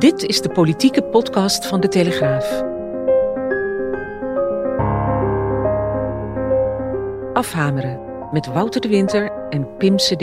Dit 0.00 0.24
is 0.24 0.40
de 0.40 0.48
politieke 0.48 1.02
podcast 1.02 1.66
van 1.66 1.80
de 1.80 1.88
Telegraaf. 1.88 2.62
Afhameren 7.32 8.00
met 8.32 8.46
Wouter 8.46 8.80
de 8.80 8.88
Winter 8.88 9.32
en 9.50 9.76
Pim 9.76 9.96
CD. 9.96 10.20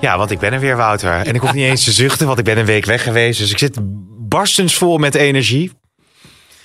Ja, 0.00 0.18
want 0.18 0.30
ik 0.30 0.38
ben 0.38 0.52
er 0.52 0.60
weer, 0.60 0.76
Wouter. 0.76 1.12
En 1.12 1.34
ik 1.34 1.40
hoef 1.40 1.52
niet 1.52 1.64
eens 1.64 1.84
te 1.84 1.92
zuchten, 1.92 2.26
want 2.26 2.38
ik 2.38 2.44
ben 2.44 2.58
een 2.58 2.64
week 2.64 2.84
weg 2.84 3.02
geweest. 3.02 3.38
Dus 3.38 3.50
ik 3.50 3.58
zit 3.58 3.78
barstens 4.28 4.74
vol 4.74 4.98
met 4.98 5.14
energie. 5.14 5.72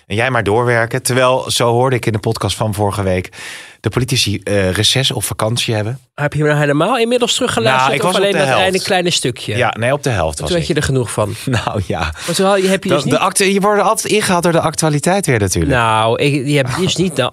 En 0.08 0.16
jij 0.16 0.30
maar 0.30 0.44
doorwerken. 0.44 1.04
Terwijl, 1.04 1.52
zo 1.52 1.72
hoorde 1.72 1.96
ik 1.96 2.06
in 2.06 2.14
de 2.14 2.20
podcast 2.20 2.56
van 2.56 2.74
vorige 2.74 3.04
week, 3.04 3.30
de 3.80 3.90
politici 3.90 4.42
uh, 4.44 4.72
reces 4.72 5.12
of 5.12 5.26
vakantie 5.26 5.74
hebben. 5.76 6.00
Heb 6.16 6.34
je 6.34 6.42
me 6.42 6.48
nou 6.48 6.60
helemaal 6.60 6.98
inmiddels 6.98 7.34
teruggeluisterd? 7.34 7.84
Nou, 7.86 7.96
ik 7.96 8.02
was 8.02 8.12
of 8.12 8.18
alleen 8.18 8.32
de 8.32 8.52
dat 8.52 8.60
ene 8.68 8.82
kleine 8.82 9.10
stukje? 9.10 9.58
Ja, 9.58 9.76
nee, 9.80 9.94
op 9.94 10.04
de 10.04 10.10
helft 10.10 10.40
was 10.40 10.50
Toen 10.50 10.58
had 10.58 10.68
je 10.68 10.74
er 10.74 10.84
genoeg 10.84 11.12
van. 11.12 11.34
Nou 11.66 11.82
ja. 11.86 12.14
Zo 12.34 12.54
heb 12.54 12.84
je 12.84 12.90
dus 12.90 13.00
De, 13.04 13.10
niet... 13.10 13.14
de 13.14 13.20
acte, 13.20 13.54
je 13.54 13.60
wordt 13.60 13.82
altijd 13.82 14.14
ingehaald 14.14 14.44
door 14.44 14.52
de 14.52 14.60
actualiteit 14.62 15.26
weer 15.26 15.40
natuurlijk. 15.40 15.74
Nou, 15.74 16.22
ik, 16.24 16.48
je 16.48 16.56
hebt 16.56 16.78
dus 16.78 16.96
niet 16.96 17.20
eh, 17.20 17.28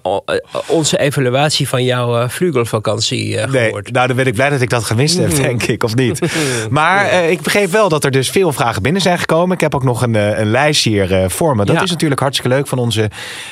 onze 0.67 0.99
evaluatie 0.99 1.67
van 1.67 1.83
jouw 1.83 2.19
eh 2.21 2.29
vlugelvakantie 2.29 3.37
eh, 3.39 3.49
Nee, 3.51 3.65
gehoord. 3.65 3.91
nou 3.91 4.07
dan 4.07 4.15
ben 4.15 4.25
ik 4.27 4.33
blij 4.33 4.49
dat 4.49 4.61
ik 4.61 4.69
dat 4.69 4.83
gemist 4.83 5.17
heb, 5.17 5.35
denk 5.35 5.63
ik, 5.63 5.83
of 5.83 5.95
niet. 5.95 6.19
Maar 6.69 7.13
ik 7.23 7.41
begreep 7.41 7.71
wel 7.71 7.89
dat 7.89 8.03
er 8.03 8.11
dus 8.11 8.29
veel 8.29 8.53
vragen 8.53 8.81
binnen 8.81 9.01
zijn 9.01 9.19
gekomen. 9.19 9.55
Ik 9.55 9.61
heb 9.61 9.75
ook 9.75 9.83
nog 9.83 10.01
een, 10.01 10.15
een 10.39 10.51
lijst 10.51 10.83
hier 10.83 11.29
voor 11.29 11.55
me. 11.55 11.65
Dat 11.65 11.75
Ja. 11.75 11.81
is 11.83 11.89
natuurlijk 11.91 12.21
hartstikke 12.21 12.55
leuk 12.55 12.67
van 12.67 12.77
onze 12.77 13.09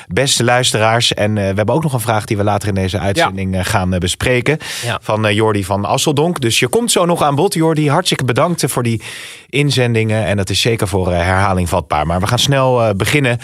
beste 0.07 0.43
luisteraars. 0.43 1.13
En 1.13 1.33
we 1.33 1.41
hebben 1.41 1.75
ook 1.75 1.83
nog 1.83 1.93
een 1.93 1.99
vraag 1.99 2.25
die 2.25 2.37
we 2.37 2.43
later 2.43 2.67
in 2.67 2.73
deze 2.85 2.99
uitzending 2.99 3.55
eh, 3.55 3.65
gaan 3.65 3.93
eh, 3.93 3.99
bespreken. 3.99 4.57
Ja. 4.83 4.99
Van 5.01 5.25
eh, 5.25 5.35
Jordi 5.35 5.63
van 5.63 5.85
Asseldonk. 5.85 6.41
Dus 6.41 6.59
je 6.59 6.67
komt 6.67 6.91
zo 6.91 7.05
nog 7.05 7.21
aan 7.21 7.35
bod, 7.35 7.53
Jordi. 7.53 7.89
Hartstikke 7.89 8.25
bedankt 8.25 8.63
voor 8.67 8.83
die 8.83 9.01
inzendingen. 9.49 10.25
En 10.25 10.37
dat 10.37 10.49
is 10.49 10.61
zeker 10.61 10.87
voor 10.87 11.11
herhaling 11.11 11.69
vatbaar. 11.69 12.07
Maar 12.07 12.19
we 12.19 12.27
gaan 12.27 12.39
snel 12.39 12.95
beginnen 12.95 13.39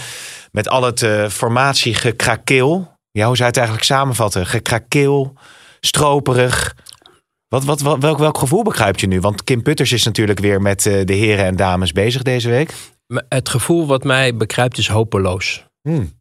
met 0.52 0.70
al 0.70 0.84
het 0.84 1.06
formatiegekrakeel. 1.30 2.90
Ja, 3.12 3.26
hoe 3.26 3.36
zou 3.36 3.38
je 3.38 3.44
het 3.44 3.58
eigenlijk 3.58 3.86
samenvatten? 3.86 4.46
Gekrakeel, 4.46 5.34
stroperig. 5.80 6.76
Wat, 7.48 7.64
wat, 7.64 7.82
wat, 7.82 8.00
welk, 8.00 8.18
welk 8.18 8.38
gevoel 8.38 8.64
begrijp 8.64 9.00
je 9.00 9.08
nu? 9.08 9.20
Want 9.20 9.44
Kim 9.44 9.62
Putters 9.62 9.92
is 9.92 10.04
natuurlijk 10.04 10.40
weer 10.40 10.62
met 10.62 10.82
de 10.84 11.14
heren 11.14 11.46
en 11.46 11.56
dames 11.56 11.92
bezig 11.92 12.22
deze 12.22 12.50
week. 12.50 12.74
Het 13.30 13.50
gevoel 13.50 13.88
wat 13.88 14.04
mij 14.04 14.36
bekruipt 14.36 14.78
is 14.78 14.88
hopeloos. 14.88 15.66
Hmm. 15.82 16.21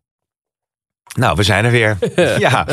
Nou, 1.19 1.37
we 1.37 1.43
zijn 1.43 1.65
er 1.65 1.71
weer. 1.71 1.99
ja. 2.39 2.67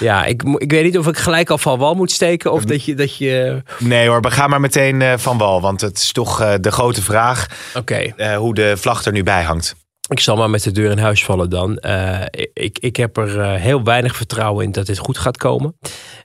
Ja, 0.00 0.24
ik, 0.24 0.42
ik 0.56 0.70
weet 0.70 0.84
niet 0.84 0.98
of 0.98 1.06
ik 1.06 1.16
gelijk 1.16 1.50
al 1.50 1.58
van 1.58 1.78
wal 1.78 1.94
moet 1.94 2.10
steken 2.10 2.52
of 2.52 2.64
dat 2.64 2.84
je... 2.84 2.94
Dat 2.94 3.16
je 3.16 3.62
nee 3.78 4.08
hoor, 4.08 4.20
we 4.20 4.30
gaan 4.30 4.50
maar 4.50 4.60
meteen 4.60 5.02
eh, 5.02 5.12
van 5.16 5.38
wal. 5.38 5.60
Want 5.60 5.80
het 5.80 5.98
is 5.98 6.12
toch 6.12 6.40
eh, 6.40 6.54
de 6.60 6.70
grote 6.70 7.02
vraag 7.02 7.46
Oké, 7.74 7.94
eh, 8.16 8.36
hoe 8.36 8.54
de 8.54 8.76
vlag 8.76 9.04
er 9.04 9.12
nu 9.12 9.22
bij 9.22 9.42
hangt. 9.42 9.74
ik 10.08 10.20
zal 10.20 10.36
maar 10.36 10.50
met 10.50 10.62
de 10.62 10.72
deur 10.72 10.90
in 10.90 10.98
huis 10.98 11.24
vallen 11.24 11.50
dan. 11.50 11.76
Eh, 11.78 12.20
ik, 12.52 12.78
ik 12.78 12.96
heb 12.96 13.16
er 13.16 13.40
eh, 13.40 13.60
heel 13.60 13.82
weinig 13.84 14.16
vertrouwen 14.16 14.64
in 14.64 14.72
dat 14.72 14.86
dit 14.86 14.98
goed 14.98 15.18
gaat 15.18 15.36
komen. 15.36 15.76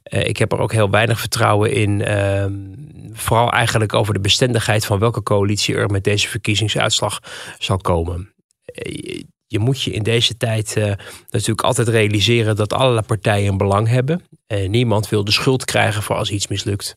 Eh, 0.03 0.27
ik 0.27 0.37
heb 0.37 0.51
er 0.51 0.59
ook 0.59 0.71
heel 0.71 0.89
weinig 0.89 1.19
vertrouwen 1.19 1.71
in... 1.71 2.01
ehm, 2.03 2.53
vooral 3.13 3.51
eigenlijk 3.51 3.93
over 3.93 4.13
de 4.13 4.19
bestendigheid 4.19 4.85
van 4.85 4.99
welke 4.99 5.23
coalitie 5.23 5.75
er 5.75 5.89
met 5.89 6.03
deze 6.03 6.27
verkiezingsuitslag 6.27 7.19
zal 7.57 7.77
komen. 7.77 8.33
Je 9.49 9.59
moet 9.59 9.81
je 9.81 9.91
in 9.91 10.03
deze 10.03 10.37
tijd 10.37 10.75
eh, 10.77 10.91
natuurlijk 11.29 11.61
altijd 11.61 11.87
realiseren 11.87 12.55
dat 12.55 12.73
allerlei 12.73 13.05
partijen 13.05 13.51
een 13.51 13.57
belang 13.57 13.87
hebben. 13.87 14.21
Eh, 14.47 14.69
niemand 14.69 15.09
wil 15.09 15.23
de 15.23 15.31
schuld 15.31 15.65
krijgen 15.65 16.03
voor 16.03 16.15
als 16.15 16.31
iets 16.31 16.47
mislukt. 16.47 16.95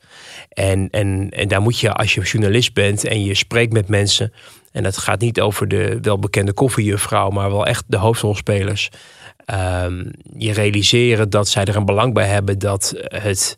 En, 0.48 0.88
en, 0.90 1.28
en 1.30 1.48
daar 1.48 1.60
moet 1.60 1.78
je, 1.78 1.92
als 1.92 2.14
je 2.14 2.20
journalist 2.20 2.74
bent 2.74 3.04
en 3.04 3.24
je 3.24 3.34
spreekt 3.34 3.72
met 3.72 3.88
mensen. 3.88 4.32
En 4.72 4.82
dat 4.82 4.98
gaat 4.98 5.20
niet 5.20 5.40
over 5.40 5.68
de 5.68 5.98
welbekende 6.02 6.52
koffiejuffrouw, 6.52 7.30
maar 7.30 7.50
wel 7.50 7.66
echt 7.66 7.84
de 7.86 7.96
hoofdrolspelers. 7.96 8.90
ehm, 9.44 10.04
je 10.36 10.52
realiseren 10.52 11.30
dat 11.30 11.48
zij 11.48 11.64
er 11.64 11.76
een 11.76 11.84
belang 11.84 12.14
bij 12.14 12.26
hebben 12.26 12.58
dat 12.58 12.94
het 12.96 13.56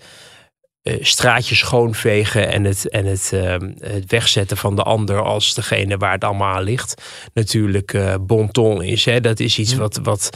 eh, 0.82 0.96
straatje 1.00 1.54
schoonvegen 1.54 2.52
en 2.52 2.64
het, 2.64 2.88
en 2.88 3.04
het, 3.06 3.30
ehm, 3.32 3.72
het 3.78 4.10
wegzetten 4.10 4.56
van 4.56 4.76
de 4.76 4.82
ander 4.82 5.22
als 5.22 5.54
degene 5.54 5.96
waar 5.96 6.12
het 6.12 6.24
allemaal 6.24 6.54
aan 6.54 6.62
ligt, 6.62 7.02
natuurlijk 7.34 7.92
eh 7.94 8.14
bon 8.20 8.50
ton 8.50 8.82
is. 8.82 9.04
Hè? 9.04 9.20
Dat 9.20 9.40
is 9.40 9.58
iets 9.58 9.74
wat, 9.74 10.00
wat 10.02 10.30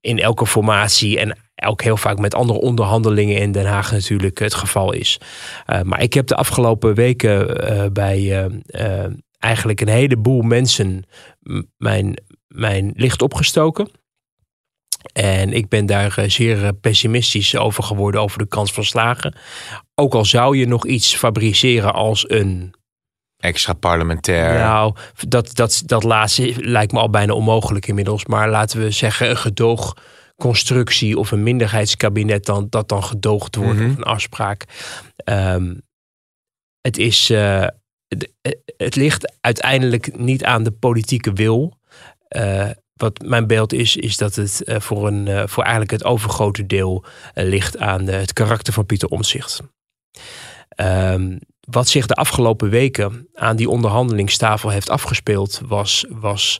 in 0.00 0.18
elke 0.18 0.46
formatie 0.46 1.18
en 1.18 1.36
ook 1.64 1.82
heel 1.82 1.96
vaak 1.96 2.18
met 2.18 2.34
andere 2.34 2.60
onderhandelingen 2.60 3.36
in 3.36 3.52
Den 3.52 3.66
Haag 3.66 3.92
natuurlijk 3.92 4.38
het 4.38 4.54
geval 4.54 4.92
is. 4.92 5.20
Eh, 5.66 5.82
maar 5.82 6.02
ik 6.02 6.14
heb 6.14 6.26
de 6.26 6.34
afgelopen 6.34 6.94
weken 6.94 7.66
eh, 7.66 7.86
bij 7.92 8.18
eh, 8.18 9.04
eh, 9.04 9.12
eigenlijk 9.38 9.80
een 9.80 9.88
heleboel 9.88 10.42
mensen 10.42 11.04
mijn, 11.76 12.22
mijn 12.48 12.92
licht 12.94 13.22
opgestoken. 13.22 13.90
En 15.18 15.52
ik 15.52 15.68
ben 15.68 15.86
daar 15.86 16.18
eh, 16.18 16.30
zeer 16.30 16.64
eh, 16.64 16.70
pessimistisch 16.80 17.56
over 17.56 17.82
geworden 17.82 18.20
over 18.20 18.38
de 18.38 18.48
kans 18.48 18.72
van 18.72 18.84
slagen. 18.84 19.34
Ook 19.94 20.14
al 20.14 20.24
zou 20.24 20.56
je 20.56 20.66
nog 20.66 20.86
iets 20.86 21.16
fabriceren 21.16 21.94
als 21.94 22.30
een 22.30 22.74
Extra 23.36 23.72
parlementair. 23.72 24.58
nou, 24.58 24.94
dat, 25.28 25.54
dat, 25.54 25.82
dat 25.86 26.02
laatste 26.02 26.54
lijkt 26.56 26.92
me 26.92 26.98
al 26.98 27.10
bijna 27.10 27.32
onmogelijk 27.32 27.86
inmiddels. 27.86 28.26
Maar 28.26 28.50
laten 28.50 28.80
we 28.80 28.90
zeggen 28.90 29.30
een 29.30 29.36
gedoogconstructie 29.36 31.18
of 31.18 31.30
een 31.30 31.42
minderheidskabinet 31.42 32.44
dan, 32.44 32.66
dat 32.70 32.88
dan 32.88 33.04
gedoogd 33.04 33.56
wordt 33.56 33.80
of 33.80 33.96
een 33.96 34.02
afspraak. 34.02 34.64
Ehm, 35.16 35.74
het, 36.80 36.98
is, 36.98 37.30
eh, 37.30 37.66
het, 38.08 38.32
het 38.76 38.96
ligt 38.96 39.36
uiteindelijk 39.40 40.18
niet 40.18 40.44
aan 40.44 40.62
de 40.62 40.72
politieke 40.72 41.32
wil. 41.32 41.76
Wat 42.98 43.22
mijn 43.24 43.46
beeld 43.46 43.72
is, 43.72 43.96
is 43.96 44.16
dat 44.16 44.34
het 44.34 44.64
eh, 44.64 44.80
voor, 44.80 45.06
een, 45.06 45.28
eh, 45.28 45.42
voor 45.46 45.62
eigenlijk 45.62 45.92
het 45.92 46.04
overgrote 46.04 46.66
deel 46.66 47.04
eh, 47.34 47.44
ligt 47.44 47.78
aan 47.78 48.06
het 48.06 48.32
karakter 48.32 48.72
van 48.72 48.86
Pieter 48.86 49.08
Omtzigt. 49.08 49.60
Ehm, 50.68 51.38
wat 51.60 51.88
zich 51.88 52.06
de 52.06 52.14
afgelopen 52.14 52.70
weken 52.70 53.28
aan 53.34 53.56
die 53.56 53.68
onderhandelingstafel 53.68 54.70
heeft 54.70 54.90
afgespeeld, 54.90 55.60
was, 55.66 56.04
was 56.08 56.58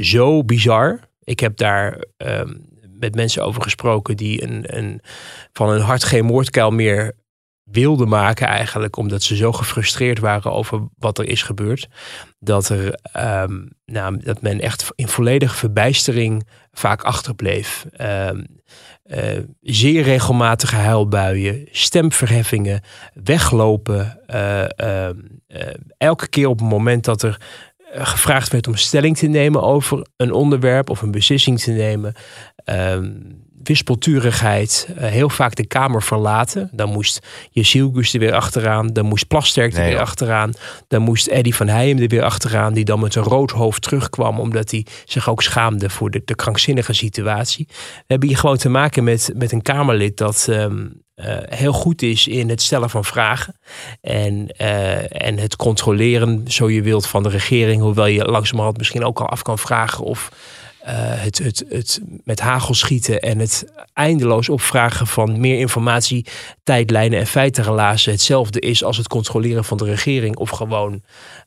zo 0.00 0.44
bizar. 0.44 1.00
Ik 1.24 1.40
heb 1.40 1.56
daar 1.56 2.04
ehm, 2.16 2.54
met 2.98 3.14
mensen 3.14 3.44
over 3.44 3.62
gesproken 3.62 4.16
die 4.16 4.42
een, 4.42 4.76
een, 4.76 5.00
van 5.52 5.68
hun 5.68 5.80
hart 5.80 6.04
geen 6.04 6.24
moordkuil 6.24 6.70
meer 6.70 7.12
wilden 7.70 8.08
maken, 8.08 8.46
eigenlijk, 8.46 8.96
omdat 8.96 9.22
ze 9.22 9.36
zo 9.36 9.52
gefrustreerd 9.52 10.18
waren 10.18 10.52
over 10.52 10.88
wat 10.98 11.18
er 11.18 11.28
is 11.28 11.42
gebeurd. 11.42 11.88
Dat, 12.38 12.68
er, 12.68 12.98
ehm, 13.12 13.66
nou, 13.84 14.18
dat 14.18 14.42
men 14.42 14.60
echt 14.60 14.88
in 14.94 15.08
volledige 15.08 15.56
verbijstering 15.56 16.46
vaak 16.72 17.02
achterbleef. 17.02 17.86
Ehm, 17.90 18.44
eh, 19.02 19.38
zeer 19.62 20.02
regelmatige 20.02 20.76
huilbuien, 20.76 21.68
stemverheffingen, 21.70 22.80
weglopen. 23.24 24.20
eh, 24.26 24.78
ehm, 24.78 25.18
eh, 25.46 25.74
elke 25.98 26.28
keer 26.28 26.48
op 26.48 26.58
het 26.58 26.68
moment 26.68 27.04
dat 27.04 27.22
er 27.22 27.40
gevraagd 27.92 28.52
werd 28.52 28.66
om 28.66 28.76
stelling 28.76 29.16
te 29.16 29.26
nemen 29.26 29.62
over 29.62 30.06
een 30.16 30.32
onderwerp 30.32 30.90
of 30.90 31.02
een 31.02 31.10
beslissing 31.10 31.60
te 31.60 31.70
nemen. 31.70 32.14
Wispelturigheid, 33.66 34.88
eh, 34.96 35.08
heel 35.08 35.28
vaak 35.28 35.54
de 35.54 35.66
Kamer 35.66 36.02
verlaten. 36.02 36.70
Dan 36.72 36.90
moest 36.90 37.26
Jezielgus 37.50 38.12
er 38.14 38.20
weer 38.20 38.34
achteraan. 38.34 38.86
Dan 38.86 39.06
moest 39.06 39.26
Plasterk 39.28 39.72
er 39.72 39.78
Nee, 39.78 39.86
weer 39.86 39.94
joh. 39.96 40.02
achteraan. 40.06 40.52
Dan 40.88 41.02
moest 41.02 41.26
Eddy 41.26 41.52
van 41.52 41.68
Heijem 41.68 41.98
er 41.98 42.08
weer 42.08 42.22
achteraan. 42.22 42.72
Die 42.72 42.84
dan 42.84 43.00
met 43.00 43.14
een 43.14 43.22
rood 43.22 43.50
hoofd 43.50 43.82
terugkwam. 43.82 44.40
Omdat 44.40 44.70
hij 44.70 44.86
zich 45.04 45.28
ook 45.28 45.42
schaamde 45.42 45.90
voor 45.90 46.10
de, 46.10 46.22
de 46.24 46.34
krankzinnige 46.34 46.92
situatie. 46.92 47.66
We 47.68 48.04
hebben 48.06 48.28
hier 48.28 48.38
gewoon 48.38 48.56
te 48.56 48.68
maken 48.68 49.04
met, 49.04 49.32
met 49.34 49.52
een 49.52 49.62
Kamerlid 49.62 50.16
dat 50.16 50.46
ehm, 50.50 50.86
eh, 51.14 51.36
heel 51.48 51.72
goed 51.72 52.02
is 52.02 52.26
in 52.26 52.48
het 52.48 52.62
stellen 52.62 52.90
van 52.90 53.04
vragen. 53.04 53.58
En, 54.00 54.46
eh, 54.56 55.26
en 55.26 55.38
het 55.38 55.56
controleren, 55.56 56.44
zo 56.46 56.70
je 56.70 56.82
wilt, 56.82 57.06
van 57.06 57.22
de 57.22 57.28
regering. 57.28 57.82
Hoewel 57.82 58.06
je 58.06 58.24
langzamerhand 58.24 58.78
misschien 58.78 59.04
ook 59.04 59.20
al 59.20 59.28
af 59.28 59.42
kan 59.42 59.58
vragen 59.58 60.04
of 60.04 60.30
het, 60.94 61.38
het, 61.38 61.64
het 61.68 62.00
met 62.24 62.40
hagel 62.40 62.74
schieten 62.74 63.20
en 63.20 63.38
het 63.38 63.72
eindeloos 63.92 64.48
opvragen 64.48 65.06
van 65.06 65.40
meer 65.40 65.58
informatie, 65.58 66.26
tijdlijnen 66.62 67.18
en 67.18 67.26
feitenrelazen 67.26 68.12
hetzelfde 68.12 68.60
is 68.60 68.84
als 68.84 68.96
het 68.96 69.08
controleren 69.08 69.64
van 69.64 69.76
de 69.76 69.84
regering. 69.84 70.36
Of 70.36 70.50
gewoon 70.50 71.02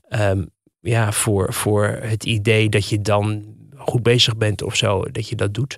ehm, 0.10 0.44
ja, 0.82 1.12
voor, 1.12 1.54
voor 1.54 2.00
het 2.02 2.24
idee 2.24 2.70
dat 2.70 2.90
je 2.90 3.02
dan 3.02 3.58
goed 3.78 4.04
bezig 4.04 4.38
bent 4.38 4.62
of 4.62 4.76
zo, 4.76 5.04
dat 5.12 5.30
je 5.30 5.36
dat 5.36 5.54
doet. 5.54 5.78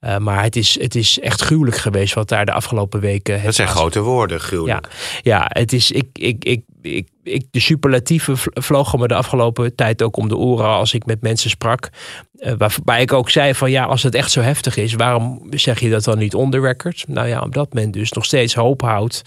Uh, 0.00 0.18
maar 0.18 0.42
het 0.42 0.56
is, 0.56 0.80
het 0.80 0.94
is 0.94 1.18
echt 1.18 1.40
gruwelijk 1.40 1.76
geweest 1.76 2.14
wat 2.14 2.28
daar 2.28 2.46
de 2.46 2.52
afgelopen 2.52 3.00
weken. 3.00 3.42
Dat 3.42 3.54
zijn 3.54 3.68
grote 3.68 4.00
woorden, 4.00 4.40
gruwelijk. 4.40 4.88
Ja, 5.22 5.40
ja 5.40 5.46
het 5.48 5.72
is. 5.72 5.90
Ik, 5.90 6.06
ik, 6.12 6.44
ik, 6.44 6.62
ik, 6.82 7.08
de 7.50 7.60
superlatieven 7.60 8.36
vlogen 8.38 8.98
me 8.98 9.08
de 9.08 9.14
afgelopen 9.14 9.74
tijd 9.74 10.02
ook 10.02 10.16
om 10.16 10.28
de 10.28 10.36
oren 10.36 10.66
als 10.66 10.94
ik 10.94 11.06
met 11.06 11.22
mensen 11.22 11.50
sprak. 11.50 11.88
Uh, 12.34 12.52
waarbij 12.56 13.02
ik 13.02 13.12
ook 13.12 13.30
zei 13.30 13.54
van 13.54 13.70
ja, 13.70 13.84
als 13.84 14.02
het 14.02 14.14
echt 14.14 14.30
zo 14.30 14.40
heftig 14.40 14.76
is, 14.76 14.94
waarom 14.94 15.46
zeg 15.50 15.80
je 15.80 15.90
dat 15.90 16.04
dan 16.04 16.18
niet 16.18 16.34
onder 16.34 16.60
record? 16.60 17.04
Nou 17.08 17.28
ja, 17.28 17.40
omdat 17.40 17.72
men 17.72 17.90
dus 17.90 18.12
nog 18.12 18.24
steeds 18.24 18.54
hoop 18.54 18.80
houdt 18.80 19.22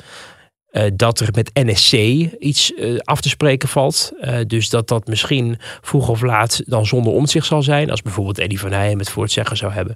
uh, 0.71 0.83
dat 0.93 1.19
er 1.19 1.29
met 1.31 1.49
NSC 1.53 1.93
iets 2.39 2.71
uh, 2.71 2.97
af 2.99 3.21
te 3.21 3.29
spreken 3.29 3.69
valt. 3.69 4.11
Dus 4.47 4.69
dat 4.69 4.87
dat 4.87 5.07
misschien 5.07 5.57
vroeg 5.81 6.09
of 6.09 6.21
laat 6.21 6.61
dan 6.65 6.85
zonder 6.85 7.13
omzicht 7.13 7.47
zal 7.47 7.63
zijn. 7.63 7.91
Als 7.91 8.01
bijvoorbeeld 8.01 8.39
Eddie 8.39 8.59
van 8.59 8.71
Heijem 8.71 8.99
het 8.99 9.09
voor 9.09 9.23
het 9.23 9.31
zeggen 9.31 9.57
zou 9.57 9.71
hebben. 9.73 9.95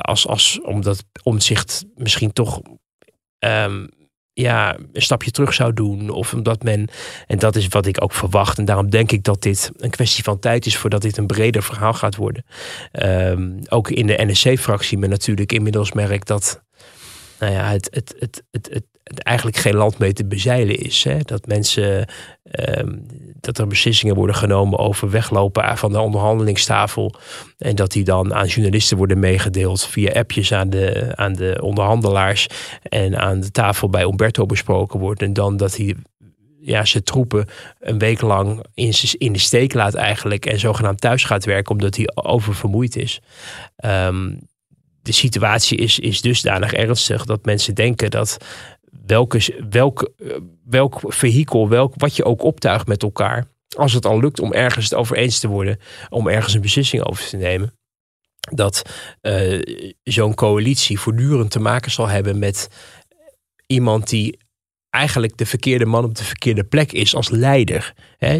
als, 0.00 0.26
als, 0.26 0.60
omdat 0.62 1.04
omzicht 1.22 1.84
misschien 1.94 2.32
toch 2.32 2.60
um, 3.38 3.88
ja, 4.34 4.76
een 4.92 5.02
stapje 5.02 5.30
terug 5.30 5.54
zou 5.54 5.72
doen. 5.72 6.10
Of 6.10 6.34
omdat 6.34 6.62
men, 6.62 6.88
en 7.26 7.38
dat 7.38 7.56
is 7.56 7.68
wat 7.68 7.86
ik 7.86 8.02
ook 8.02 8.12
verwacht. 8.12 8.58
En 8.58 8.64
daarom 8.64 8.90
denk 8.90 9.12
ik 9.12 9.22
dat 9.22 9.42
dit 9.42 9.70
een 9.76 9.90
kwestie 9.90 10.24
van 10.24 10.38
tijd 10.38 10.66
is 10.66 10.76
voordat 10.76 11.02
dit 11.02 11.16
een 11.16 11.26
breder 11.26 11.62
verhaal 11.62 11.92
gaat 11.92 12.16
worden. 12.16 12.44
Um, 12.92 13.58
ook 13.68 13.90
in 13.90 14.06
de 14.06 14.24
NSC-fractie 14.26 14.98
men 14.98 15.10
natuurlijk 15.10 15.52
inmiddels 15.52 15.92
merkt 15.92 16.26
dat 16.26 16.62
nou 17.38 17.52
ja, 17.52 17.70
het, 17.70 17.88
het, 17.90 18.14
het, 18.18 18.42
het, 18.50 18.84
het 19.04 19.18
eigenlijk 19.18 19.56
geen 19.56 19.74
land 19.74 19.98
mee 19.98 20.12
te 20.12 20.26
bezeilen 20.26 20.78
is. 20.78 21.04
Hè? 21.04 21.18
Dat 21.18 21.46
mensen, 21.46 22.08
um, 22.78 23.06
dat 23.40 23.58
er 23.58 23.66
beslissingen 23.66 24.14
worden 24.14 24.36
genomen 24.36 24.78
over 24.78 25.10
weglopen 25.10 25.78
van 25.78 25.92
de 25.92 26.00
onderhandelingstafel. 26.00 27.14
En 27.58 27.74
dat 27.74 27.92
die 27.92 28.04
dan 28.04 28.34
aan 28.34 28.46
journalisten 28.46 28.96
worden 28.96 29.18
meegedeeld 29.18 29.86
via 29.86 30.12
appjes 30.12 30.52
aan 30.52 30.70
de, 30.70 31.12
aan 31.14 31.32
de 31.32 31.58
onderhandelaars. 31.60 32.46
En 32.82 33.18
aan 33.18 33.40
de 33.40 33.50
tafel 33.50 33.88
bij 33.88 34.02
Umberto 34.02 34.46
besproken 34.46 35.00
wordt. 35.00 35.22
En 35.22 35.32
dan 35.32 35.56
dat 35.56 35.76
hij 35.76 35.94
ja, 36.60 36.84
zijn 36.84 37.02
troepen 37.02 37.46
een 37.80 37.98
week 37.98 38.20
lang 38.20 38.64
in, 38.74 38.94
in 39.18 39.32
de 39.32 39.38
steek 39.38 39.74
laat 39.74 39.94
eigenlijk. 39.94 40.46
En 40.46 40.58
zogenaamd 40.58 41.00
thuis 41.00 41.24
gaat 41.24 41.44
werken 41.44 41.72
omdat 41.72 41.96
hij 41.96 42.10
oververmoeid 42.14 42.96
is. 42.96 43.20
Um, 43.84 44.38
de 45.04 45.12
situatie 45.12 45.78
is, 45.78 45.98
is 45.98 46.20
dusdanig 46.20 46.72
ernstig 46.72 47.24
dat 47.24 47.44
mensen 47.44 47.74
denken 47.74 48.10
dat 48.10 48.36
welke, 49.06 49.66
welk, 49.70 50.12
welk 50.64 51.00
vehikel, 51.06 51.68
welk, 51.68 51.94
wat 51.96 52.16
je 52.16 52.24
ook 52.24 52.42
optuigt 52.42 52.86
met 52.86 53.02
elkaar, 53.02 53.46
als 53.76 53.92
het 53.92 54.06
al 54.06 54.20
lukt 54.20 54.40
om 54.40 54.52
ergens 54.52 54.84
het 54.84 54.94
over 54.94 55.16
eens 55.16 55.38
te 55.38 55.48
worden, 55.48 55.78
om 56.08 56.28
ergens 56.28 56.54
een 56.54 56.60
beslissing 56.60 57.04
over 57.04 57.24
te 57.28 57.36
nemen, 57.36 57.78
dat 58.50 58.82
uh, 59.22 59.62
zo'n 60.02 60.34
coalitie 60.34 61.00
voortdurend 61.00 61.50
te 61.50 61.60
maken 61.60 61.90
zal 61.90 62.08
hebben 62.08 62.38
met 62.38 62.68
iemand 63.66 64.08
die 64.08 64.38
eigenlijk 64.94 65.36
de 65.36 65.46
verkeerde 65.46 65.86
man 65.86 66.04
op 66.04 66.14
de 66.14 66.24
verkeerde 66.24 66.64
plek 66.64 66.92
is 66.92 67.14
als 67.14 67.30
leider. 67.30 67.94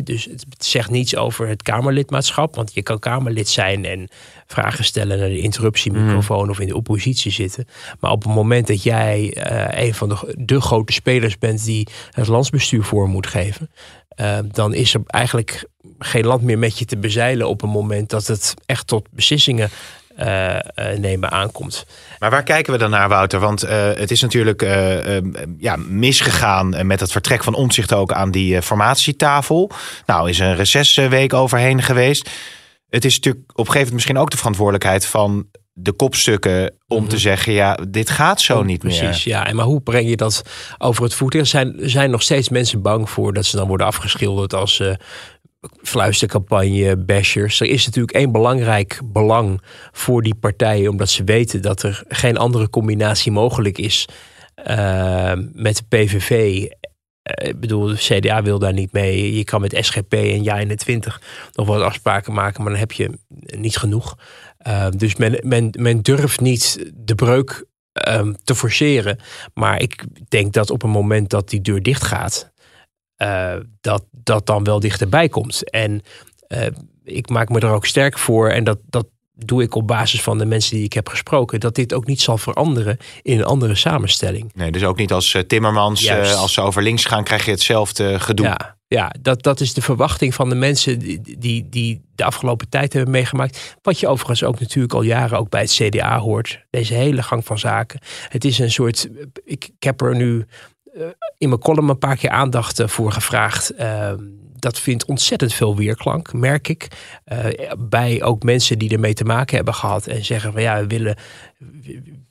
dus 0.05 0.25
het 0.25 0.65
zegt 0.65 0.91
niets 0.91 1.17
over 1.17 1.49
het 1.49 1.63
Kamerlidmaatschap, 1.63 2.55
want 2.55 2.75
je 2.75 2.83
kan 2.83 2.99
Kamerlid 2.99 3.49
zijn 3.49 3.85
en 3.85 4.09
vragen 4.47 4.85
stellen 4.85 5.19
naar 5.19 5.29
de 5.29 5.39
interruptiemicrofoon 5.39 6.45
mm. 6.45 6.51
of 6.51 6.61
in 6.61 6.67
de 6.67 6.77
oppositie 6.77 7.33
zitten. 7.33 7.67
Maar 8.01 8.11
op 8.11 8.23
het 8.23 8.35
moment 8.35 8.67
dat 8.67 8.83
jij 8.83 9.37
uh, 9.37 9.85
een 9.85 9.95
van 9.95 10.09
de, 10.09 10.35
de 10.39 10.61
grote 10.61 10.93
spelers 10.93 11.39
bent 11.39 11.65
die 11.65 11.89
het 12.11 12.27
landsbestuur 12.27 12.83
voor 12.83 13.09
moet 13.09 13.27
geven, 13.27 13.71
uh, 14.17 14.39
dan 14.53 14.75
is 14.75 14.95
er 14.95 15.01
eigenlijk 15.07 15.65
geen 15.99 16.27
land 16.27 16.43
meer 16.43 16.59
met 16.59 16.79
je 16.79 16.85
te 16.85 16.99
bezeilen 16.99 17.49
op 17.49 17.63
een 17.63 17.69
moment 17.69 18.11
dat 18.11 18.27
het 18.27 18.55
echt 18.67 18.87
tot 18.87 19.09
beslissingen 19.11 19.71
uh, 20.19 20.59
nemen 20.97 21.31
aankomt. 21.31 21.87
Maar 22.19 22.31
waar 22.31 22.43
kijken 22.43 22.73
we 22.73 22.79
dan 22.79 22.91
naar, 22.91 23.09
Wouter? 23.09 23.41
Want 23.41 23.65
uh, 23.65 23.71
het 23.95 24.11
is 24.11 24.21
natuurlijk 24.21 24.63
ja, 25.59 25.77
misgegaan 25.77 26.87
met 26.87 27.01
het 27.01 27.13
vertrek 27.13 27.45
van 27.45 27.55
omzicht 27.55 27.93
ook 27.93 28.13
aan 28.13 28.31
die 28.31 28.63
formatietafel. 28.63 29.71
Nou, 30.07 30.29
is 30.29 30.39
een 30.39 30.57
recessweek 30.57 31.33
overheen 31.33 31.83
geweest. 31.83 32.31
Het 32.89 33.05
is 33.05 33.15
natuurlijk 33.15 33.45
op 33.45 33.59
een 33.59 33.65
gegeven 33.65 33.79
moment 33.79 33.95
misschien 33.95 34.19
ook 34.19 34.31
de 34.31 34.37
verantwoordelijkheid 34.37 35.07
van 35.07 35.47
de 35.77 35.93
kopstukken 35.93 36.63
om 36.63 36.97
mm 36.97 36.99
-hmm. 37.03 37.09
te 37.09 37.19
zeggen, 37.19 37.53
ja, 37.53 37.79
dit 37.89 38.11
gaat 38.11 38.41
zo 38.41 38.63
niet 38.63 38.79
Precies, 38.79 39.01
meer. 39.01 39.09
Precies, 39.09 39.33
ja. 39.33 39.47
En 39.47 39.57
maar 39.57 39.65
hoe 39.65 39.81
breng 39.81 40.09
je 40.09 40.17
dat 40.17 40.43
over 40.79 41.03
het 41.03 41.15
voet? 41.15 41.35
Er 41.35 41.47
zijn, 41.47 41.75
zijn 41.79 42.11
nog 42.11 42.23
steeds 42.23 42.49
mensen 42.49 42.83
bang 42.83 43.11
voor 43.11 43.33
dat 43.33 43.45
ze 43.45 43.57
dan 43.57 43.69
worden 43.69 43.87
afgeschilderd 43.87 44.55
als 44.55 44.79
uh, 44.79 44.95
fluistercampagne, 45.83 46.97
bashers. 46.97 47.61
Er 47.61 47.67
is 47.67 47.85
natuurlijk 47.85 48.17
één 48.17 48.33
belangrijk 48.33 49.01
belang 49.05 49.63
voor 49.93 50.23
die 50.23 50.35
partijen, 50.35 50.91
omdat 50.91 51.09
ze 51.09 51.25
weten 51.25 51.63
dat 51.63 51.83
er 51.83 52.03
geen 52.09 52.37
andere 52.37 52.71
combinatie 52.71 53.33
mogelijk 53.33 53.79
is 53.79 54.09
uh, 54.69 55.33
met 55.53 55.77
de 55.77 55.85
PVV. 55.89 56.31
Uh, 56.31 57.49
ik 57.49 57.61
bedoel, 57.61 57.87
de 57.87 57.97
CDA 57.97 58.43
wil 58.43 58.59
daar 58.59 58.73
niet 58.73 58.93
mee. 58.93 59.37
Je 59.37 59.45
kan 59.45 59.61
met 59.61 59.77
SGP 59.81 60.13
en 60.13 60.45
JA21 60.45 61.23
nog 61.53 61.67
wat 61.67 61.83
afspraken 61.83 62.33
maken, 62.33 62.63
maar 62.63 62.71
dan 62.71 62.81
heb 62.81 62.93
je 62.93 63.19
niet 63.59 63.77
genoeg. 63.77 64.19
Uh, 64.67 64.87
dus 64.97 65.17
men, 65.17 65.39
men, 65.43 65.71
men 65.79 66.03
durft 66.03 66.41
niet 66.41 66.93
de 66.95 67.15
breuk 67.15 67.65
um, 68.09 68.37
te 68.45 68.55
forceren. 68.55 69.19
Maar 69.55 69.81
ik 69.81 70.05
denk 70.29 70.53
dat 70.53 70.71
op 70.71 70.83
een 70.83 70.91
moment 70.91 71.31
dat 71.31 71.49
die 71.49 71.61
deur 71.61 71.83
dicht 71.83 72.05
gaat, 72.05 72.53
uh, 73.19 73.55
dat 73.81 74.05
dat 74.11 74.47
dan 74.47 74.65
wel 74.65 74.81
dichterbij 74.81 75.29
komt. 75.29 75.71
En 75.71 76.03
uh, 76.49 76.67
ik 77.05 77.29
maak 77.29 77.49
me 77.49 77.61
er 77.61 77.71
ook 77.71 77.87
sterk 77.87 78.19
voor, 78.19 78.51
en 78.51 78.65
dat, 78.65 78.79
dat 78.87 79.07
doe 79.37 79.63
ik 79.63 79.75
op 79.75 79.87
basis 79.87 80.23
van 80.23 80.39
de 80.39 80.45
mensen 80.45 80.77
die 80.77 80.85
ik 80.85 80.93
heb 80.93 81.09
gesproken, 81.09 81.61
dat 81.61 81.75
dit 81.75 81.93
ook 81.95 82.07
niet 82.07 82.21
zal 82.21 82.39
veranderen 82.39 82.97
in 83.23 83.39
een 83.39 83.45
andere 83.45 83.75
samenstelling. 83.75 84.53
Nee, 84.55 84.71
dus 84.71 84.85
ook 84.85 84.97
niet 84.97 85.13
als 85.13 85.35
uh, 85.35 85.43
Timmermans, 85.43 86.11
als 86.11 86.53
ze 86.53 86.61
over 86.61 86.83
links 86.83 87.05
gaan, 87.05 87.25
krijg 87.25 87.45
je 87.45 87.51
hetzelfde 87.51 88.21
gedoe. 88.21 88.47
Ja, 88.47 88.77
ja 88.87 89.15
dat, 89.21 89.43
dat 89.43 89.61
is 89.61 89.75
de 89.75 89.83
verwachting 89.83 90.35
van 90.35 90.49
de 90.49 90.55
mensen 90.55 90.99
die, 90.99 91.39
die, 91.39 91.69
die 91.69 92.03
de 92.15 92.25
afgelopen 92.25 92.69
tijd 92.69 92.93
hebben 92.93 93.13
meegemaakt. 93.13 93.77
Wat 93.83 94.01
je 94.01 94.09
overigens 94.09 94.45
ook 94.45 94.61
natuurlijk 94.61 94.95
al 94.95 95.03
jaren 95.03 95.39
ook 95.39 95.49
bij 95.49 95.61
het 95.61 95.73
CDA 95.73 96.19
hoort. 96.19 96.65
Deze 96.71 96.95
hele 96.95 97.23
gang 97.23 97.45
van 97.45 97.59
zaken. 97.59 98.01
Het 98.29 98.45
is 98.45 98.59
een 98.59 98.71
soort, 98.71 99.09
ik, 99.45 99.65
ik 99.65 99.83
heb 99.83 100.01
er 100.01 100.17
nu 100.17 100.47
in 101.39 101.49
mijn 101.49 101.61
column 101.61 101.89
een 101.89 101.99
paar 101.99 102.17
keer 102.17 102.31
aandacht 102.31 102.83
voor 102.85 103.13
gevraagd. 103.13 103.73
Uh, 103.79 104.13
dat 104.57 104.79
vindt 104.79 105.05
ontzettend 105.05 105.53
veel 105.53 105.77
weerklank, 105.77 106.33
merk 106.33 106.69
ik. 106.69 106.89
Uh, 107.33 107.47
bij 107.79 108.23
ook 108.23 108.43
mensen 108.43 108.79
die 108.79 108.91
ermee 108.91 109.15
te 109.15 109.25
maken 109.25 109.57
hebben 109.57 109.75
gehad. 109.75 110.07
En 110.07 110.25
zeggen 110.25 110.53
van 110.53 110.63
ja, 110.63 110.81
we 110.81 110.87
willen. 110.87 111.17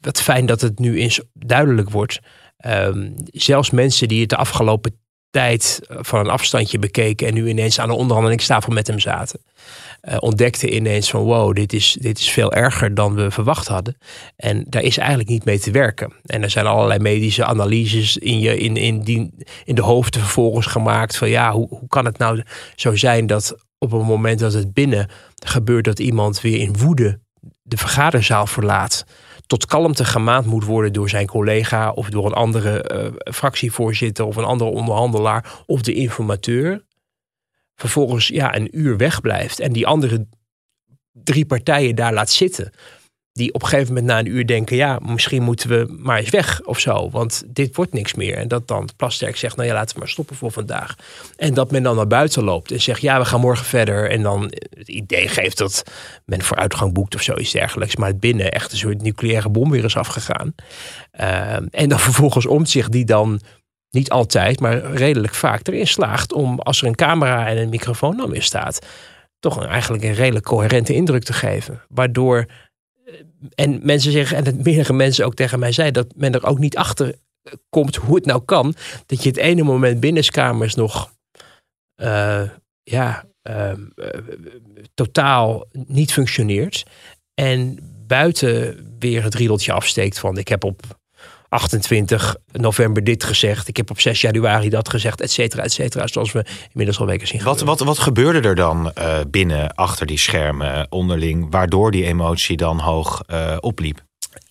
Wat 0.01 0.21
fijn 0.21 0.45
dat 0.45 0.61
het 0.61 0.79
nu 0.79 0.99
eens 0.99 1.21
duidelijk 1.33 1.89
wordt. 1.89 2.19
Um, 2.65 3.13
zelfs 3.25 3.69
mensen 3.69 4.07
die 4.07 4.21
het 4.21 4.29
de 4.29 4.35
afgelopen 4.35 4.97
tijd 5.29 5.79
van 5.87 6.19
een 6.19 6.29
afstandje 6.29 6.79
bekeken. 6.79 7.27
en 7.27 7.33
nu 7.33 7.47
ineens 7.47 7.79
aan 7.79 7.87
de 7.87 7.93
onderhandelingstafel 7.93 8.73
met 8.73 8.87
hem 8.87 8.99
zaten 8.99 9.39
uh, 10.09 10.15
ontdekte 10.19 10.69
ineens 10.69 11.09
van 11.09 11.21
wow, 11.21 11.55
dit 11.55 11.73
is, 11.73 11.97
dit 11.99 12.19
is 12.19 12.31
veel 12.31 12.53
erger 12.53 12.93
dan 12.93 13.15
we 13.15 13.31
verwacht 13.31 13.67
hadden. 13.67 13.97
En 14.35 14.65
daar 14.67 14.81
is 14.81 14.97
eigenlijk 14.97 15.29
niet 15.29 15.45
mee 15.45 15.59
te 15.59 15.71
werken. 15.71 16.13
En 16.25 16.43
er 16.43 16.49
zijn 16.49 16.65
allerlei 16.65 16.99
medische 16.99 17.45
analyses 17.45 18.17
in, 18.17 18.39
je, 18.39 18.57
in, 18.57 18.77
in, 18.77 19.01
die, 19.01 19.33
in 19.63 19.75
de 19.75 19.81
hoofden 19.81 20.21
vervolgens 20.21 20.65
gemaakt 20.65 21.17
van 21.17 21.29
ja, 21.29 21.51
hoe, 21.51 21.67
hoe 21.69 21.87
kan 21.87 22.05
het 22.05 22.17
nou 22.17 22.43
zo 22.75 22.95
zijn 22.95 23.27
dat 23.27 23.55
op 23.77 23.91
het 23.91 24.03
moment 24.03 24.39
dat 24.39 24.53
het 24.53 24.73
binnen 24.73 25.09
gebeurt 25.45 25.85
dat 25.85 25.99
iemand 25.99 26.41
weer 26.41 26.59
in 26.59 26.77
woede 26.77 27.19
de 27.61 27.77
vergaderzaal 27.77 28.47
verlaat 28.47 29.05
tot 29.47 29.65
kalmte 29.65 30.05
gemaand 30.05 30.45
moet 30.45 30.63
worden 30.63 30.93
door 30.93 31.09
zijn 31.09 31.27
collega 31.27 31.91
of 31.91 32.09
door 32.09 32.25
een 32.25 32.33
andere 32.33 32.91
uh, 32.93 33.33
fractievoorzitter 33.33 34.25
of 34.25 34.35
een 34.35 34.43
andere 34.43 34.69
onderhandelaar 34.69 35.63
of 35.65 35.81
de 35.81 35.93
informateur 35.93 36.83
vervolgens 37.89 38.27
ja, 38.27 38.55
een 38.55 38.79
uur 38.79 38.97
wegblijft 38.97 39.59
en 39.59 39.73
die 39.73 39.87
andere 39.87 40.27
drie 41.11 41.45
partijen 41.45 41.95
daar 41.95 42.13
laat 42.13 42.29
zitten. 42.29 42.71
Die 43.31 43.53
op 43.53 43.61
een 43.61 43.67
gegeven 43.67 43.93
moment 43.93 44.11
na 44.11 44.19
een 44.19 44.35
uur 44.35 44.45
denken, 44.45 44.75
ja, 44.75 44.99
misschien 45.01 45.43
moeten 45.43 45.69
we 45.69 45.95
maar 45.99 46.17
eens 46.17 46.29
weg 46.29 46.61
of 46.61 46.79
zo, 46.79 47.09
want 47.09 47.43
dit 47.47 47.75
wordt 47.75 47.93
niks 47.93 48.13
meer. 48.13 48.37
En 48.37 48.47
dat 48.47 48.67
dan 48.67 48.89
Plasterk 48.95 49.35
zegt, 49.35 49.55
nou 49.55 49.67
ja, 49.67 49.73
laten 49.73 49.93
we 49.93 49.99
maar 49.99 50.09
stoppen 50.09 50.35
voor 50.35 50.51
vandaag. 50.51 50.95
En 51.35 51.53
dat 51.53 51.71
men 51.71 51.83
dan 51.83 51.95
naar 51.95 52.07
buiten 52.07 52.43
loopt 52.43 52.71
en 52.71 52.81
zegt, 52.81 53.01
ja, 53.01 53.19
we 53.19 53.25
gaan 53.25 53.39
morgen 53.39 53.65
verder. 53.65 54.09
En 54.09 54.21
dan 54.21 54.53
het 54.77 54.87
idee 54.87 55.27
geeft 55.27 55.57
dat 55.57 55.83
men 56.25 56.41
vooruitgang 56.41 56.93
boekt 56.93 57.15
of 57.15 57.21
zoiets 57.21 57.51
dergelijks. 57.51 57.95
Maar 57.95 58.09
het 58.09 58.19
binnen 58.19 58.51
echt 58.51 58.71
een 58.71 58.77
soort 58.77 59.01
nucleaire 59.01 59.49
bom 59.49 59.69
weer 59.69 59.83
is 59.83 59.97
afgegaan. 59.97 60.55
Uh, 61.19 61.53
en 61.53 61.89
dan 61.89 61.99
vervolgens 62.09 62.45
om 62.45 62.65
zich 62.65 62.89
die 62.89 63.05
dan 63.05 63.41
niet 63.93 64.09
altijd, 64.09 64.59
maar 64.59 64.91
redelijk 64.91 65.33
vaak 65.33 65.67
erin 65.67 65.87
slaagt 65.87 66.33
om 66.33 66.59
als 66.59 66.81
er 66.81 66.87
een 66.87 66.95
camera 66.95 67.47
en 67.47 67.57
een 67.57 67.69
microfoon 67.69 68.17
dan 68.17 68.29
weer 68.29 68.41
staat, 68.41 68.85
toch 69.39 69.57
een, 69.57 69.67
eigenlijk 69.67 70.03
een 70.03 70.13
redelijk 70.13 70.45
coherente 70.45 70.93
indruk 70.93 71.23
te 71.23 71.33
geven. 71.33 71.81
Waardoor, 71.89 72.45
en 73.55 73.79
mensen 73.83 74.11
zeggen, 74.11 74.37
en 74.37 74.43
dat 74.43 74.63
meerdere 74.63 74.93
mensen 74.93 75.25
ook 75.25 75.35
tegen 75.35 75.59
mij 75.59 75.71
zeiden, 75.71 76.03
dat 76.03 76.13
men 76.15 76.33
er 76.33 76.45
ook 76.45 76.59
niet 76.59 76.77
achter 76.77 77.15
komt 77.69 77.95
hoe 77.95 78.15
het 78.15 78.25
nou 78.25 78.41
kan. 78.45 78.75
Dat 79.05 79.23
je 79.23 79.29
het 79.29 79.37
ene 79.37 79.63
moment 79.63 79.99
binnenskamers 79.99 80.75
nog, 80.75 81.11
ja, 82.83 83.23
Ehm, 83.43 83.85
eh, 83.95 84.19
totaal 84.93 85.65
niet 85.71 86.13
functioneert. 86.13 86.83
En 87.33 87.79
buiten 88.07 88.85
weer 88.99 89.23
het 89.23 89.35
riedeltje 89.35 89.71
afsteekt 89.71 90.19
van 90.19 90.37
ik 90.37 90.47
heb 90.47 90.63
op 90.63 90.81
28 91.53 92.35
november 92.51 93.03
dit 93.03 93.23
gezegd. 93.23 93.67
Ik 93.67 93.77
heb 93.77 93.89
op 93.89 93.99
6 93.99 94.21
januari 94.21 94.69
dat 94.69 94.89
gezegd, 94.89 95.21
et 95.21 95.31
cetera, 95.31 95.63
et 95.63 95.71
cetera. 95.71 96.07
Zoals 96.07 96.31
we 96.31 96.45
inmiddels 96.71 96.99
al 96.99 97.05
weken 97.05 97.27
zien 97.27 97.43
wat, 97.43 97.61
wat, 97.61 97.79
wat 97.79 97.99
gebeurde 97.99 98.47
er 98.47 98.55
dan 98.55 98.91
uh, 98.97 99.19
binnen, 99.27 99.75
achter 99.75 100.05
die 100.05 100.17
schermen, 100.17 100.87
onderling, 100.89 101.47
waardoor 101.49 101.91
die 101.91 102.05
emotie 102.05 102.57
dan 102.57 102.79
hoog 102.79 103.21
uh, 103.27 103.57
opliep? 103.59 104.01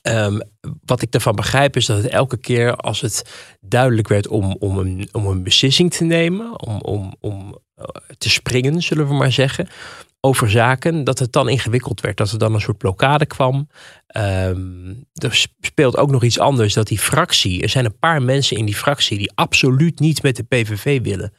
Um, 0.03 0.41
wat 0.85 1.03
ik 1.03 1.15
ervan 1.15 1.35
begrijp 1.35 1.77
is 1.77 1.87
dat 1.87 2.03
het 2.03 2.07
elke 2.13 2.37
keer 2.37 2.77
als 2.77 3.01
het 3.01 3.25
duidelijk 3.61 4.09
werd 4.09 4.29
om, 4.29 4.57
om, 4.59 4.79
een, 4.79 5.09
om 5.13 5.27
een 5.27 5.43
beslissing 5.43 5.93
te 5.93 6.05
nemen, 6.05 6.61
om, 6.61 6.81
om, 6.81 7.15
om 7.21 7.59
te 8.19 8.31
springen, 8.31 8.83
zullen 8.83 9.09
we 9.09 9.15
maar 9.15 9.33
zeggen, 9.33 9.69
over 10.25 10.51
zaken, 10.51 11.05
dat 11.05 11.19
het 11.19 11.33
dan 11.33 11.49
ingewikkeld 11.49 12.01
werd. 12.01 12.17
Dat 12.17 12.33
er 12.33 12.39
dan 12.39 12.55
een 12.55 12.61
soort 12.61 12.79
blokkade 12.79 13.27
kwam. 13.27 13.69
Um, 14.17 15.07
er 15.15 15.49
speelt 15.61 15.97
ook 15.97 16.11
nog 16.11 16.23
iets 16.23 16.39
anders, 16.39 16.75
dat 16.75 16.87
die 16.87 16.99
fractie, 16.99 17.63
er 17.63 17.69
zijn 17.69 17.85
een 17.85 17.99
paar 17.99 18.23
mensen 18.23 18.57
in 18.57 18.65
die 18.65 18.75
fractie 18.75 19.19
die 19.19 19.33
absoluut 19.35 20.01
niet 20.01 20.23
met 20.23 20.37
de 20.37 20.43
PVV 20.43 21.01
willen. 21.03 21.33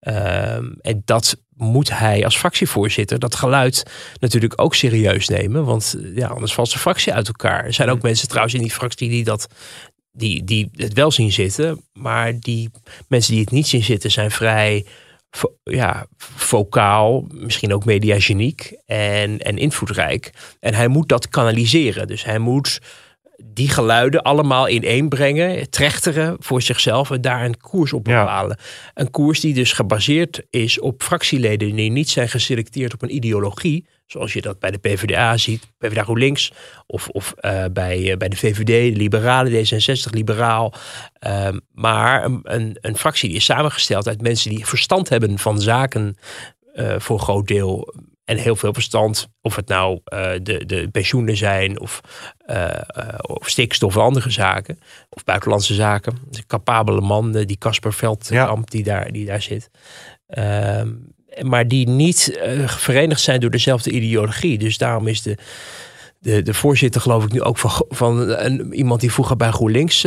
Um, 0.00 0.76
en 0.80 1.02
dat 1.04 1.36
moet 1.56 1.98
hij 1.98 2.24
als 2.24 2.36
fractievoorzitter 2.36 3.18
dat 3.18 3.34
geluid 3.34 3.82
natuurlijk 4.20 4.60
ook 4.60 4.74
serieus 4.74 5.28
nemen. 5.28 5.64
Want 5.64 5.96
ja, 6.14 6.28
anders 6.28 6.54
valt 6.54 6.68
zijn 6.68 6.80
fractie 6.80 7.12
uit 7.12 7.26
elkaar. 7.26 7.64
Er 7.64 7.74
zijn 7.74 7.90
ook 7.90 8.02
mensen 8.02 8.28
trouwens 8.28 8.54
in 8.54 8.62
die 8.62 8.70
fractie 8.70 9.08
die 9.08 9.24
dat. 9.24 9.46
Die, 10.14 10.44
die 10.44 10.70
het 10.72 10.92
wel 10.92 11.10
zien 11.10 11.32
zitten, 11.32 11.84
maar 11.92 12.38
die 12.40 12.70
mensen 13.08 13.32
die 13.32 13.40
het 13.40 13.50
niet 13.50 13.66
zien 13.66 13.82
zitten 13.82 14.10
zijn 14.10 14.30
vrij 14.30 14.86
ja, 15.62 16.06
vocaal, 16.18 17.24
misschien 17.28 17.74
ook 17.74 17.84
mediageniek 17.84 18.76
en, 18.86 19.38
en 19.38 19.58
invloedrijk. 19.58 20.32
En 20.60 20.74
hij 20.74 20.88
moet 20.88 21.08
dat 21.08 21.28
kanaliseren. 21.28 22.06
Dus 22.06 22.24
hij 22.24 22.38
moet 22.38 22.80
die 23.44 23.68
geluiden 23.68 24.22
allemaal 24.22 24.68
ineenbrengen, 24.68 25.70
trechteren 25.70 26.36
voor 26.38 26.62
zichzelf 26.62 27.10
en 27.10 27.20
daar 27.20 27.44
een 27.44 27.60
koers 27.60 27.92
op 27.92 28.04
bepalen. 28.04 28.58
Een 28.94 29.10
koers 29.10 29.40
die 29.40 29.54
dus 29.54 29.72
gebaseerd 29.72 30.42
is 30.50 30.80
op 30.80 31.02
fractieleden 31.02 31.76
die 31.76 31.90
niet 31.90 32.10
zijn 32.10 32.28
geselecteerd 32.28 32.94
op 32.94 33.02
een 33.02 33.14
ideologie, 33.14 33.86
zoals 34.06 34.32
je 34.32 34.40
dat 34.40 34.58
bij 34.58 34.70
de 34.70 34.78
PvdA 34.78 35.36
ziet, 35.36 35.66
PvdA 35.78 36.02
GroenLinks, 36.02 36.52
of, 36.86 37.08
of 37.08 37.34
uh, 37.40 37.64
bij, 37.72 37.98
uh, 37.98 38.16
bij 38.16 38.28
de 38.28 38.36
VVD, 38.36 38.66
de 38.66 38.96
Liberalen, 38.96 39.52
D66, 39.52 40.10
Liberaal. 40.10 40.74
Uh, 41.26 41.48
maar 41.72 42.24
een, 42.24 42.40
een, 42.42 42.78
een, 42.80 42.96
fractie 42.96 43.28
die 43.28 43.38
is 43.38 43.44
samengesteld 43.44 44.08
uit 44.08 44.22
mensen 44.22 44.50
die 44.50 44.66
verstand 44.66 45.08
hebben 45.08 45.38
van 45.38 45.60
zaken 45.60 46.16
uh, 46.74 46.94
voor 46.98 47.18
een 47.18 47.24
groot 47.24 47.46
deel 47.46 47.94
en 48.24 48.36
heel 48.36 48.56
veel 48.56 48.72
verstand. 48.72 49.28
Of 49.40 49.56
het 49.56 49.68
nou 49.68 50.00
de, 50.42 50.66
de 50.66 50.88
pensioenen 50.92 51.36
zijn 51.36 51.80
of, 51.80 52.00
of 53.20 53.48
stikstof 53.48 53.96
of 53.96 54.02
andere 54.02 54.30
zaken. 54.30 54.78
Of 55.08 55.24
buitenlandse 55.24 55.74
zaken. 55.74 56.18
Een 56.30 56.46
capabele 56.46 57.00
man, 57.00 57.32
die 57.32 57.58
Casper 57.58 57.92
Veldkamp 57.92 58.58
ja. 58.58 58.64
die, 58.64 58.82
daar, 58.82 59.12
die 59.12 59.26
daar 59.26 59.42
zit. 59.42 59.70
Ehm, 60.26 60.88
maar 61.40 61.68
die 61.68 61.88
niet 61.88 62.40
verenigd 62.66 63.20
zijn 63.20 63.40
door 63.40 63.50
dezelfde 63.50 63.90
ideologie. 63.90 64.58
Dus 64.58 64.78
daarom 64.78 65.06
is 65.06 65.22
de, 65.22 65.36
de, 66.18 66.42
de 66.42 66.54
voorzitter 66.54 67.00
geloof 67.00 67.24
ik 67.24 67.32
nu 67.32 67.42
ook 67.42 67.58
van, 67.58 67.84
van 67.88 68.18
een, 68.18 68.74
iemand 68.74 69.00
die 69.00 69.12
vroeger 69.12 69.36
bij 69.36 69.50
GroenLinks 69.50 70.06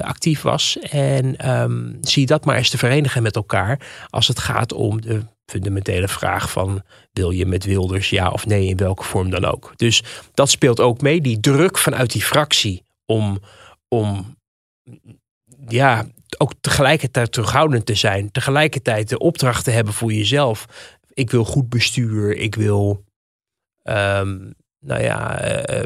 actief 0.00 0.42
was. 0.42 0.78
En 0.78 1.50
um, 1.60 1.98
zie 2.00 2.26
dat 2.26 2.44
maar 2.44 2.56
eens 2.56 2.70
te 2.70 2.78
verenigen 2.78 3.22
met 3.22 3.36
elkaar 3.36 3.80
als 4.08 4.28
het 4.28 4.38
gaat 4.38 4.72
om 4.72 5.00
de 5.00 5.20
fundamentele 5.50 6.08
vraag 6.08 6.50
van 6.50 6.82
wil 7.12 7.30
je 7.30 7.46
met 7.46 7.64
Wilders 7.64 8.10
ja 8.10 8.28
of 8.28 8.46
nee 8.46 8.66
in 8.66 8.76
welke 8.76 9.04
vorm 9.04 9.30
dan 9.30 9.44
ook. 9.44 9.72
Dus 9.76 10.02
dat 10.34 10.50
speelt 10.50 10.80
ook 10.80 11.00
mee, 11.00 11.20
die 11.20 11.40
druk 11.40 11.78
vanuit 11.78 12.12
die 12.12 12.22
fractie 12.22 12.82
om, 13.06 13.40
om 13.88 14.36
ja, 15.68 16.06
ook 16.40 16.52
tegelijkertijd 16.60 17.32
terughoudend 17.32 17.86
te 17.86 17.94
zijn, 17.94 18.30
tegelijkertijd 18.30 19.08
de 19.08 19.18
opdracht 19.18 19.64
te 19.64 19.70
hebben 19.70 19.94
voor 19.94 20.12
jezelf. 20.12 20.64
Ik 21.14 21.30
wil 21.30 21.44
goed 21.44 21.68
bestuur, 21.68 22.36
ik 22.36 22.54
wil 22.54 23.04
um, 23.84 24.54
nou 24.80 25.02
ja, 25.02 25.48
uh, 25.70 25.84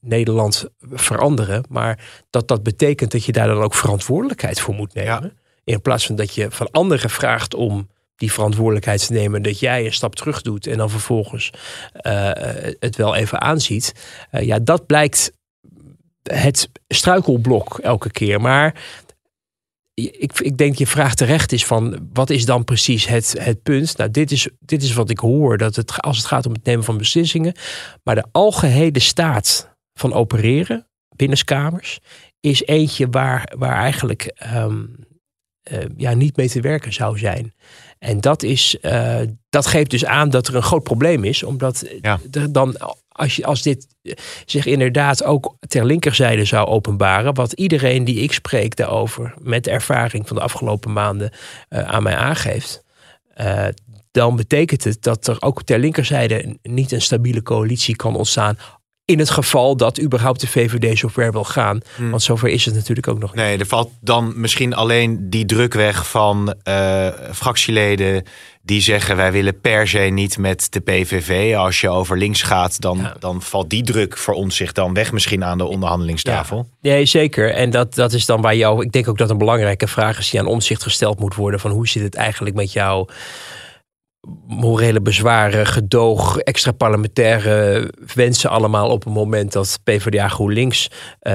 Nederland 0.00 0.68
veranderen. 0.90 1.64
Maar 1.68 2.24
dat 2.30 2.48
dat 2.48 2.62
betekent 2.62 3.12
dat 3.12 3.24
je 3.24 3.32
daar 3.32 3.46
dan 3.46 3.62
ook 3.62 3.74
verantwoordelijkheid 3.74 4.60
voor 4.60 4.74
moet 4.74 4.94
nemen. 4.94 5.22
Ja. 5.22 5.30
In 5.64 5.80
plaats 5.80 6.06
van 6.06 6.16
dat 6.16 6.34
je 6.34 6.50
van 6.50 6.70
anderen 6.70 7.10
vraagt 7.10 7.54
om 7.54 7.88
die 8.16 8.32
verantwoordelijkheid 8.32 9.06
te 9.06 9.12
nemen. 9.12 9.42
Dat 9.42 9.58
jij 9.58 9.84
een 9.84 9.92
stap 9.92 10.14
terug 10.14 10.42
doet 10.42 10.66
en 10.66 10.76
dan 10.76 10.90
vervolgens 10.90 11.50
uh, 12.02 12.30
het 12.78 12.96
wel 12.96 13.14
even 13.14 13.40
aanziet. 13.40 13.94
Uh, 14.32 14.42
ja, 14.42 14.58
dat 14.58 14.86
blijkt 14.86 15.32
het 16.22 16.70
struikelblok 16.88 17.78
elke 17.78 18.10
keer. 18.10 18.40
Maar 18.40 18.74
ik, 19.96 20.40
ik 20.40 20.56
denk 20.56 20.76
je 20.76 20.86
vraag 20.86 21.14
terecht 21.14 21.52
is 21.52 21.66
van 21.66 22.08
wat 22.12 22.30
is 22.30 22.44
dan 22.44 22.64
precies 22.64 23.06
het, 23.06 23.34
het 23.38 23.62
punt? 23.62 23.96
Nou, 23.96 24.10
dit 24.10 24.30
is, 24.30 24.48
dit 24.60 24.82
is 24.82 24.92
wat 24.92 25.10
ik 25.10 25.18
hoor 25.18 25.58
dat 25.58 25.76
het, 25.76 26.00
als 26.00 26.16
het 26.16 26.26
gaat 26.26 26.46
om 26.46 26.52
het 26.52 26.64
nemen 26.64 26.84
van 26.84 26.96
beslissingen. 26.96 27.54
Maar 28.02 28.14
de 28.14 28.24
algehele 28.32 28.98
staat 28.98 29.76
van 29.94 30.12
opereren 30.12 30.86
binnenskamers 31.16 31.98
is 32.40 32.62
eentje 32.62 33.08
waar, 33.10 33.52
waar 33.58 33.76
eigenlijk 33.76 34.34
um, 34.54 34.94
uh, 35.72 35.78
ja, 35.96 36.14
niet 36.14 36.36
mee 36.36 36.48
te 36.48 36.60
werken 36.60 36.92
zou 36.92 37.18
zijn. 37.18 37.54
En 37.98 38.20
dat, 38.20 38.42
is, 38.42 38.76
uh, 38.82 39.20
dat 39.48 39.66
geeft 39.66 39.90
dus 39.90 40.04
aan 40.04 40.30
dat 40.30 40.48
er 40.48 40.54
een 40.54 40.62
groot 40.62 40.82
probleem 40.82 41.24
is. 41.24 41.42
Omdat 41.42 41.84
ja. 42.00 42.20
er 42.30 42.52
dan, 42.52 42.76
als, 43.16 43.36
je, 43.36 43.46
als 43.46 43.62
dit 43.62 43.86
zich 44.44 44.66
inderdaad 44.66 45.24
ook 45.24 45.56
ter 45.68 45.84
linkerzijde 45.84 46.44
zou 46.44 46.66
openbaren. 46.66 47.34
Wat 47.34 47.52
iedereen 47.52 48.04
die 48.04 48.20
ik 48.20 48.32
spreek 48.32 48.76
daarover 48.76 49.34
met 49.42 49.64
de 49.64 49.70
ervaring 49.70 50.26
van 50.26 50.36
de 50.36 50.42
afgelopen 50.42 50.92
maanden 50.92 51.30
uh, 51.70 51.80
aan 51.80 52.02
mij 52.02 52.16
aangeeft. 52.16 52.84
Uh, 53.40 53.66
dan 54.10 54.36
betekent 54.36 54.84
het 54.84 55.02
dat 55.02 55.26
er 55.26 55.36
ook 55.40 55.62
ter 55.62 55.78
linkerzijde 55.78 56.58
niet 56.62 56.92
een 56.92 57.02
stabiele 57.02 57.42
coalitie 57.42 57.96
kan 57.96 58.16
ontstaan 58.16 58.58
in 59.06 59.18
het 59.18 59.30
geval 59.30 59.76
dat 59.76 60.00
überhaupt 60.00 60.40
de 60.40 60.46
VVD 60.46 60.98
zover 60.98 61.32
wil 61.32 61.44
gaan. 61.44 61.80
Hmm. 61.96 62.10
Want 62.10 62.22
zover 62.22 62.48
is 62.48 62.64
het 62.64 62.74
natuurlijk 62.74 63.08
ook 63.08 63.18
nog 63.18 63.34
niet. 63.34 63.44
Nee, 63.44 63.58
er 63.58 63.66
valt 63.66 63.90
dan 64.00 64.32
misschien 64.40 64.74
alleen 64.74 65.30
die 65.30 65.44
druk 65.44 65.74
weg 65.74 66.08
van 66.08 66.54
uh, 66.68 67.08
fractieleden 67.32 68.24
die 68.66 68.80
zeggen 68.80 69.16
wij 69.16 69.32
willen 69.32 69.60
per 69.60 69.88
se 69.88 69.98
niet 69.98 70.38
met 70.38 70.72
de 70.72 70.80
PVV. 70.80 71.56
Als 71.56 71.80
je 71.80 71.88
over 71.88 72.18
links 72.18 72.42
gaat, 72.42 72.80
dan, 72.80 72.98
ja. 72.98 73.16
dan 73.18 73.42
valt 73.42 73.70
die 73.70 73.82
druk 73.82 74.16
voor 74.16 74.34
ons 74.34 74.56
zich 74.56 74.72
dan 74.72 74.94
weg 74.94 75.12
misschien 75.12 75.44
aan 75.44 75.58
de 75.58 75.64
onderhandelingstafel. 75.64 76.68
Ja. 76.80 76.90
Nee, 76.90 77.04
zeker. 77.04 77.52
En 77.52 77.70
dat, 77.70 77.94
dat 77.94 78.12
is 78.12 78.26
dan 78.26 78.40
bij 78.40 78.56
jou. 78.56 78.84
Ik 78.84 78.92
denk 78.92 79.08
ook 79.08 79.18
dat 79.18 79.30
een 79.30 79.38
belangrijke 79.38 79.86
vraag 79.86 80.18
is 80.18 80.30
die 80.30 80.40
aan 80.40 80.46
omzicht 80.46 80.82
gesteld 80.82 81.20
moet 81.20 81.34
worden. 81.34 81.60
Van 81.60 81.70
hoe 81.70 81.88
zit 81.88 82.02
het 82.02 82.14
eigenlijk 82.14 82.56
met 82.56 82.72
jou? 82.72 83.08
morele 84.46 85.00
bezwaren, 85.00 85.66
gedoog, 85.66 86.38
extra 86.38 86.72
parlementaire 86.72 87.90
wensen 88.14 88.50
allemaal 88.50 88.90
op 88.90 89.04
het 89.04 89.14
moment 89.14 89.52
dat 89.52 89.78
PvdA 89.84 90.28
GroenLinks 90.28 90.90
uh, 91.22 91.32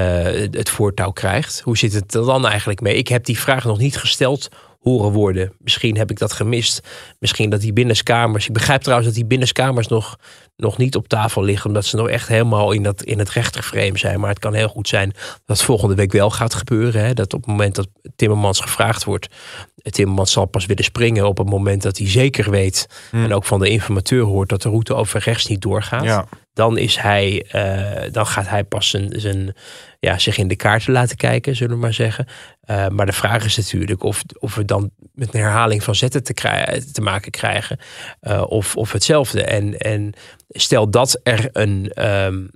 het 0.52 0.70
voortouw 0.70 1.12
krijgt. 1.12 1.62
Hoe 1.64 1.78
zit 1.78 1.94
het 1.94 2.14
er 2.14 2.26
dan 2.26 2.48
eigenlijk 2.48 2.82
mee? 2.82 2.96
Ik 2.96 3.08
heb 3.08 3.26
die 3.26 3.40
vraag 3.40 3.64
nog 3.64 3.78
niet 3.78 3.98
gesteld 3.98 4.50
horen 4.82 5.12
worden. 5.12 5.54
Misschien 5.58 5.98
heb 5.98 6.12
ik 6.12 6.20
dat 6.20 6.34
gemist. 6.34 6.88
Misschien 7.20 7.50
dat 7.50 7.62
die 7.62 7.74
binnenskamers. 7.74 8.48
Ik 8.48 8.54
begrijp 8.54 8.82
trouwens 8.82 9.08
dat 9.08 9.18
die 9.18 9.28
binnenskamers 9.28 9.88
nog, 9.88 10.18
nog 10.56 10.78
niet 10.78 10.96
op 10.96 11.08
tafel 11.08 11.44
liggen. 11.44 11.68
Omdat 11.68 11.86
ze 11.86 11.96
nog 11.96 12.10
echt 12.10 12.28
helemaal 12.28 12.72
in, 12.72 12.84
dat, 12.84 13.04
in 13.04 13.20
het 13.20 13.30
rechterframe 13.30 13.98
zijn. 13.98 14.20
Maar 14.20 14.30
het 14.30 14.40
kan 14.40 14.54
heel 14.54 14.68
goed 14.68 14.88
zijn 14.88 15.14
dat 15.46 15.62
volgende 15.62 15.96
week 15.96 16.12
wel 16.12 16.30
gaat 16.30 16.54
gebeuren. 16.54 17.06
Hè? 17.06 17.14
Dat 17.14 17.34
op 17.34 17.40
het 17.40 17.50
moment 17.50 17.76
dat 17.76 17.88
Timmermans 18.16 18.60
gevraagd 18.60 19.04
wordt. 19.04 19.28
Timmermans 19.76 20.32
zal 20.32 20.46
pas 20.46 20.66
willen 20.66 20.84
springen 20.84 21.28
op 21.28 21.38
het 21.38 21.50
moment 21.50 21.82
dat 21.82 21.98
hij 21.98 22.10
zeker 22.10 22.52
weet. 22.52 22.88
Hmm. 23.10 23.24
En 23.24 23.34
ook 23.34 23.46
van 23.46 23.60
de 23.60 23.70
informateur 23.70 24.24
hoort 24.24 24.50
dat 24.50 24.62
de 24.62 24.70
route 24.70 24.94
over 24.94 25.20
rechts 25.20 25.48
niet 25.48 25.62
doorgaat. 25.62 26.04
Ja. 26.04 26.28
Dan, 26.54 26.78
is 26.78 26.98
hij, 26.98 27.46
uh, 27.56 28.12
dan 28.12 28.26
gaat 28.26 28.48
hij 28.48 28.64
pas 28.64 28.90
zijn, 29.10 29.56
ja, 30.00 30.20
zich 30.20 30.38
in 30.38 30.48
de 30.48 30.56
kaarten 30.56 30.94
laten 30.94 31.18
kijken, 31.18 31.56
zullen 31.56 31.76
we 31.76 31.82
maar 31.82 31.94
zeggen. 31.94 32.26
Uh, 32.70 32.88
maar 32.88 33.06
de 33.06 33.12
vraag 33.12 33.46
is 33.46 33.58
natuurlijk 33.58 34.04
of, 34.04 34.22
of 34.40 34.56
we 34.56 34.66
dan 34.66 34.92
met 35.14 35.34
een 35.34 35.40
herhaling 35.40 35.84
van 35.84 35.96
zetten 35.96 36.24
te, 36.24 36.34
krijgen, 36.34 36.94
te 36.94 37.02
maken 37.02 37.32
krijgen. 37.32 37.80
Uh, 38.22 38.44
of, 38.48 38.76
of 38.76 38.92
hetzelfde. 38.92 39.44
En, 39.44 39.78
en 39.78 40.14
stel 40.50 40.90
dat 40.90 41.20
er 41.24 41.50
een. 41.52 42.06
Um, 42.08 42.50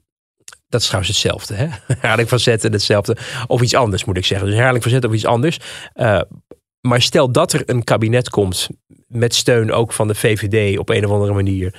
dat 0.69 0.81
is 0.81 0.87
trouwens 0.87 1.13
hetzelfde. 1.13 1.53
Hè? 1.53 1.67
Herhaling 1.99 2.29
van 2.29 2.39
zetten, 2.39 2.71
hetzelfde. 2.71 3.17
Of 3.47 3.61
iets 3.61 3.75
anders 3.75 4.05
moet 4.05 4.17
ik 4.17 4.25
zeggen. 4.25 4.47
Dus 4.47 4.55
herhaling 4.55 4.83
van 4.83 4.91
zetten 4.91 5.09
of 5.09 5.15
iets 5.15 5.25
anders. 5.25 5.59
Maar 6.81 7.01
stel 7.01 7.31
dat 7.31 7.53
er 7.53 7.63
een 7.65 7.83
kabinet 7.83 8.29
komt 8.29 8.67
met 9.07 9.35
steun 9.35 9.71
ook 9.71 9.93
van 9.93 10.07
de 10.07 10.15
VVD 10.15 10.77
op 10.77 10.89
een 10.89 11.05
of 11.05 11.11
andere 11.11 11.33
manier. 11.33 11.73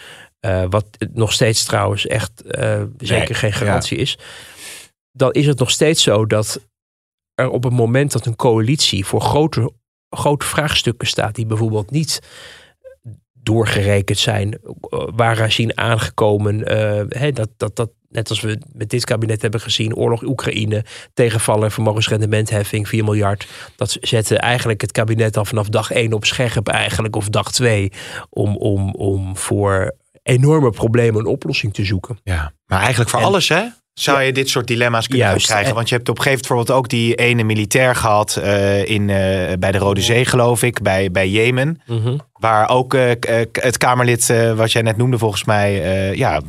Uh, 0.46 0.64
wat 0.70 0.86
nog 1.12 1.32
steeds 1.32 1.64
trouwens 1.64 2.06
echt 2.06 2.42
uh, 2.46 2.82
zeker 2.98 3.34
geen 3.34 3.52
garantie 3.52 3.96
ja. 3.96 4.02
is. 4.02 4.18
Dan 5.12 5.32
is 5.32 5.46
het 5.46 5.58
nog 5.58 5.70
steeds 5.70 6.02
zo 6.02 6.26
dat 6.26 6.60
er 7.34 7.48
op 7.48 7.64
het 7.64 7.72
moment 7.72 8.12
dat 8.12 8.26
een 8.26 8.36
coalitie 8.36 9.04
voor 9.06 9.20
grote, 9.20 9.72
grote 10.10 10.46
vraagstukken 10.46 11.08
staat, 11.08 11.34
die 11.34 11.46
bijvoorbeeld 11.46 11.90
niet 11.90 12.20
doorgerekend 13.32 14.18
zijn, 14.18 14.58
waar 14.90 15.52
zien 15.52 15.78
aangekomen, 15.78 16.72
uh, 17.22 17.32
dat, 17.32 17.48
dat, 17.56 17.76
dat, 17.76 17.90
net 18.08 18.28
als 18.28 18.40
we 18.40 18.58
met 18.72 18.90
dit 18.90 19.04
kabinet 19.04 19.42
hebben 19.42 19.60
gezien, 19.60 19.96
oorlog 19.96 20.22
Oekraïne, 20.22 20.84
tegenvallen, 21.14 21.70
vermogensrendementheffing, 21.70 22.88
4 22.88 23.04
miljard. 23.04 23.46
Dat 23.76 23.96
zette 24.00 24.38
eigenlijk 24.38 24.80
het 24.80 24.92
kabinet 24.92 25.36
al 25.36 25.44
vanaf 25.44 25.68
dag 25.68 25.90
1 25.90 26.12
op 26.12 26.24
scherp 26.24 26.68
eigenlijk, 26.68 27.16
of 27.16 27.28
dag 27.28 27.52
2, 27.52 27.92
om, 28.30 28.56
om, 28.56 28.94
om 28.94 29.36
voor 29.36 29.94
enorme 30.26 30.70
problemen 30.70 31.20
een 31.20 31.26
oplossing 31.26 31.74
te 31.74 31.84
zoeken. 31.84 32.18
Ja, 32.22 32.52
maar 32.66 32.80
eigenlijk 32.80 33.10
voor 33.10 33.22
alles 33.22 33.48
hè? 33.48 33.64
Zou 33.94 34.22
je 34.22 34.32
dit 34.32 34.48
soort 34.48 34.66
dilemma's 34.66 35.08
kunnen 35.08 35.26
Juist. 35.26 35.46
krijgen? 35.46 35.74
Want 35.74 35.88
je 35.88 35.94
hebt 35.94 36.08
op 36.08 36.16
een 36.16 36.22
gegeven 36.22 36.46
moment 36.48 36.66
bijvoorbeeld 36.66 36.94
ook 36.94 37.00
die 37.00 37.14
ene 37.14 37.42
militair 37.42 37.94
gehad 37.94 38.38
uh, 38.38 38.88
in, 38.88 39.02
uh, 39.02 39.16
bij 39.58 39.72
de 39.72 39.78
Rode 39.78 40.00
Zee, 40.00 40.24
geloof 40.24 40.62
ik, 40.62 40.82
bij, 40.82 41.10
bij 41.10 41.28
Jemen. 41.28 41.80
Mm 41.86 42.02
-hmm. 42.02 42.20
Waar 42.38 42.68
ook 42.68 42.94
uh, 42.94 43.10
het 43.52 43.78
Kamerlid, 43.78 44.34
wat 44.56 44.72
jij 44.72 44.82
net 44.82 44.96
noemde, 44.96 45.18
volgens 45.18 45.44
mij, 45.44 45.72
ja, 46.16 46.40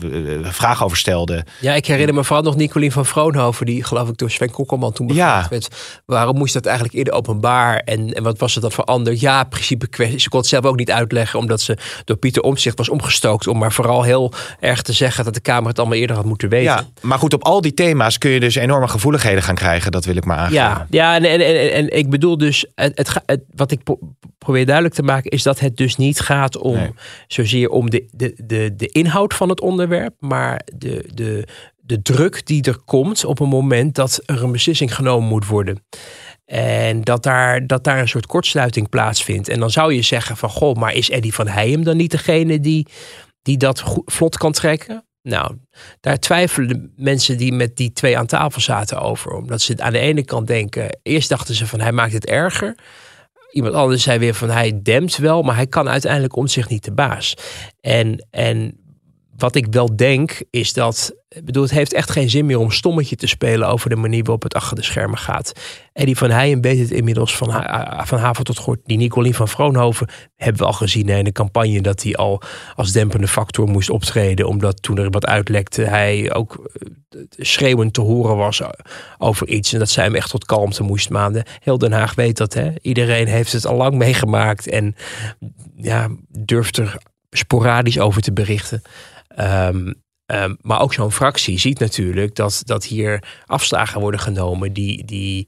vragen 0.44 0.86
over 0.86 0.98
stelde. 0.98 1.46
Ja, 1.62 1.74
ik 1.74 1.86
herinner 1.86 2.15
me 2.15 2.24
vooral 2.24 2.44
nog 2.44 2.56
Nicolien 2.56 2.91
van 2.91 3.06
Vroonhoven, 3.06 3.65
die 3.65 3.84
geloof 3.84 4.10
ik 4.10 4.17
door 4.17 4.32
Sven 4.32 4.51
Kokkelman 4.51 4.94
toen 4.94 5.13
ja. 5.13 5.48
werd. 5.50 5.67
Waarom 6.06 6.38
moest 6.38 6.53
dat 6.53 6.65
eigenlijk 6.65 6.98
eerder 6.98 7.13
openbaar 7.13 7.77
en, 7.77 8.13
en 8.13 8.24
wat 8.24 8.38
was 8.39 8.53
het 8.53 8.62
dan 8.62 8.72
veranderd? 8.72 9.20
Ja, 9.20 9.44
principe 9.44 9.88
kwestie. 9.88 10.20
Ze 10.20 10.29
kon 10.29 10.39
het 10.39 10.50
zelf 10.50 10.65
ook 10.65 10.77
niet 10.77 10.91
uitleggen, 10.91 11.39
omdat 11.39 11.62
ze 11.62 11.77
door 12.06 12.17
Pieter 12.17 12.41
Omtzigt 12.41 12.77
was 12.77 12.89
omgestookt. 12.89 13.48
Om 13.48 13.58
maar 13.58 13.72
vooral 13.72 14.03
heel 14.03 14.34
erg 14.60 14.82
te 14.82 14.94
zeggen 14.94 15.24
dat 15.24 15.34
de 15.34 15.39
Kamer 15.39 15.70
het 15.70 15.79
allemaal 15.79 15.98
eerder 15.98 16.15
had 16.15 16.25
moeten 16.25 16.50
weten. 16.50 16.65
Ja, 16.65 16.86
maar 17.01 17.20
goed, 17.20 17.34
op 17.34 17.44
al 17.44 17.62
die 17.62 17.74
thema's 17.74 18.17
kun 18.17 18.29
je 18.29 18.39
dus 18.39 18.56
enorme 18.56 18.88
gevoeligheden 18.88 19.44
gaan 19.44 19.56
krijgen. 19.56 19.91
Dat 19.91 20.06
wil 20.06 20.15
ik 20.15 20.25
maar 20.25 20.38
aangeven. 20.38 20.56
Ja, 20.56 20.88
ja 20.89 21.15
en, 21.15 21.24
en, 21.24 21.41
en, 21.41 21.72
en 21.72 21.98
ik 21.98 22.10
bedoel 22.10 22.38
dus, 22.38 22.65
het, 22.75 23.22
het, 23.25 23.41
wat 23.56 23.72
ik 23.72 23.82
probeer 24.38 24.65
duidelijk 24.65 24.96
te 24.96 25.03
maken, 25.03 25.32
is 25.32 25.44
dat 25.44 25.60
het 25.60 25.76
dus 25.77 25.96
niet 25.96 26.19
gaat 26.19 26.57
om 26.57 26.75
nee. 26.75 26.91
zozeer 27.27 27.69
om 27.69 27.89
de, 27.89 28.07
de, 28.12 28.34
de, 28.46 28.75
de 28.75 28.88
inhoud 28.88 29.34
van 29.34 29.50
het 29.50 29.62
onderwerp, 29.62 30.15
maar 30.19 30.62
de, 30.75 31.10
de, 31.13 31.48
de 31.77 32.01
druk 32.01 32.46
die 32.46 32.63
er 32.63 32.77
komt 32.86 33.25
op 33.25 33.39
een 33.39 33.50
moment 33.50 33.96
dat 33.96 34.22
er 34.25 34.43
een 34.43 34.51
beslissing 34.51 34.96
genomen 34.96 35.27
moet 35.27 35.48
worden. 35.48 35.86
En 36.46 37.01
dat 37.01 37.24
daar, 37.24 37.67
dat 37.67 37.84
daar 37.84 38.00
een 38.00 38.07
soort 38.07 38.25
kortsluiting 38.25 38.89
plaatsvindt. 38.89 39.50
En 39.50 39.60
dan 39.60 39.72
zou 39.72 39.93
je 39.93 40.01
zeggen 40.01 40.38
van, 40.38 40.50
goh, 40.50 40.75
maar 40.75 40.93
is 40.93 41.10
Eddie 41.10 41.34
van 41.34 41.48
Heijem 41.48 41.84
dan 41.84 41.98
niet 41.98 42.12
degene 42.12 42.60
die, 42.60 42.88
die 43.41 43.57
dat 43.57 43.84
vlot 44.05 44.38
kan 44.38 44.51
trekken? 44.51 45.05
Nou, 45.22 45.55
daar 46.00 46.19
twijfelen 46.19 46.67
de 46.67 46.89
mensen 46.96 47.38
die 47.38 47.53
met 47.53 47.75
die 47.75 47.93
twee 47.93 48.17
aan 48.17 48.25
tafel 48.25 48.62
zaten 48.62 49.01
over. 49.01 49.31
Omdat 49.31 49.62
ze 49.62 49.75
aan 49.77 49.91
de 49.91 50.00
ene 50.00 50.25
kant 50.25 50.48
denken, 50.48 51.00
eerst 51.03 51.29
dachten 51.29 51.55
ze 51.55 51.67
van 51.67 51.79
hij 51.79 51.91
maakt 51.91 52.13
het 52.13 52.25
erger. 52.25 52.75
Iemand 53.51 53.74
anders 53.74 54.04
zei 54.04 54.20
weer 54.20 54.34
van 54.34 54.50
hij 54.50 54.80
dempt 54.84 55.18
wel, 55.18 55.42
maar 55.42 55.56
hij 55.56 55.68
kan 55.68 55.89
uiteindelijk 55.89 56.36
om 56.36 56.48
zich 56.48 56.70
niet 56.70 56.84
de 56.84 56.94
baas. 56.94 57.38
En, 57.82 58.27
en 58.30 58.87
wat 59.38 59.56
ik 59.56 59.67
wel 59.70 59.96
denk 59.96 60.41
is 60.50 60.74
dat, 60.74 61.15
bedoel, 61.44 61.63
het 61.63 61.72
heeft 61.72 61.94
echt 61.94 62.12
geen 62.12 62.29
zin 62.29 62.46
meer 62.46 62.60
om 62.60 62.72
stommetje 62.72 63.15
te 63.15 63.27
spelen 63.27 63.67
over 63.67 63.89
de 63.89 63.96
manier 63.96 64.24
waarop 64.24 64.44
het 64.44 64.53
achter 64.53 64.75
de 64.75 64.84
schermen 64.84 65.17
gaat. 65.17 65.51
Eddie 65.94 66.17
van 66.17 66.29
Heijen 66.29 66.62
weet 66.62 66.79
het 66.79 66.91
inmiddels 66.91 67.36
van, 67.36 67.51
van 68.06 68.20
haven 68.20 68.44
tot 68.44 68.58
gort. 68.58 68.79
Die 68.86 68.98
Nicolien 68.98 69.34
van 69.34 69.48
Vroonhoven 69.48 70.08
hebben 70.36 70.62
we 70.62 70.67
al 70.67 70.74
gezien 70.74 71.10
in 71.10 71.24
de 71.24 71.32
campagne 71.32 71.82
dat 71.82 72.03
hij 72.03 72.15
al 72.15 72.41
als 72.75 72.91
dempende 72.91 73.27
factor 73.27 73.67
moest 73.67 73.89
optreden. 73.89 74.48
Omdat 74.48 74.82
toen 74.82 74.98
er 74.98 75.10
wat 75.10 75.25
uitlekte, 75.25 75.82
hij 75.82 76.34
ook 76.34 76.70
eh, 76.74 77.22
schreeuwend 77.38 77.94
te 77.94 78.01
horen 78.01 78.38
was 78.38 78.62
over 79.17 79.48
iets. 79.48 79.74
En 79.74 79.79
dat 79.79 79.89
zij 79.89 80.03
hem 80.03 80.15
echt 80.15 80.29
tot 80.29 80.46
kalmte 80.46 80.84
moest 80.84 81.10
maanden. 81.10 81.44
Heel 81.60 81.77
Den 81.77 81.91
Haag 81.91 82.15
weet 82.15 82.38
dat, 82.38 82.53
hè. 82.53 82.72
Iedereen 82.82 83.27
heeft 83.27 83.51
het 83.51 83.65
al 83.65 83.75
lang 83.75 83.96
meegemaakt 83.96 84.67
en 84.67 84.96
ja, 85.75 86.09
durft 86.29 86.77
er 86.77 86.98
sporadisch 87.29 88.00
over 88.00 88.22
te 88.22 88.33
berichten. 88.33 88.81
Um, 89.40 89.94
um, 90.26 90.58
maar 90.62 90.82
ook 90.82 90.94
zo'n 90.94 91.12
fractie 91.12 91.60
ziet 91.60 91.80
natuurlijk 91.80 92.36
dat, 92.36 92.62
dat 92.66 92.86
hier 92.86 93.24
afslagen 93.46 94.02
worden 94.02 94.20
genomen 94.20 94.74
die, 94.74 95.06
die, 95.06 95.48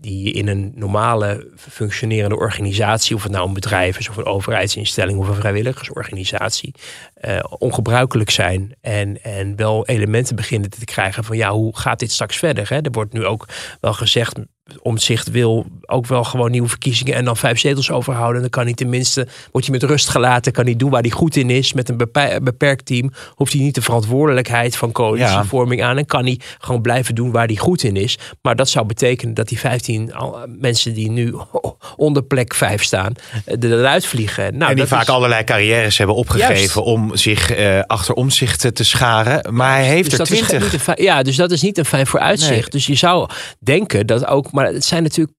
die 0.00 0.32
in 0.32 0.48
een 0.48 0.72
normale 0.74 1.52
functionerende 1.56 2.36
organisatie, 2.36 3.16
of 3.16 3.22
het 3.22 3.32
nou 3.32 3.46
een 3.48 3.54
bedrijf 3.54 3.98
is 3.98 4.08
of 4.08 4.16
een 4.16 4.24
overheidsinstelling 4.24 5.18
of 5.18 5.28
een 5.28 5.34
vrijwilligersorganisatie, 5.34 6.74
uh, 7.20 7.38
ongebruikelijk 7.58 8.30
zijn. 8.30 8.74
En, 8.80 9.22
en 9.22 9.56
wel 9.56 9.86
elementen 9.86 10.36
beginnen 10.36 10.70
te 10.70 10.84
krijgen 10.84 11.24
van 11.24 11.36
ja, 11.36 11.50
hoe 11.50 11.76
gaat 11.78 11.98
dit 11.98 12.12
straks 12.12 12.36
verder? 12.36 12.68
Hè? 12.68 12.80
Er 12.80 12.90
wordt 12.90 13.12
nu 13.12 13.24
ook 13.24 13.48
wel 13.80 13.92
gezegd, 13.92 14.38
Omzicht 14.82 15.30
wil 15.30 15.66
ook 15.86 16.06
wel 16.06 16.24
gewoon 16.24 16.50
nieuwe 16.50 16.68
verkiezingen 16.68 17.14
en 17.14 17.24
dan 17.24 17.36
vijf 17.36 17.58
zetels 17.58 17.90
overhouden. 17.90 18.40
Dan 18.40 18.50
kan 18.50 18.64
hij 18.64 18.74
tenminste, 18.74 19.26
wordt 19.52 19.66
hij 19.66 19.78
met 19.78 19.90
rust 19.90 20.08
gelaten, 20.08 20.52
kan 20.52 20.64
hij 20.64 20.76
doen 20.76 20.90
waar 20.90 21.00
hij 21.00 21.10
goed 21.10 21.36
in 21.36 21.50
is. 21.50 21.72
Met 21.72 21.88
een 21.88 21.96
beperkt 22.42 22.86
team 22.86 23.12
hoeft 23.34 23.52
hij 23.52 23.62
niet 23.62 23.74
de 23.74 23.82
verantwoordelijkheid 23.82 24.76
van 24.76 24.92
coalitievorming 24.92 25.82
aan. 25.82 25.98
En 25.98 26.06
kan 26.06 26.24
hij 26.24 26.40
gewoon 26.58 26.82
blijven 26.82 27.14
doen 27.14 27.30
waar 27.30 27.46
hij 27.46 27.56
goed 27.56 27.82
in 27.82 27.96
is. 27.96 28.18
Maar 28.42 28.56
dat 28.56 28.68
zou 28.68 28.86
betekenen 28.86 29.34
dat 29.34 29.48
die 29.48 29.58
15 29.58 30.12
mensen 30.58 30.94
die 30.94 31.10
nu 31.10 31.34
onder 31.96 32.22
plek 32.22 32.54
5 32.54 32.82
staan, 32.82 33.12
eruit 33.60 34.06
vliegen. 34.06 34.56
Nou, 34.56 34.70
en 34.70 34.76
die 34.76 34.86
vaak 34.86 35.02
is... 35.02 35.08
allerlei 35.08 35.44
carrières 35.44 35.98
hebben 35.98 36.16
opgegeven 36.16 36.54
Juist. 36.54 36.76
om 36.76 37.16
zich 37.16 37.58
uh, 37.58 37.80
achter 37.86 38.14
omzicht 38.14 38.74
te 38.74 38.84
scharen. 38.84 39.54
Maar 39.54 39.76
hij 39.76 39.86
heeft 39.86 40.10
dus 40.10 40.18
er 40.18 40.24
twintig. 40.24 40.98
Ja, 40.98 41.22
dus 41.22 41.36
dat 41.36 41.50
is 41.50 41.62
niet 41.62 41.78
een 41.78 41.84
fijn 41.84 42.06
vooruitzicht. 42.06 42.50
Nee. 42.50 42.70
Dus 42.70 42.86
je 42.86 42.94
zou 42.94 43.28
denken 43.58 44.06
dat 44.06 44.26
ook 44.26 44.52
maar 44.56 44.72
het 44.72 44.84
zijn 44.84 45.02
natuurlijk 45.02 45.36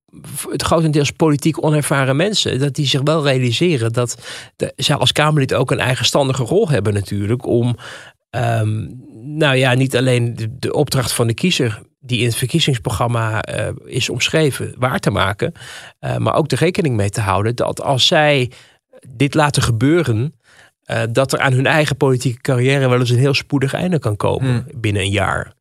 het 0.50 0.62
grotendeels 0.62 1.12
politiek 1.12 1.64
onervaren 1.64 2.16
mensen. 2.16 2.60
Dat 2.60 2.76
die 2.76 2.86
zich 2.86 3.02
wel 3.04 3.24
realiseren 3.24 3.94
dat 3.94 4.18
de, 4.56 4.74
zij 4.76 4.96
als 4.96 5.12
Kamerlid 5.12 5.54
ook 5.54 5.72
een 5.72 5.80
eigenstandige 5.80 6.44
rol 6.44 6.70
hebben 6.70 6.94
natuurlijk. 6.94 7.46
Om, 7.46 7.76
um, 8.32 9.02
nou 9.38 9.56
ja, 9.56 9.74
niet 9.74 9.98
alleen 9.98 10.36
de, 10.36 10.58
de, 10.60 10.74
opdracht 10.74 11.12
van 11.12 11.28
de 11.28 11.34
kiezer 11.34 11.82
die 12.00 12.20
in 12.20 12.26
het 12.26 12.36
verkiezingsprogramma 12.36 13.48
uh, 13.48 13.68
is 13.86 14.10
omschreven 14.10 14.74
waar 14.78 15.00
te 15.00 15.12
maken. 15.12 15.52
Uh, 16.00 16.18
maar 16.18 16.36
ook 16.36 16.50
de 16.50 16.56
rekening 16.56 16.96
mee 16.96 17.10
te 17.10 17.22
houden 17.22 17.56
dat 17.56 17.82
als 17.82 18.08
zij 18.08 18.52
dit 19.08 19.34
laten 19.34 19.62
gebeuren... 19.62 20.36
Uh, 20.92 21.02
dat 21.10 21.34
er 21.34 21.40
aan 21.40 21.54
hun 21.54 21.66
eigen 21.66 21.98
politieke 21.98 22.42
carrière 22.42 22.90
wel 22.90 23.00
eens 23.00 23.10
een 23.10 23.18
heel 23.18 23.34
spoedig 23.34 23.74
einde 23.74 24.00
kan 24.00 24.16
komen 24.16 24.50
hmm. 24.50 24.82
binnen 24.82 25.02
een 25.02 25.10
jaar. 25.10 25.57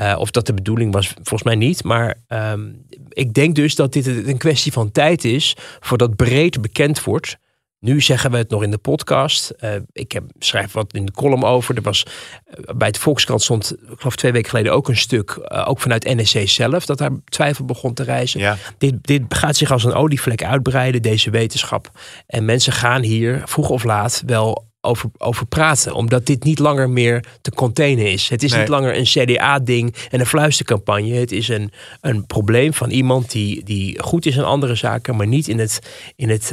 Uh, 0.00 0.14
of 0.18 0.30
dat 0.30 0.46
de 0.46 0.54
bedoeling 0.54 0.92
was, 0.92 1.08
volgens 1.14 1.42
mij 1.42 1.54
niet. 1.54 1.84
Maar 1.84 2.14
um, 2.28 2.86
ik 3.08 3.34
denk 3.34 3.54
dus 3.54 3.74
dat 3.74 3.92
dit 3.92 4.06
een 4.06 4.38
kwestie 4.38 4.72
van 4.72 4.90
tijd 4.90 5.24
is 5.24 5.56
voordat 5.80 6.16
breed 6.16 6.60
bekend 6.60 7.04
wordt. 7.04 7.38
Nu 7.80 8.00
zeggen 8.00 8.30
we 8.30 8.36
het 8.36 8.50
nog 8.50 8.62
in 8.62 8.70
de 8.70 8.78
podcast. 8.78 9.54
Uh, 9.60 9.70
ik 9.92 10.12
heb, 10.12 10.24
schrijf 10.38 10.72
wat 10.72 10.92
in 10.92 11.06
de 11.06 11.12
column 11.12 11.44
over. 11.44 11.76
Er 11.76 11.82
was 11.82 12.06
uh, 12.06 12.76
bij 12.76 12.88
het 12.88 12.98
Volkskrant 12.98 13.42
stond, 13.42 13.72
ik 13.72 13.98
geloof 13.98 14.16
twee 14.16 14.32
weken 14.32 14.50
geleden, 14.50 14.72
ook 14.72 14.88
een 14.88 14.96
stuk, 14.96 15.40
ook 15.66 15.80
vanuit 15.80 16.04
NSC 16.04 16.48
zelf, 16.48 16.86
dat 16.86 16.98
daar 16.98 17.10
twijfel 17.24 17.64
begon 17.64 17.94
te 17.94 18.02
reizen. 18.02 18.40
Ja. 18.40 18.56
Dit, 18.78 18.94
dit 19.00 19.22
gaat 19.28 19.56
zich 19.56 19.70
als 19.70 19.84
een 19.84 19.94
olievlek 19.94 20.44
uitbreiden, 20.44 21.02
deze 21.02 21.30
wetenschap. 21.30 21.90
En 22.26 22.44
mensen 22.44 22.72
gaan 22.72 23.02
hier 23.02 23.42
vroeg 23.44 23.68
of 23.68 23.84
laat 23.84 24.22
wel 24.26 24.67
over, 24.88 25.10
over 25.18 25.46
praten. 25.46 25.94
Omdat 25.94 26.26
dit 26.26 26.44
niet 26.44 26.58
langer 26.58 26.90
meer 26.90 27.24
te 27.40 27.50
containen 27.50 28.12
is. 28.12 28.28
Het 28.28 28.42
is 28.42 28.50
nee. 28.50 28.60
niet 28.60 28.68
langer 28.68 28.96
een 28.96 29.04
CDA-ding 29.04 29.94
en 30.10 30.20
een 30.20 30.26
fluistercampagne. 30.26 31.14
Het 31.14 31.32
is 31.32 31.48
een, 31.48 31.72
een 32.00 32.26
probleem 32.26 32.74
van 32.74 32.90
iemand 32.90 33.30
die, 33.30 33.64
die 33.64 34.02
goed 34.02 34.26
is 34.26 34.36
in 34.36 34.44
andere 34.44 34.74
zaken, 34.74 35.16
maar 35.16 35.26
niet 35.26 35.48
in 35.48 35.58
het, 35.58 35.78
in 36.16 36.28
het 36.28 36.52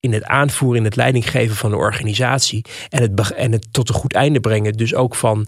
in 0.00 0.12
het 0.12 0.24
aanvoeren, 0.24 0.78
in 0.78 0.84
het 0.84 0.96
leidinggeven 0.96 1.56
van 1.56 1.70
de 1.70 1.76
organisatie. 1.76 2.64
En 2.88 3.02
het, 3.02 3.32
en 3.32 3.52
het 3.52 3.66
tot 3.70 3.88
een 3.88 3.94
goed 3.94 4.14
einde 4.14 4.40
brengen. 4.40 4.72
Dus 4.72 4.94
ook 4.94 5.14
van 5.14 5.46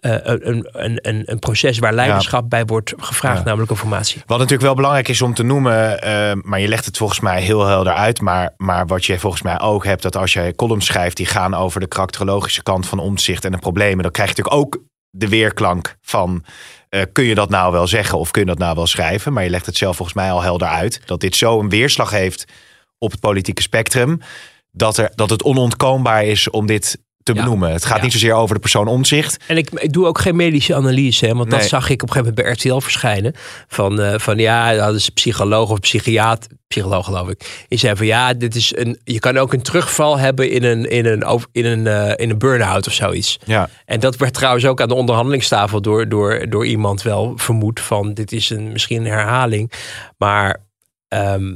uh, 0.00 0.12
een, 0.22 0.68
een, 0.72 0.98
een, 1.02 1.22
een, 1.24 1.38
proces 1.38 1.78
waar 1.78 1.92
leiderschap 1.92 2.42
ja. 2.42 2.48
bij 2.48 2.64
wordt 2.64 2.94
gevraagd, 2.96 3.38
ja. 3.38 3.44
namelijk 3.44 3.70
informatie. 3.70 4.22
Wat 4.26 4.38
natuurlijk 4.38 4.64
wel 4.64 4.74
belangrijk 4.74 5.08
is 5.08 5.22
om 5.22 5.34
te 5.34 5.42
noemen, 5.42 6.00
uh, 6.04 6.32
maar 6.42 6.60
je 6.60 6.68
legt 6.68 6.84
het 6.84 6.96
volgens 6.96 7.20
mij 7.20 7.42
heel 7.42 7.66
helder 7.66 7.92
uit. 7.92 8.20
Maar, 8.20 8.54
maar 8.56 8.86
wat 8.86 9.04
je 9.04 9.18
volgens 9.18 9.42
mij 9.42 9.60
ook 9.60 9.84
hebt, 9.84 10.02
dat 10.02 10.16
als 10.16 10.32
je 10.32 10.52
columns 10.56 10.86
schrijft 10.86 11.16
die 11.16 11.26
gaan 11.26 11.54
over 11.54 11.80
de 11.80 11.88
karakterologische 11.88 12.62
kant 12.62 12.86
van 12.86 12.98
omzicht 12.98 13.44
en 13.44 13.52
de 13.52 13.58
problemen, 13.58 14.02
dan 14.02 14.12
krijg 14.12 14.28
je 14.28 14.34
natuurlijk 14.36 14.64
ook 14.64 14.82
de 15.10 15.28
weerklank 15.28 15.96
van. 16.00 16.44
Uh, 16.90 17.02
kun 17.12 17.24
je 17.24 17.34
dat 17.34 17.50
nou 17.50 17.72
wel 17.72 17.86
zeggen 17.86 18.18
of 18.18 18.30
kun 18.30 18.40
je 18.40 18.46
dat 18.46 18.58
nou 18.58 18.74
wel 18.74 18.86
schrijven? 18.86 19.32
Maar 19.32 19.44
je 19.44 19.50
legt 19.50 19.66
het 19.66 19.76
zelf 19.76 19.96
volgens 19.96 20.16
mij 20.16 20.30
al 20.30 20.42
helder 20.42 20.68
uit. 20.68 21.00
Dat 21.04 21.20
dit 21.20 21.36
zo 21.36 21.60
een 21.60 21.68
weerslag 21.68 22.10
heeft 22.10 22.44
op 22.98 23.10
het 23.10 23.20
politieke 23.20 23.62
spectrum. 23.62 24.20
Dat, 24.70 24.96
er, 24.96 25.12
dat 25.14 25.30
het 25.30 25.42
onontkoombaar 25.42 26.24
is 26.24 26.50
om 26.50 26.66
dit 26.66 26.98
te 27.28 27.34
Ja. 27.34 27.42
benoemen. 27.44 27.72
Het 27.72 27.84
gaat 27.84 27.96
Ja. 27.96 28.02
niet 28.02 28.12
zozeer 28.12 28.32
over 28.32 28.54
de 28.54 28.60
persoon 28.60 28.86
omzicht. 28.86 29.44
En 29.46 29.56
ik, 29.56 29.70
ik 29.70 29.92
doe 29.92 30.06
ook 30.06 30.18
geen 30.18 30.36
medische 30.36 30.74
analyse, 30.74 31.26
hè, 31.26 31.34
want 31.34 31.50
dat 31.50 31.64
zag 31.64 31.88
ik 31.88 32.02
op 32.02 32.08
een 32.08 32.14
gegeven 32.14 32.34
moment 32.44 32.60
bij 32.62 32.70
RTL 32.72 32.80
verschijnen. 32.84 33.32
Van, 33.68 34.00
eh, 34.00 34.18
van 34.18 34.38
ja, 34.38 34.74
dat 34.74 34.94
is 34.94 35.06
een 35.06 35.12
psycholoog 35.12 35.70
of 35.70 35.80
psychiater, 35.80 36.50
psycholoog 36.68 37.04
geloof 37.04 37.28
ik. 37.28 37.64
Die 37.68 37.78
zei 37.78 37.96
van 37.96 38.06
ja, 38.06 38.34
dit 38.34 38.54
is 38.54 38.76
een, 38.76 39.00
je 39.04 39.18
kan 39.18 39.36
ook 39.38 39.52
een 39.52 39.62
terugval 39.62 40.18
hebben 40.18 40.50
in 40.50 40.64
een, 40.64 40.90
in 40.90 41.06
een, 41.06 41.44
in 41.52 41.64
een, 41.64 41.86
eh, 41.86 42.12
in 42.16 42.30
een 42.30 42.38
burn-out 42.38 42.86
of 42.86 42.92
zoiets. 42.92 43.38
Ja. 43.44 43.68
En 43.84 44.00
dat 44.00 44.16
werd 44.16 44.34
trouwens 44.34 44.66
ook 44.66 44.80
aan 44.80 44.88
de 44.88 44.94
onderhandelingstafel 44.94 45.80
door, 45.82 46.08
door, 46.08 46.46
door 46.48 46.66
iemand 46.66 47.02
wel 47.02 47.32
vermoed 47.36 47.80
van 47.80 48.14
dit 48.14 48.32
is 48.32 48.50
een, 48.50 48.72
misschien 48.72 49.00
een 49.00 49.12
herhaling. 49.12 49.72
Maar 50.18 50.56
ehm, 51.08 51.54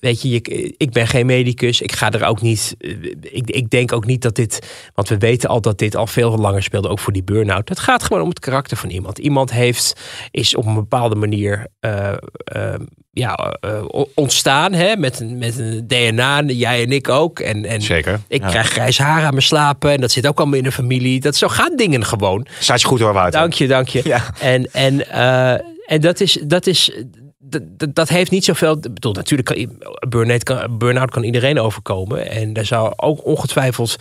weet 0.00 0.22
je, 0.22 0.30
ik 0.76 0.90
ben 0.90 1.06
geen 1.06 1.26
medicus. 1.26 1.80
Ik 1.80 1.92
ga 1.92 2.10
er 2.10 2.24
ook 2.24 2.40
niet. 2.42 2.74
Ik, 3.20 3.50
ik 3.50 3.70
denk 3.70 3.92
ook 3.92 4.06
niet 4.06 4.22
dat 4.22 4.34
dit. 4.34 4.88
Want 4.94 5.08
we 5.08 5.18
weten 5.18 5.48
al 5.48 5.60
dat 5.60 5.78
dit 5.78 5.96
al 5.96 6.06
veel 6.06 6.36
langer 6.36 6.62
speelde, 6.62 6.88
ook 6.88 6.98
voor 6.98 7.12
die 7.12 7.24
burn-out. 7.24 7.68
Het 7.68 7.78
gaat 7.78 8.02
gewoon 8.02 8.22
om 8.22 8.28
het 8.28 8.38
karakter 8.38 8.76
van 8.76 8.90
iemand. 8.90 9.18
Iemand 9.18 9.52
heeft, 9.52 10.00
is 10.30 10.54
op 10.54 10.66
een 10.66 10.74
bepaalde 10.74 11.14
manier. 11.14 11.66
eh, 11.80 12.12
eh, 12.44 12.74
ja, 13.10 13.34
eh, 13.60 13.84
ontstaan 14.14 14.72
hè, 14.72 14.96
met, 14.96 15.20
een, 15.20 15.38
met 15.38 15.58
een 15.58 15.86
DNA, 15.86 16.42
jij 16.42 16.82
en 16.82 16.92
ik 16.92 17.08
ook. 17.08 17.40
En, 17.40 17.64
en 17.64 17.80
Zeker. 17.82 18.20
ik 18.28 18.40
Ja. 18.42 18.48
krijg 18.48 18.68
grijs 18.68 18.98
haar 18.98 19.22
aan 19.24 19.30
mijn 19.30 19.42
slapen. 19.42 19.90
En 19.90 20.00
dat 20.00 20.10
zit 20.10 20.26
ook 20.26 20.38
allemaal 20.38 20.58
in 20.58 20.64
de 20.64 20.72
familie. 20.72 21.20
Dat 21.20 21.36
zo 21.36 21.48
gaan 21.48 21.76
dingen 21.76 22.04
gewoon. 22.04 22.46
Staat 22.58 22.80
je 22.80 22.86
goed 22.86 23.00
hoor, 23.00 23.12
Wouter. 23.12 23.40
Dank 23.40 23.52
je, 23.52 23.66
dank 23.66 23.88
je. 23.88 24.00
Ja. 24.04 24.24
En, 24.40 24.72
en, 24.72 25.08
eh, 25.10 25.52
en 25.86 26.00
dat 26.00 26.20
is. 26.20 26.38
Dat 26.46 26.66
is 26.66 26.90
dat, 27.92 28.08
heeft 28.08 28.30
niet 28.30 28.44
zoveel. 28.44 28.72
Ik 28.72 28.94
bedoel, 28.94 29.12
natuurlijk 29.12 29.48
kan 29.48 30.08
burn-out 30.08 30.42
kan, 30.42 30.78
burn-out 30.78 31.10
kan 31.10 31.22
iedereen 31.22 31.60
overkomen. 31.60 32.30
En 32.30 32.52
daar 32.52 32.64
zou 32.64 32.92
ook 32.96 33.24
ongetwijfeld 33.24 33.96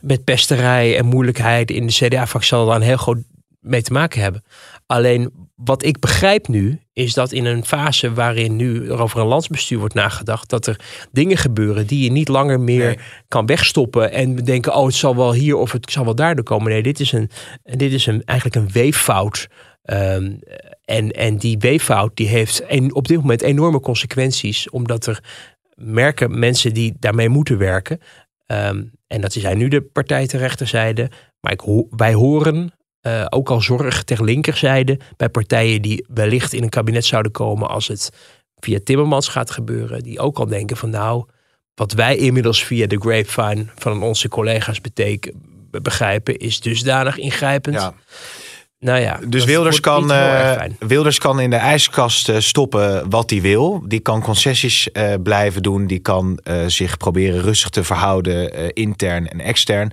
met 0.00 0.24
pesterij 0.24 0.98
en 0.98 1.06
moeilijkheid 1.06 1.70
in 1.70 1.86
de 1.86 2.08
daar 2.08 2.28
een 2.76 2.82
heel 2.82 2.96
groot 2.96 3.18
mee 3.60 3.82
te 3.82 3.92
maken 3.92 4.20
hebben. 4.20 4.44
Alleen 4.86 5.30
wat 5.54 5.84
ik 5.84 6.00
begrijp 6.00 6.48
nu, 6.48 6.80
is 6.92 7.14
dat 7.14 7.32
in 7.32 7.44
een 7.44 7.64
fase 7.64 8.12
waarin 8.12 8.56
nu 8.56 8.88
er 8.88 9.02
over 9.02 9.20
een 9.20 9.26
landsbestuur 9.26 9.78
wordt 9.78 9.94
nagedacht, 9.94 10.48
dat 10.48 10.66
er 10.66 10.80
dingen 11.12 11.36
gebeuren 11.36 11.86
die 11.86 12.04
je 12.04 12.10
niet 12.10 12.28
langer 12.28 12.60
meer 12.60 12.86
Nee. 12.86 12.98
kan 13.28 13.46
wegstoppen 13.46 14.12
en 14.12 14.36
denken, 14.36 14.74
oh 14.74 14.86
het 14.86 14.94
zal 14.94 15.16
wel 15.16 15.32
hier 15.32 15.56
of 15.56 15.72
het 15.72 15.90
zal 15.90 16.04
wel 16.04 16.14
daardoor 16.14 16.44
komen. 16.44 16.70
Nee, 16.70 16.82
dit 16.82 17.00
is, 17.00 17.12
een, 17.12 17.30
dit 17.62 17.92
is 17.92 18.06
een, 18.06 18.22
eigenlijk 18.24 18.56
een 18.58 18.72
weeffout. 18.72 19.48
Ehm, 19.82 20.32
en, 20.88 21.10
en 21.10 21.36
die 21.36 21.58
weeffout 21.58 22.16
die 22.16 22.28
heeft 22.28 22.62
een, 22.68 22.94
op 22.94 23.08
dit 23.08 23.16
moment 23.16 23.42
enorme 23.42 23.80
consequenties, 23.80 24.70
omdat 24.70 25.06
er 25.06 25.24
merken 25.74 26.38
mensen 26.38 26.74
die 26.74 26.94
daarmee 26.98 27.28
moeten 27.28 27.58
werken. 27.58 28.00
Ehm, 28.46 28.84
en 29.06 29.20
dat 29.20 29.32
zijn 29.32 29.58
nu 29.58 29.68
de 29.68 29.82
partijen 29.82 30.28
ter 30.28 30.38
rechterzijde. 30.38 31.10
Maar 31.40 31.52
ik 31.52 31.62
wij 31.90 32.14
horen 32.14 32.72
eh, 33.00 33.26
ook 33.28 33.50
al 33.50 33.60
zorg 33.60 34.04
ter 34.04 34.24
linkerzijde 34.24 34.98
bij 35.16 35.28
partijen 35.28 35.82
die 35.82 36.06
wellicht 36.08 36.52
in 36.52 36.62
een 36.62 36.68
kabinet 36.68 37.04
zouden 37.04 37.32
komen 37.32 37.68
als 37.68 37.88
het 37.88 38.10
via 38.60 38.78
Timmermans 38.84 39.28
gaat 39.28 39.50
gebeuren. 39.50 40.02
Die 40.02 40.20
ook 40.20 40.38
al 40.38 40.46
denken 40.46 40.76
van 40.76 40.90
nou, 40.90 41.24
wat 41.74 41.92
wij 41.92 42.16
inmiddels 42.16 42.64
via 42.64 42.86
de 42.86 43.00
grapevine 43.00 43.66
van 43.74 44.02
onze 44.02 44.28
collega's 44.28 44.80
beteken, 44.80 45.42
begrijpen, 45.70 46.36
is 46.36 46.60
dusdanig 46.60 47.18
ingrijpend. 47.18 47.74
Ja. 47.74 47.94
Nou 48.80 49.00
ja, 49.00 49.20
Dus 49.26 49.44
Wilders 49.44 49.80
kan, 49.80 50.12
eh. 50.12 50.62
Wilders 50.78 51.18
kan 51.18 51.40
in 51.40 51.50
de 51.50 51.56
ijskast 51.56 52.28
eh, 52.28 52.38
stoppen 52.38 53.10
wat 53.10 53.30
hij 53.30 53.40
wil. 53.40 53.82
Die 53.86 54.00
kan 54.00 54.22
concessies 54.22 54.92
eh, 54.92 55.14
blijven 55.22 55.62
doen. 55.62 55.86
Die 55.86 55.98
kan 55.98 56.38
zich 56.66 56.96
proberen 56.96 57.40
rustig 57.40 57.70
te 57.70 57.84
verhouden, 57.84 58.72
intern 58.74 59.28
en 59.28 59.40
extern. 59.40 59.92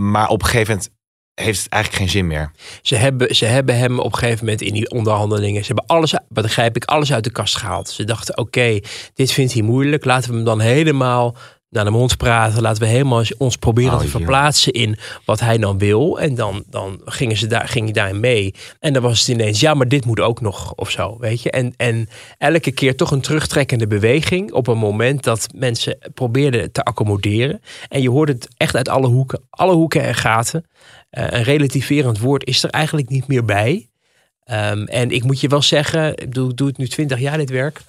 Maar 0.00 0.28
op 0.28 0.42
een 0.42 0.48
gegeven 0.48 0.74
moment 0.74 0.94
heeft 1.34 1.62
het 1.62 1.72
eigenlijk 1.72 2.02
geen 2.02 2.12
zin 2.12 2.26
meer. 2.26 2.50
Ze 2.82 2.96
hebben, 2.96 3.34
ze 3.34 3.44
hebben 3.44 3.78
hem 3.78 3.98
op 3.98 4.12
een 4.12 4.18
gegeven 4.18 4.44
moment 4.44 4.62
in 4.62 4.72
die 4.72 4.90
onderhandelingen, 4.90 5.64
ze 5.64 5.66
hebben 5.66 5.96
alles, 5.96 6.14
begrijp 6.28 6.76
ik, 6.76 6.84
alles 6.84 7.12
uit 7.12 7.24
de 7.24 7.30
kast 7.30 7.56
gehaald. 7.56 7.88
Ze 7.88 8.04
dachten, 8.04 8.38
oké, 8.38 8.80
dit 9.14 9.32
vindt 9.32 9.52
hij 9.52 9.62
moeilijk, 9.62 10.04
laten 10.04 10.30
we 10.30 10.36
hem 10.36 10.44
dan 10.44 10.60
helemaal 10.60 11.36
naar 11.70 11.84
de 11.84 11.90
mond 11.90 12.16
praten. 12.16 12.62
Laten 12.62 12.82
we 12.82 12.88
helemaal 12.88 13.24
ons 13.38 13.56
proberen 13.56 13.92
Oh, 13.92 13.98
te 13.98 14.04
joh. 14.04 14.14
verplaatsen 14.14 14.72
in 14.72 14.98
wat 15.24 15.40
hij 15.40 15.58
dan 15.58 15.78
wil. 15.78 16.20
En 16.20 16.34
dan, 16.34 16.64
dan 16.70 17.00
gingen 17.04 17.36
ze 17.36 17.46
daar, 17.46 17.68
ging 17.68 17.84
hij 17.84 17.92
daarin 17.92 18.20
mee. 18.20 18.54
En 18.80 18.92
dan 18.92 19.02
was 19.02 19.18
het 19.18 19.28
ineens, 19.28 19.60
ja, 19.60 19.74
maar 19.74 19.88
dit 19.88 20.04
moet 20.04 20.20
ook 20.20 20.40
nog 20.40 20.74
of 20.74 20.90
zo, 20.90 21.16
weet 21.18 21.42
je. 21.42 21.50
En, 21.50 21.74
en 21.76 22.08
elke 22.38 22.70
keer 22.72 22.96
toch 22.96 23.10
een 23.10 23.20
terugtrekkende 23.20 23.86
beweging 23.86 24.52
op 24.52 24.66
een 24.66 24.78
moment 24.78 25.24
dat 25.24 25.48
mensen 25.54 25.98
probeerden 26.14 26.72
te 26.72 26.82
accommoderen. 26.82 27.60
En 27.88 28.02
je 28.02 28.10
hoort 28.10 28.28
het 28.28 28.48
echt 28.56 28.76
uit 28.76 28.88
alle 28.88 29.06
hoeken, 29.06 29.40
alle 29.50 29.74
hoeken 29.74 30.02
en 30.02 30.14
gaten. 30.14 30.64
Eh, 31.10 31.24
een 31.28 31.42
relativerend 31.42 32.18
woord 32.18 32.46
is 32.46 32.62
er 32.62 32.70
eigenlijk 32.70 33.08
niet 33.08 33.26
meer 33.26 33.44
bij. 33.44 33.88
Ehm, 34.44 34.82
en 34.84 35.10
ik 35.10 35.24
moet 35.24 35.40
je 35.40 35.48
wel 35.48 35.62
zeggen, 35.62 36.10
ik 36.12 36.20
ik 36.20 36.32
doe 36.56 36.66
het 36.66 36.76
nu 36.76 36.88
twintig 36.88 37.18
jaar 37.18 37.38
dit 37.38 37.50
werk. 37.50 37.80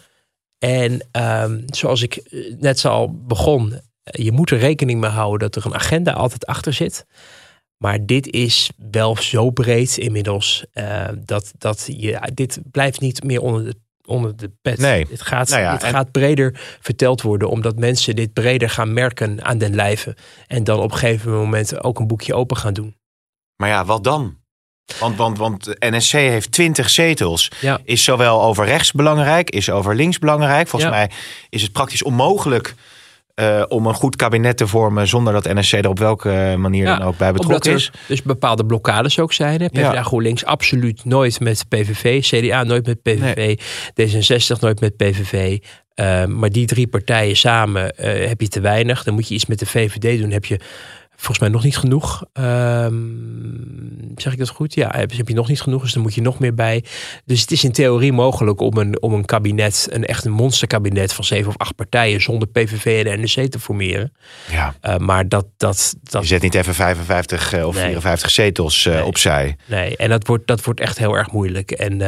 En 0.59 1.07
ehm, 1.11 1.61
zoals 1.65 2.01
ik 2.01 2.15
eh, 2.15 2.53
net 2.59 2.85
al 2.85 3.13
begon, 3.27 3.73
eh, 3.73 4.25
je 4.25 4.31
moet 4.31 4.51
er 4.51 4.57
rekening 4.57 4.99
mee 4.99 5.09
houden 5.09 5.39
dat 5.51 5.55
er 5.63 5.65
een 5.69 5.75
agenda 5.77 6.11
altijd 6.13 6.45
achter 6.45 6.73
zit. 6.73 7.05
Maar 7.77 8.05
dit 8.05 8.27
is 8.31 8.69
wel 8.91 9.15
zo 9.15 9.49
breed 9.51 9.97
inmiddels 9.97 10.65
eh, 10.71 11.07
dat, 11.25 11.53
dat 11.57 11.85
je, 11.97 12.31
dit 12.33 12.59
blijft 12.71 12.99
niet 12.99 13.23
meer 13.23 13.41
onder 13.41 13.63
de, 13.63 13.75
onder 14.05 14.35
de 14.37 14.51
pet. 14.61 14.77
Nee. 14.77 15.05
Dit, 15.05 15.21
gaat, 15.21 15.49
Nou 15.49 15.61
ja, 15.61 15.81
en- 15.81 15.89
gaat 15.89 16.11
breder 16.11 16.77
verteld 16.81 17.21
worden, 17.21 17.49
omdat 17.49 17.79
mensen 17.79 18.15
dit 18.15 18.33
breder 18.33 18.69
gaan 18.69 18.93
merken 18.93 19.43
aan 19.43 19.57
den 19.57 19.75
lijve. 19.75 20.15
En 20.47 20.63
dan 20.63 20.79
op 20.79 20.91
een 20.91 20.97
gegeven 20.97 21.31
moment 21.31 21.83
ook 21.83 21.99
een 21.99 22.07
boekje 22.07 22.33
open 22.33 22.57
gaan 22.57 22.73
doen. 22.73 22.95
Maar 23.55 23.69
ja, 23.69 23.85
wat 23.85 24.03
dan? 24.03 24.37
Want, 24.99 25.17
want, 25.17 25.37
want 25.37 25.75
NSC 25.79 26.11
heeft 26.11 26.51
20 26.51 26.89
zetels. 26.89 27.51
Ja. 27.61 27.79
Is 27.83 28.03
zowel 28.03 28.43
over 28.43 28.65
rechts 28.65 28.91
belangrijk, 28.91 29.49
is 29.49 29.69
over 29.69 29.95
links 29.95 30.19
belangrijk. 30.19 30.67
Volgens 30.67 30.91
Ja. 30.91 30.97
mij 30.97 31.09
is 31.49 31.61
het 31.61 31.71
praktisch 31.71 32.03
onmogelijk 32.03 32.73
eh, 33.35 33.63
om 33.67 33.85
een 33.85 33.93
goed 33.93 34.15
kabinet 34.15 34.57
te 34.57 34.67
vormen 34.67 35.07
zonder 35.07 35.33
dat 35.33 35.43
NSC 35.53 35.73
er 35.73 35.89
op 35.89 35.99
welke 35.99 36.55
manier 36.57 36.85
Ja, 36.85 36.97
dan 36.97 37.07
ook 37.07 37.17
bij 37.17 37.31
betrokken 37.31 37.73
is. 37.73 37.91
dus 38.07 38.21
bepaalde 38.21 38.65
blokkades 38.65 39.19
ook 39.19 39.33
zijn. 39.33 39.61
hè. 39.61 39.67
PvdA 39.69 39.93
Ja. 39.93 40.03
GroenLinks 40.03 40.45
absoluut 40.45 41.05
nooit 41.05 41.39
met 41.39 41.65
PVV. 41.69 42.21
CDA 42.21 42.63
nooit 42.63 42.85
met 42.85 43.01
PVV. 43.01 43.57
D66 44.01 44.59
nooit 44.59 44.79
met 44.79 44.97
PVV. 44.97 45.57
Eh, 45.93 46.25
maar 46.25 46.49
die 46.49 46.65
drie 46.65 46.87
partijen 46.87 47.35
samen 47.37 47.95
eh, 47.97 48.27
heb 48.27 48.41
je 48.41 48.47
te 48.47 48.59
weinig. 48.59 49.03
Dan 49.03 49.13
moet 49.13 49.27
je 49.27 49.33
iets 49.33 49.45
met 49.45 49.59
de 49.59 49.65
VVD 49.65 50.19
doen. 50.21 50.31
Heb 50.31 50.45
je 50.45 50.59
volgens 51.17 51.39
mij 51.39 51.49
nog 51.49 51.63
niet 51.63 51.77
genoeg. 51.77 52.23
Ehm, 52.33 52.93
zeg 54.15 54.33
ik 54.33 54.39
dat 54.39 54.49
goed? 54.49 54.73
Ja, 54.73 54.91
heb, 54.95 55.11
heb 55.11 55.27
je 55.27 55.33
nog 55.33 55.47
niet 55.47 55.61
genoeg. 55.61 55.81
Dus 55.81 55.93
dan 55.93 56.01
moet 56.01 56.15
je 56.15 56.21
nog 56.21 56.39
meer 56.39 56.53
bij. 56.53 56.83
Dus 57.25 57.41
het 57.41 57.51
is 57.51 57.63
in 57.63 57.71
theorie 57.71 58.13
mogelijk 58.13 58.61
om 58.61 58.77
een, 58.77 59.01
om 59.01 59.13
een 59.13 59.25
kabinet, 59.25 59.87
een 59.89 60.05
echt 60.05 60.25
een 60.25 60.31
monsterkabinet 60.31 61.13
van 61.13 61.23
zeven 61.23 61.47
of 61.47 61.57
acht 61.57 61.75
partijen 61.75 62.21
zonder 62.21 62.47
PVV 62.47 63.05
en 63.05 63.21
NSC 63.23 63.39
te 63.41 63.59
formeren. 63.59 64.13
Ja. 64.51 64.75
Eh, 64.81 64.97
maar 64.97 65.27
dat, 65.27 65.45
dat, 65.57 65.95
dat 66.03 66.21
Je 66.21 66.27
zet 66.27 66.41
niet 66.41 66.55
even 66.55 66.73
55 66.73 67.53
eh, 67.53 67.67
of 67.67 67.75
Nee. 67.75 67.83
54 67.83 68.29
zetels 68.29 68.85
eh, 68.85 68.93
Nee. 68.93 69.05
opzij. 69.05 69.55
Nee, 69.65 69.97
en 69.97 70.09
dat 70.09 70.27
wordt, 70.27 70.47
dat 70.47 70.63
wordt 70.63 70.79
echt 70.79 70.97
heel 70.97 71.17
erg 71.17 71.31
moeilijk. 71.31 71.71
En, 71.71 72.01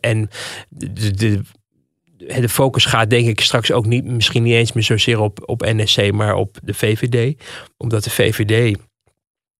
en 0.00 0.30
de, 0.68 1.10
de, 1.10 1.40
de 2.16 2.48
focus 2.48 2.84
gaat 2.84 3.10
denk 3.10 3.26
ik 3.28 3.40
straks 3.40 3.72
ook 3.72 3.86
niet, 3.86 4.04
misschien 4.04 4.42
niet 4.42 4.54
eens 4.54 4.72
meer 4.72 4.84
zozeer 4.84 5.20
op, 5.20 5.42
op 5.48 5.60
NSC, 5.62 6.12
maar 6.12 6.34
op 6.34 6.58
de 6.62 6.74
VVD. 6.74 7.42
Omdat 7.76 8.04
de 8.04 8.10
VVD, 8.10 8.76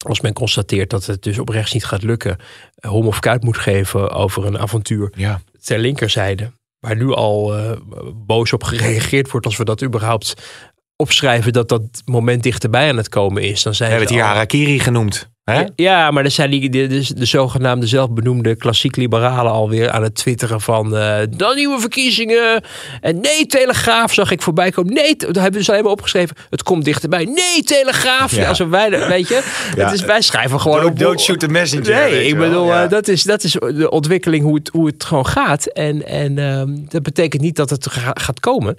als 0.07 0.21
men 0.21 0.33
constateert 0.33 0.91
dat 0.91 1.07
het 1.07 1.23
dus 1.23 1.39
op 1.39 1.49
rechts 1.49 1.73
niet 1.73 1.85
gaat 1.85 2.03
lukken, 2.03 2.37
hom 2.89 3.07
of 3.07 3.21
kuit 3.21 3.43
moet 3.45 3.59
geven 3.59 4.11
over 4.11 4.45
een 4.47 4.59
avontuur 4.59 5.13
Ja. 5.17 5.41
ter 5.63 5.79
linkerzijde. 5.79 6.51
Waar 6.79 6.97
nu 6.97 7.13
al 7.13 7.57
eh, 7.57 7.73
boos 8.15 8.53
op 8.53 8.63
gereageerd 8.65 9.31
wordt 9.31 9.47
als 9.47 9.57
we 9.57 9.65
dat 9.65 9.83
überhaupt 9.83 10.35
opschrijven 10.97 11.53
dat 11.53 11.69
dat 11.69 12.03
moment 12.05 12.43
dichterbij 12.43 12.89
aan 12.89 12.97
het 12.97 13.09
komen 13.09 13.43
is. 13.43 13.63
Dan 13.63 13.75
zijn 13.75 13.91
We 13.91 13.97
hebben 13.97 14.15
ze 14.15 14.15
het 14.15 14.23
hier 14.25 14.33
al- 14.33 14.37
Harakiri 14.37 14.81
genoemd. 14.81 15.29
Hè? 15.51 15.65
ja, 15.77 16.11
maar 16.11 16.23
dan 16.23 16.33
zijn 16.33 16.51
die, 16.51 16.71
de, 16.71 16.87
de, 16.87 17.15
de 17.15 17.25
zogenaamde 17.25 17.87
zelfbenoemde 17.87 18.57
klassiek 18.57 18.97
liberalen 18.97 19.53
alweer 19.53 19.91
aan 19.91 20.03
het 20.03 20.15
twitteren 20.15 20.61
van 20.61 20.97
eh, 20.97 21.17
dan 21.37 21.57
nieuwe 21.57 21.81
verkiezingen. 21.81 22.63
En 23.01 23.21
nee, 23.21 23.47
Telegraaf 23.47 24.15
zag 24.15 24.31
ik 24.31 24.43
voorbij 24.43 24.71
komen. 24.71 24.93
Nee, 24.93 25.17
dat 25.17 25.35
hebben 25.35 25.53
dus 25.53 25.67
helemaal 25.67 25.93
opgeschreven. 25.93 26.37
Het 26.51 26.63
komt 26.63 26.85
dichterbij. 26.85 27.25
Nee, 27.25 27.63
Telegraaf. 27.65 28.35
Ja. 28.37 28.69
Wij, 28.69 28.91
weet 29.09 29.29
je, 29.29 29.43
Ja. 29.77 29.85
het 29.85 29.93
is, 29.95 30.05
wij 30.05 30.21
schrijven 30.23 30.61
gewoon 30.61 30.81
Don't, 30.81 30.93
op- 30.93 30.99
don't 30.99 31.21
shoot 31.21 31.41
the 31.41 31.49
messenger. 31.49 31.95
Nee, 32.11 32.27
ik 32.27 32.39
bedoel, 32.39 32.67
Ja. 32.67 32.83
eh, 32.85 32.91
dat, 32.91 33.09
is, 33.09 33.23
dat 33.23 33.43
is 33.45 33.53
de 33.53 33.91
ontwikkeling 33.91 34.45
hoe 34.45 34.55
het, 34.55 34.69
hoe 34.69 34.87
het 34.87 35.05
gewoon 35.05 35.27
gaat. 35.27 35.67
En, 35.67 36.07
en 36.07 36.39
ehm, 36.39 36.75
dat 36.89 37.03
betekent 37.03 37.43
niet 37.43 37.57
dat 37.57 37.71
het 37.71 37.91
ga- 37.91 38.15
gaat 38.21 38.41
komen. 38.41 38.79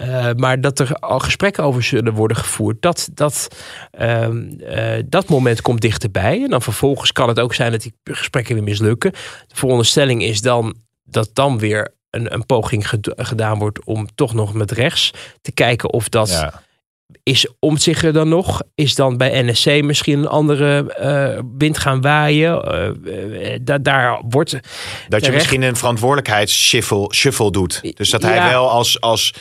Eh, 0.00 0.30
maar 0.36 0.60
dat 0.60 0.78
er 0.78 0.94
al 0.94 1.18
gesprekken 1.18 1.64
over 1.64 1.82
zullen 1.82 2.12
worden 2.14 2.36
gevoerd. 2.36 2.82
Dat, 2.82 3.08
dat, 3.14 3.48
ehm, 3.90 4.48
eh, 4.58 5.02
dat 5.06 5.28
moment 5.28 5.62
komt 5.62 5.80
dichterbij. 5.80 6.42
En 6.42 6.50
dan 6.50 6.62
vervolgens 6.62 7.12
kan 7.12 7.28
het 7.28 7.40
ook 7.40 7.54
zijn 7.54 7.70
dat 7.72 7.82
die 7.82 7.94
gesprekken 8.04 8.54
weer 8.54 8.64
mislukken. 8.64 9.12
De 9.46 9.54
veronderstelling 9.56 10.22
is 10.22 10.40
dan 10.40 10.74
dat 11.04 11.30
dan 11.32 11.58
weer 11.58 11.94
een, 12.10 12.34
een 12.34 12.46
poging 12.46 12.88
ged- 12.88 13.12
gedaan 13.16 13.58
wordt 13.58 13.84
om 13.84 14.06
toch 14.14 14.34
nog 14.34 14.54
met 14.54 14.70
rechts 14.70 15.10
te 15.40 15.52
kijken 15.52 15.92
of 15.92 16.08
dat 16.08 16.28
Ja. 16.30 16.62
is 17.22 17.46
Omtzigt 17.58 18.02
er 18.02 18.12
dan 18.12 18.28
nog? 18.28 18.62
Is 18.74 18.94
dan 18.94 19.16
bij 19.16 19.42
NSC 19.42 19.82
misschien 19.82 20.18
een 20.18 20.28
andere 20.28 20.92
eh, 20.92 21.38
wind 21.58 21.78
gaan 21.78 22.00
waaien? 22.00 22.62
Da 23.64 23.78
daar 23.78 24.22
wordt. 24.28 24.58
Dat 25.08 25.24
je 25.24 25.32
misschien 25.32 25.62
een 25.62 25.76
verantwoordelijkheidsshuffle 25.76 27.14
shuffle 27.14 27.50
doet. 27.50 27.96
Dus 27.96 28.10
dat 28.10 28.22
hij 28.22 28.34
Ja. 28.34 28.48
wel 28.48 28.70
als, 28.70 29.00
als 29.00 29.34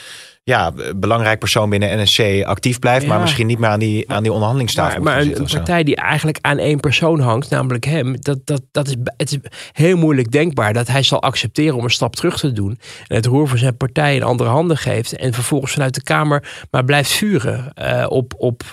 ja, 0.49 0.71
belangrijk 0.95 1.39
persoon 1.39 1.69
binnen 1.69 2.01
NSC 2.01 2.43
actief 2.43 2.79
blijft, 2.79 3.07
maar 3.07 3.19
misschien 3.19 3.47
niet 3.47 3.59
meer 3.59 3.69
aan 3.69 3.79
die, 3.79 4.11
aan 4.11 4.23
die 4.23 4.31
onderhandelingstafel 4.31 5.01
Maar, 5.01 5.21
een, 5.21 5.47
partij 5.51 5.83
die 5.83 5.95
eigenlijk 5.95 6.37
aan 6.41 6.57
één 6.57 6.79
persoon 6.79 7.19
hangt, 7.19 7.49
namelijk 7.49 7.85
hem, 7.85 8.15
dat, 8.19 8.39
dat, 8.43 8.61
dat 8.71 8.87
is, 8.87 8.95
het 9.17 9.31
is 9.31 9.37
heel 9.71 9.97
moeilijk 9.97 10.31
denkbaar 10.31 10.73
dat 10.73 10.87
hij 10.87 11.03
zal 11.03 11.21
accepteren 11.21 11.77
om 11.77 11.83
een 11.83 11.89
stap 11.89 12.15
terug 12.15 12.39
te 12.39 12.51
doen. 12.51 12.79
En 13.07 13.15
het 13.15 13.25
roer 13.25 13.47
van 13.47 13.57
zijn 13.57 13.77
partij 13.77 14.15
in 14.15 14.23
andere 14.23 14.49
handen 14.49 14.77
geeft. 14.77 15.15
En 15.15 15.33
vervolgens 15.33 15.71
vanuit 15.71 15.95
de 15.95 16.03
Kamer 16.03 16.67
maar 16.71 16.85
blijft 16.85 17.11
vuren 17.11 17.73
eh, 17.73 18.05
op, 18.09 18.33
op 18.37 18.63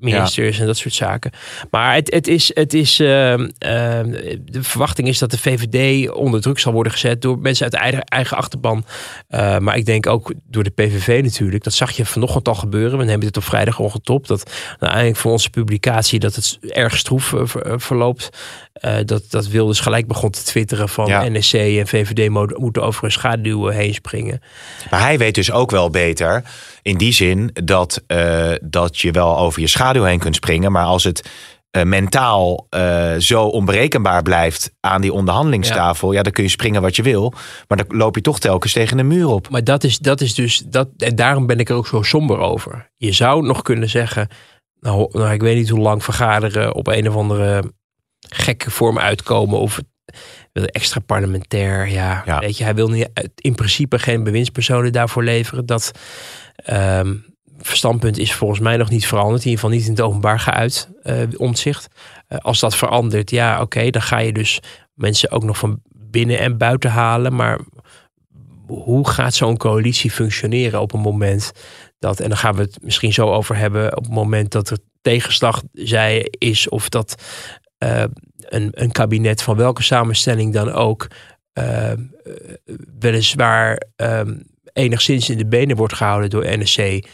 ministers 0.00 0.58
en 0.60 0.66
dat 0.66 0.76
soort 0.76 0.94
zaken. 0.94 1.30
Maar 1.70 1.94
het, 1.94 2.12
het 2.12 2.26
is, 2.26 2.50
het 2.54 2.74
is 2.74 3.00
ehm, 3.00 3.48
ehm, 3.58 4.10
de 4.44 4.62
verwachting 4.62 5.08
is 5.08 5.18
dat 5.18 5.30
de 5.30 5.38
VVD 5.38 6.10
onder 6.10 6.40
druk 6.40 6.58
zal 6.58 6.72
worden 6.72 6.92
gezet 6.92 7.22
door 7.22 7.38
mensen 7.38 7.62
uit 7.64 7.72
de 7.72 7.78
eigen, 7.78 8.04
eigen 8.04 8.36
achterban. 8.36 8.84
Eh, 9.28 9.58
maar 9.58 9.76
ik 9.76 9.86
denk 9.86 10.06
ook 10.06 10.32
door 10.48 10.64
de 10.64 10.70
PVV 10.70 11.20
natuurlijk. 11.22 11.64
Dat 11.64 11.72
zag 11.72 11.90
je 11.90 12.04
vanochtend 12.06 12.48
al 12.48 12.54
gebeuren. 12.54 12.98
We 12.98 13.04
hebben 13.04 13.26
dit 13.26 13.36
op 13.36 13.44
vrijdag 13.44 13.80
al 13.80 13.88
getopt. 13.90 14.28
Dat 14.28 14.50
uiteindelijk 14.70 15.16
voor 15.16 15.32
onze 15.32 15.50
publicatie 15.50 16.18
dat 16.18 16.34
het 16.34 16.58
erg 16.68 16.96
stroef 16.96 17.32
eh, 17.32 17.40
ver- 17.44 17.62
eh, 17.62 17.74
verloopt. 17.76 18.28
Dat, 19.04 19.22
dat 19.30 19.48
Wilders 19.48 19.80
gelijk 19.80 20.06
begon 20.06 20.30
te 20.30 20.42
twitteren 20.42 20.88
van 20.88 21.06
Ja. 21.06 21.28
NSC 21.28 21.54
en 21.54 21.86
VVD 21.86 22.28
mo- 22.28 22.48
moeten 22.54 22.82
over 22.82 23.04
een 23.04 23.12
schaduw 23.12 23.66
heen 23.66 23.94
springen. 23.94 24.40
Maar 24.90 25.00
hij 25.00 25.18
weet 25.18 25.34
dus 25.34 25.50
ook 25.50 25.70
wel 25.70 25.90
beter. 25.90 26.42
In 26.84 26.96
die 26.96 27.12
zin 27.12 27.50
dat, 27.64 28.02
eh, 28.06 28.52
dat 28.62 28.98
je 28.98 29.10
wel 29.10 29.38
over 29.38 29.60
je 29.60 29.66
schaduw 29.66 30.04
heen 30.04 30.18
kunt 30.18 30.34
springen. 30.34 30.72
Maar 30.72 30.84
als 30.84 31.04
het 31.04 31.30
eh, 31.70 31.82
mentaal 31.82 32.66
eh, 32.70 33.14
zo 33.18 33.44
onberekenbaar 33.44 34.22
blijft 34.22 34.72
aan 34.80 35.00
die 35.00 35.12
onderhandelingstafel. 35.12 36.12
Ja. 36.12 36.22
dan 36.22 36.32
kun 36.32 36.42
je 36.42 36.50
springen 36.50 36.82
wat 36.82 36.96
je 36.96 37.02
wil. 37.02 37.32
Maar 37.68 37.78
dan 37.78 37.96
loop 37.96 38.14
je 38.14 38.20
toch 38.20 38.38
telkens 38.38 38.72
tegen 38.72 38.98
een 38.98 39.06
muur 39.06 39.26
op. 39.26 39.48
Maar 39.48 39.64
dat 39.64 39.84
is, 39.84 39.98
dat 39.98 40.20
is 40.20 40.34
dus, 40.34 40.58
dat, 40.66 40.88
en 40.96 41.16
daarom 41.16 41.46
ben 41.46 41.58
ik 41.58 41.68
er 41.68 41.76
ook 41.76 41.86
zo 41.86 42.02
somber 42.02 42.38
over. 42.38 42.90
Je 42.96 43.12
zou 43.12 43.46
nog 43.46 43.62
kunnen 43.62 43.88
zeggen, 43.88 44.28
nou, 44.80 45.08
nou 45.12 45.32
ik 45.32 45.40
weet 45.40 45.56
niet 45.56 45.68
hoe 45.68 45.80
lang 45.80 46.04
vergaderen 46.04 46.74
op 46.74 46.86
een 46.86 47.08
of 47.08 47.16
andere 47.16 47.72
gekke 48.28 48.70
vorm 48.70 48.98
uitkomen. 48.98 49.58
Of 49.58 49.80
het- 50.14 50.52
wil 50.52 50.64
extra 50.64 51.00
parlementair, 51.00 51.88
ja, 51.88 52.22
Ja. 52.26 52.38
Weet 52.38 52.58
je, 52.58 52.64
hij 52.64 52.74
wil 52.74 52.88
niet, 52.88 53.08
in 53.36 53.54
principe 53.54 53.98
geen 53.98 54.24
bewindspersonen 54.24 54.92
daarvoor 54.92 55.24
leveren. 55.24 55.66
Dat 55.66 55.90
ehm, 56.56 57.14
standpunt 57.60 58.18
is 58.18 58.34
volgens 58.34 58.60
mij 58.60 58.76
nog 58.76 58.90
niet 58.90 59.06
veranderd. 59.06 59.44
In 59.44 59.48
ieder 59.50 59.60
geval 59.64 59.76
niet 59.76 59.86
in 59.86 59.92
het 59.94 60.00
openbaar 60.00 60.40
geuit, 60.40 60.88
omzicht. 61.36 61.86
Eh, 62.28 62.38
als 62.38 62.60
dat 62.60 62.76
verandert, 62.76 63.30
ja, 63.30 63.60
oké, 63.60 63.90
dan 63.90 64.02
ga 64.02 64.18
je 64.18 64.32
dus 64.32 64.60
mensen 64.94 65.30
ook 65.30 65.44
nog 65.44 65.58
van 65.58 65.80
binnen 65.94 66.38
en 66.38 66.58
buiten 66.58 66.90
halen. 66.90 67.34
Maar 67.34 67.58
hoe 68.66 69.08
gaat 69.08 69.34
zo'n 69.34 69.56
coalitie 69.56 70.10
functioneren 70.10 70.80
op 70.80 70.92
een 70.92 71.00
moment 71.00 71.52
dat, 71.98 72.20
en 72.20 72.28
dan 72.28 72.38
gaan 72.38 72.54
we 72.54 72.62
het 72.62 72.78
misschien 72.82 73.12
zo 73.12 73.32
over 73.32 73.56
hebben, 73.56 73.96
op 73.96 74.02
het 74.04 74.12
moment 74.12 74.52
dat 74.52 74.70
er 74.70 74.78
tegenslag 75.02 75.62
zij 75.72 76.28
is 76.38 76.68
of 76.68 76.88
dat 76.88 77.22
eh, 77.78 78.04
een, 78.48 78.68
een 78.72 78.92
kabinet 78.92 79.42
van 79.42 79.56
welke 79.56 79.82
samenstelling 79.82 80.52
dan 80.52 80.72
ook 80.72 81.08
eh, 81.52 81.92
eh, 81.92 81.98
weliswaar 82.98 83.82
ehm, 83.96 84.34
enigszins 84.72 85.30
in 85.30 85.38
de 85.38 85.46
benen 85.46 85.76
wordt 85.76 85.94
gehouden 85.94 86.30
door 86.30 86.58
NSC. 86.58 87.06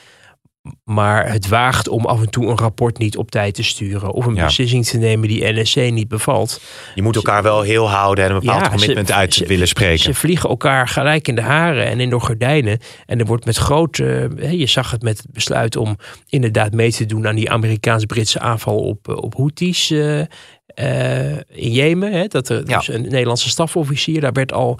Maar 0.84 1.32
het 1.32 1.48
waagt 1.48 1.88
om 1.88 2.04
af 2.06 2.20
en 2.20 2.30
toe 2.30 2.46
een 2.46 2.56
rapport 2.58 2.98
niet 2.98 3.16
op 3.16 3.30
tijd 3.30 3.54
te 3.54 3.62
sturen. 3.62 4.10
Of 4.12 4.26
een 4.26 4.34
Ja. 4.34 4.44
beslissing 4.44 4.86
te 4.86 4.98
nemen 4.98 5.28
die 5.28 5.52
NSC 5.52 5.76
niet 5.76 6.08
bevalt. 6.08 6.60
Je 6.94 7.02
moet 7.02 7.16
elkaar 7.16 7.42
wel 7.42 7.62
heel 7.62 7.90
houden 7.90 8.24
en 8.24 8.30
een 8.32 8.38
bepaald 8.40 8.60
Ja, 8.64 8.68
commitment 8.70 9.06
ze- 9.08 9.14
uit 9.14 9.36
willen 9.46 9.68
spreken. 9.68 9.98
Ze 9.98 10.14
vliegen 10.14 10.48
elkaar 10.48 10.88
gelijk 10.88 11.28
in 11.28 11.34
de 11.34 11.40
haren 11.40 11.86
en 11.86 12.00
in 12.00 12.10
de 12.10 12.20
gordijnen. 12.20 12.78
En 13.06 13.18
er 13.18 13.26
wordt 13.26 13.44
met 13.44 13.56
grote. 13.56 14.30
Je 14.50 14.66
zag 14.66 14.90
het 14.90 15.02
met 15.02 15.18
het 15.18 15.32
besluit 15.32 15.76
om 15.76 15.96
inderdaad 16.28 16.72
mee 16.72 16.92
te 16.92 17.06
doen 17.06 17.26
aan 17.26 17.36
die 17.36 17.50
Amerikaans-Britse 17.50 18.40
aanval 18.40 18.78
op, 18.78 19.08
eh, 19.08 19.16
op 19.16 19.34
Houthis 19.36 19.90
eh, 19.90 20.20
eh, 20.66 21.36
in 21.48 21.70
Jemen. 21.72 22.12
Hè, 22.12 22.26
dat 22.26 22.48
er 22.48 22.62
Ja. 22.68 22.76
dus 22.78 22.88
een 22.88 23.02
Nederlandse 23.02 23.48
stafofficier, 23.48 24.20
daar 24.20 24.32
werd 24.32 24.52
al 24.52 24.78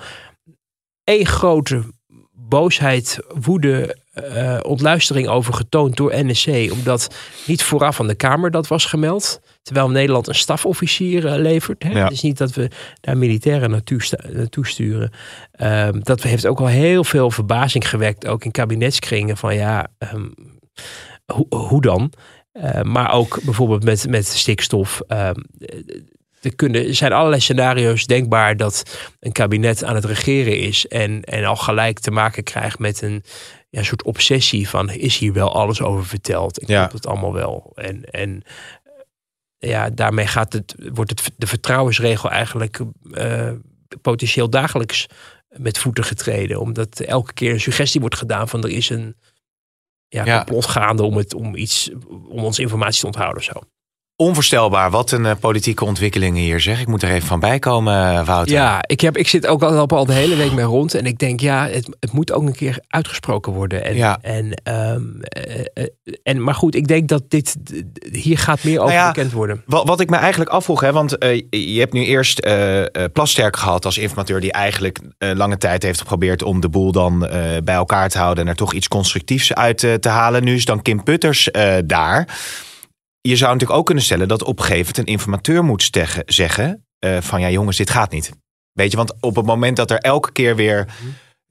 één 1.05 1.27
grote 1.27 1.83
boosheid, 2.51 3.19
woede, 3.41 3.97
eh, 4.13 4.59
ontluistering 4.63 5.29
over 5.29 5.55
getoond 5.55 5.97
door 5.97 6.13
NSC. 6.15 6.73
Omdat 6.73 7.15
niet 7.47 7.63
vooraf 7.63 8.01
aan 8.01 8.07
de 8.07 8.15
Kamer 8.15 8.51
dat 8.51 8.69
was 8.69 8.85
gemeld. 8.85 9.41
Terwijl 9.63 9.91
Nederland 9.91 10.29
een 10.29 10.35
stafofficier 10.35 11.27
eh, 11.27 11.39
levert. 11.39 11.83
Hè? 11.83 11.91
Ja. 11.91 12.03
Het 12.03 12.13
is 12.13 12.23
niet 12.23 12.39
dat 12.39 12.53
we 12.53 12.71
daar 13.01 13.17
militairen 13.19 13.71
naartoe, 13.71 14.01
naartoe 14.33 14.67
sturen. 14.67 15.11
Ehm, 15.53 16.01
dat 16.01 16.23
heeft 16.23 16.47
ook 16.47 16.61
al 16.61 16.67
heel 16.67 17.05
veel 17.05 17.31
verbazing 17.31 17.89
gewekt. 17.89 18.27
Ook 18.27 18.45
in 18.45 18.51
kabinetskringen 18.51 19.37
van 19.37 19.55
ja, 19.55 19.87
ehm, 19.99 20.29
hoe, 21.25 21.47
hoe 21.49 21.83
dan? 21.83 22.13
Eh, 22.53 22.83
maar 22.83 23.13
ook 23.13 23.39
bijvoorbeeld 23.45 23.85
met, 23.85 24.09
met 24.09 24.27
stikstof. 24.27 25.01
ehm, 25.07 25.35
er, 26.41 26.55
kunnen, 26.55 26.87
er 26.87 26.95
zijn 26.95 27.13
allerlei 27.13 27.41
scenario's 27.41 28.07
denkbaar 28.07 28.57
dat 28.57 28.99
een 29.21 29.33
kabinet 29.33 29.85
aan 29.85 29.95
het 29.95 30.05
regeren 30.05 30.59
is 30.59 30.87
en, 30.89 31.25
en 31.25 31.45
al 31.45 31.57
gelijk 31.57 31.99
te 31.99 32.11
maken 32.11 32.43
krijgt 32.43 32.79
met 32.79 33.03
een 33.03 33.23
ja, 33.69 33.83
soort 33.83 34.03
obsessie 34.03 34.69
van 34.69 34.91
is 34.91 35.19
hier 35.19 35.33
wel 35.33 35.55
alles 35.55 35.81
over 35.83 36.07
verteld? 36.07 36.63
Ik 36.63 36.69
Ja. 36.69 36.91
het 36.93 37.07
allemaal 37.07 37.33
wel. 37.33 37.73
En, 37.75 38.05
en 38.05 38.43
ja, 39.59 39.91
daarmee 39.91 40.27
gaat 40.27 40.53
het, 40.53 40.75
wordt 40.93 41.11
het, 41.11 41.31
de 41.37 41.47
vertrouwensregel 41.47 42.31
eigenlijk 42.31 42.81
eh, 43.13 43.53
potentieel 44.03 44.51
dagelijks 44.51 45.07
met 45.49 45.79
voeten 45.79 46.05
getreden. 46.05 46.61
Omdat 46.61 47.01
elke 47.01 47.33
keer 47.33 47.53
een 47.53 47.61
suggestie 47.61 48.01
wordt 48.01 48.17
gedaan 48.17 48.49
van 48.49 48.63
er 48.65 48.71
is 48.71 48.89
een 48.91 49.17
ja, 50.09 50.25
Ja. 50.25 50.37
complot 50.37 50.67
gaande 50.67 51.03
om, 51.03 51.17
het, 51.17 51.35
om, 51.35 51.55
iets, 51.57 51.91
om 52.09 52.45
ons 52.45 52.59
informatie 52.59 53.01
te 53.01 53.07
onthouden 53.07 53.39
of 53.39 53.45
zo. 53.45 53.61
Onvoorstelbaar, 54.21 54.91
wat 54.91 55.11
een 55.11 55.27
eh, 55.27 55.37
politieke 55.41 55.85
ontwikkelingen 55.85 56.43
hier 56.43 56.61
zeg. 56.61 56.81
Ik 56.81 56.87
moet 56.87 57.03
er 57.03 57.11
even 57.11 57.29
van 57.29 57.41
bijkomen, 57.41 58.17
eh, 58.19 58.27
Wouter. 58.27 58.55
Ja, 58.55 58.83
ik, 58.87 59.01
heb, 59.01 59.17
ik 59.17 59.29
zit 59.29 59.47
ook 59.47 59.63
al, 59.63 59.87
al 59.87 60.07
de 60.07 60.13
hele 60.13 60.37
week 60.37 60.53
mee 60.53 60.65
rond. 60.65 60.95
En 60.95 61.05
ik 61.05 61.19
denk, 61.19 61.41
ja, 61.41 61.69
het, 61.69 61.97
het 62.01 62.13
moet 62.13 62.33
ook 62.33 62.43
een 62.43 62.55
keer 62.55 62.81
uitgesproken 62.89 63.53
worden. 63.53 63.85
En, 63.85 63.97
Ja. 63.97 64.19
en, 64.23 64.55
ehm, 64.63 65.03
eh, 65.21 65.85
en, 66.23 66.43
maar 66.43 66.55
goed, 66.55 66.75
ik 66.75 66.89
denk 66.89 67.09
dat 67.09 67.23
dit, 67.29 67.57
hier 68.13 68.39
gaat 68.39 68.63
meer 68.63 68.81
over 68.81 68.95
Nou 68.95 69.05
ja, 69.05 69.13
bekend 69.13 69.33
worden. 69.33 69.63
Wat, 69.67 69.87
wat 69.87 70.01
ik 70.01 70.11
me 70.11 70.17
eigenlijk 70.17 70.51
afvroeg, 70.51 70.81
hè, 70.81 70.93
want 70.93 71.11
je 71.51 71.79
hebt 71.79 71.93
nu 71.93 72.05
eerst 72.05 72.41
Plasterk 73.13 73.57
gehad 73.57 73.85
als 73.85 73.99
informateur 73.99 74.41
die 74.41 74.53
eigenlijk 74.53 74.99
lange 75.19 75.59
tijd 75.59 75.83
heeft 75.83 76.01
geprobeerd 76.01 76.43
om 76.43 76.61
de 76.61 76.69
boel 76.69 76.93
dan 76.93 77.19
bij 77.65 77.75
elkaar 77.75 78.09
te 78.09 78.19
houden 78.19 78.45
en 78.45 78.51
er 78.51 78.57
toch 78.57 78.75
iets 78.75 78.89
constructiefs 78.89 79.55
uit 79.55 79.79
te 79.79 80.09
halen. 80.09 80.45
Nu 80.45 80.55
is 80.55 80.65
dan 80.65 80.83
Kim 80.83 81.03
Putters 81.03 81.49
daar. 81.85 82.29
Je 83.21 83.37
zou 83.37 83.53
natuurlijk 83.53 83.79
ook 83.79 83.87
kunnen 83.87 84.05
stellen 84.05 84.29
dat 84.29 84.43
op 84.43 84.59
een 84.59 84.65
gegeven 84.65 84.87
moment 84.87 84.99
een 84.99 85.15
informateur 85.15 85.65
moet 85.65 85.83
steggen- 85.83 86.23
zeggen 86.27 86.85
eh, 86.99 87.17
van 87.21 87.41
ja 87.41 87.51
jongens, 87.51 87.77
dit 87.77 87.91
gaat 87.91 88.11
niet. 88.11 88.31
Weet 88.73 88.91
je, 88.91 88.97
want 88.97 89.15
op 89.21 89.37
het 89.37 89.47
moment 89.47 89.77
dat 89.77 89.91
er 89.91 89.99
elke 89.99 90.33
keer 90.33 90.57
weer 90.57 90.87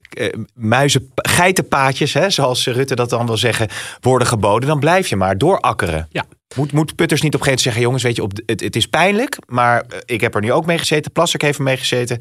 eh, 0.09 0.33
muizen, 0.53 1.11
geitenpaadjes, 1.15 2.13
hè, 2.13 2.29
zoals 2.29 2.67
Rutte 2.67 2.95
dat 2.95 3.09
dan 3.09 3.25
wil 3.25 3.37
zeggen, 3.37 3.67
worden 3.99 4.27
geboden, 4.27 4.69
dan 4.69 4.79
blijf 4.79 5.07
je 5.07 5.15
maar 5.15 5.37
doorakkeren. 5.37 6.07
Ja. 6.11 6.25
Moet, 6.55 6.71
moet 6.71 6.95
Putters 6.95 7.21
niet 7.21 7.35
op 7.35 7.39
een 7.39 7.45
gegeven 7.45 7.61
moment 7.61 7.61
zeggen, 7.61 7.81
jongens, 7.81 8.03
weet 8.03 8.15
je, 8.15 8.23
op, 8.23 8.31
het, 8.45 8.61
het 8.61 8.75
is 8.75 8.87
pijnlijk, 8.87 9.37
maar 9.45 9.81
eh, 9.81 9.97
ik 10.05 10.21
heb 10.21 10.35
er 10.35 10.41
nu 10.41 10.51
ook 10.51 10.65
mee 10.65 10.77
gezeten, 10.77 11.11
Plasserk 11.11 11.41
heeft 11.41 11.57
er 11.57 11.63
mee 11.63 11.77
gezeten. 11.77 12.19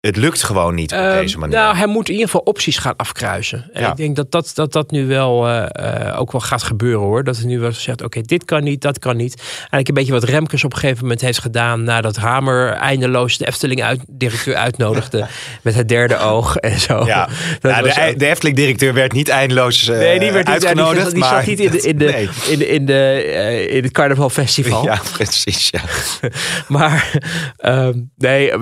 Het 0.00 0.16
lukt 0.16 0.42
gewoon 0.42 0.74
niet 0.74 0.92
op 0.92 0.98
Ehm, 0.98 1.16
deze 1.20 1.38
manier. 1.38 1.56
Nou, 1.58 1.76
hij 1.76 1.86
moet 1.86 2.06
in 2.06 2.12
ieder 2.12 2.26
geval 2.28 2.44
opties 2.44 2.78
gaan 2.78 2.96
afkruisen. 2.96 3.70
En 3.72 3.82
Ja. 3.82 3.90
ik 3.90 3.96
denk 3.96 4.16
dat 4.16 4.30
dat, 4.30 4.50
dat, 4.54 4.72
dat 4.72 4.90
nu 4.90 5.06
wel 5.06 5.48
eh, 5.48 6.08
eh, 6.10 6.20
ook 6.20 6.32
wel 6.32 6.40
gaat 6.40 6.62
gebeuren 6.62 7.00
hoor. 7.06 7.24
Dat 7.24 7.36
er 7.38 7.46
nu 7.46 7.58
wel 7.60 7.72
gezegd, 7.72 8.02
oké, 8.02 8.20
dit 8.20 8.44
kan 8.44 8.62
niet, 8.64 8.80
dat 8.80 8.98
kan 8.98 9.16
niet. 9.16 9.42
Eigenlijk 9.58 9.88
een 9.88 9.94
beetje 9.94 10.12
wat 10.12 10.24
Remkes 10.24 10.64
op 10.64 10.72
een 10.72 10.78
gegeven 10.78 11.02
moment 11.02 11.20
heeft 11.20 11.38
gedaan... 11.38 11.82
nadat 11.82 12.16
Hamer 12.16 12.72
eindeloos 12.72 13.38
de 13.38 13.46
Efteling 13.46 13.82
uit, 13.82 14.00
directeur 14.08 14.54
uitnodigde... 14.54 15.26
met 15.62 15.74
het 15.74 15.88
derde 15.88 16.18
oog 16.18 16.56
en 16.56 16.78
zo. 16.80 17.04
ja. 17.06 17.28
Ja, 17.60 17.80
was 17.82 17.94
de, 17.94 18.08
ook- 18.08 18.18
de 18.18 18.26
Efteling-directeur 18.26 18.94
werd 18.94 19.12
niet 19.12 19.28
eindeloos 19.28 19.88
eh, 19.88 19.98
Nee, 19.98 20.18
die 20.18 20.32
werd 20.32 20.46
niet 20.46 20.54
uitgenodigd. 20.54 21.10
Die, 21.10 21.18
maar 21.18 21.28
zat 21.28 21.46
niet 21.46 21.60
in, 21.60 21.70
de, 21.70 21.80
in, 21.80 21.98
de, 21.98 22.04
Nee. 22.04 22.28
in, 22.48 22.58
de, 22.58 22.68
in, 22.68 22.86
de, 22.86 23.66
in 23.70 23.82
het 23.82 23.92
carnavalfestival. 23.92 24.84
Ja, 24.84 25.00
precies. 25.12 25.70
Ja. 25.70 25.80
Maar 26.68 27.10
ehm, 27.56 28.00
nee, 28.16 28.52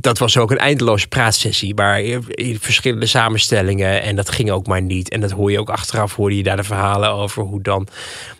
dat 0.00 0.18
was 0.18 0.36
ook 0.38 0.52
een 0.54 0.60
eindeloze 0.60 1.08
praatsessie. 1.08 1.74
Waar 1.74 2.02
verschillende 2.60 3.06
samenstellingen. 3.06 4.02
En 4.02 4.16
dat 4.16 4.30
ging 4.30 4.50
ook 4.50 4.66
maar 4.66 4.82
niet. 4.82 5.08
En 5.08 5.20
dat 5.20 5.30
hoor 5.30 5.50
je 5.50 5.58
ook 5.58 5.70
achteraf. 5.70 6.14
Hoorde 6.14 6.36
je 6.36 6.42
daar 6.42 6.56
de 6.56 6.64
verhalen 6.64 7.10
over 7.10 7.42
hoe 7.42 7.62
dan. 7.62 7.88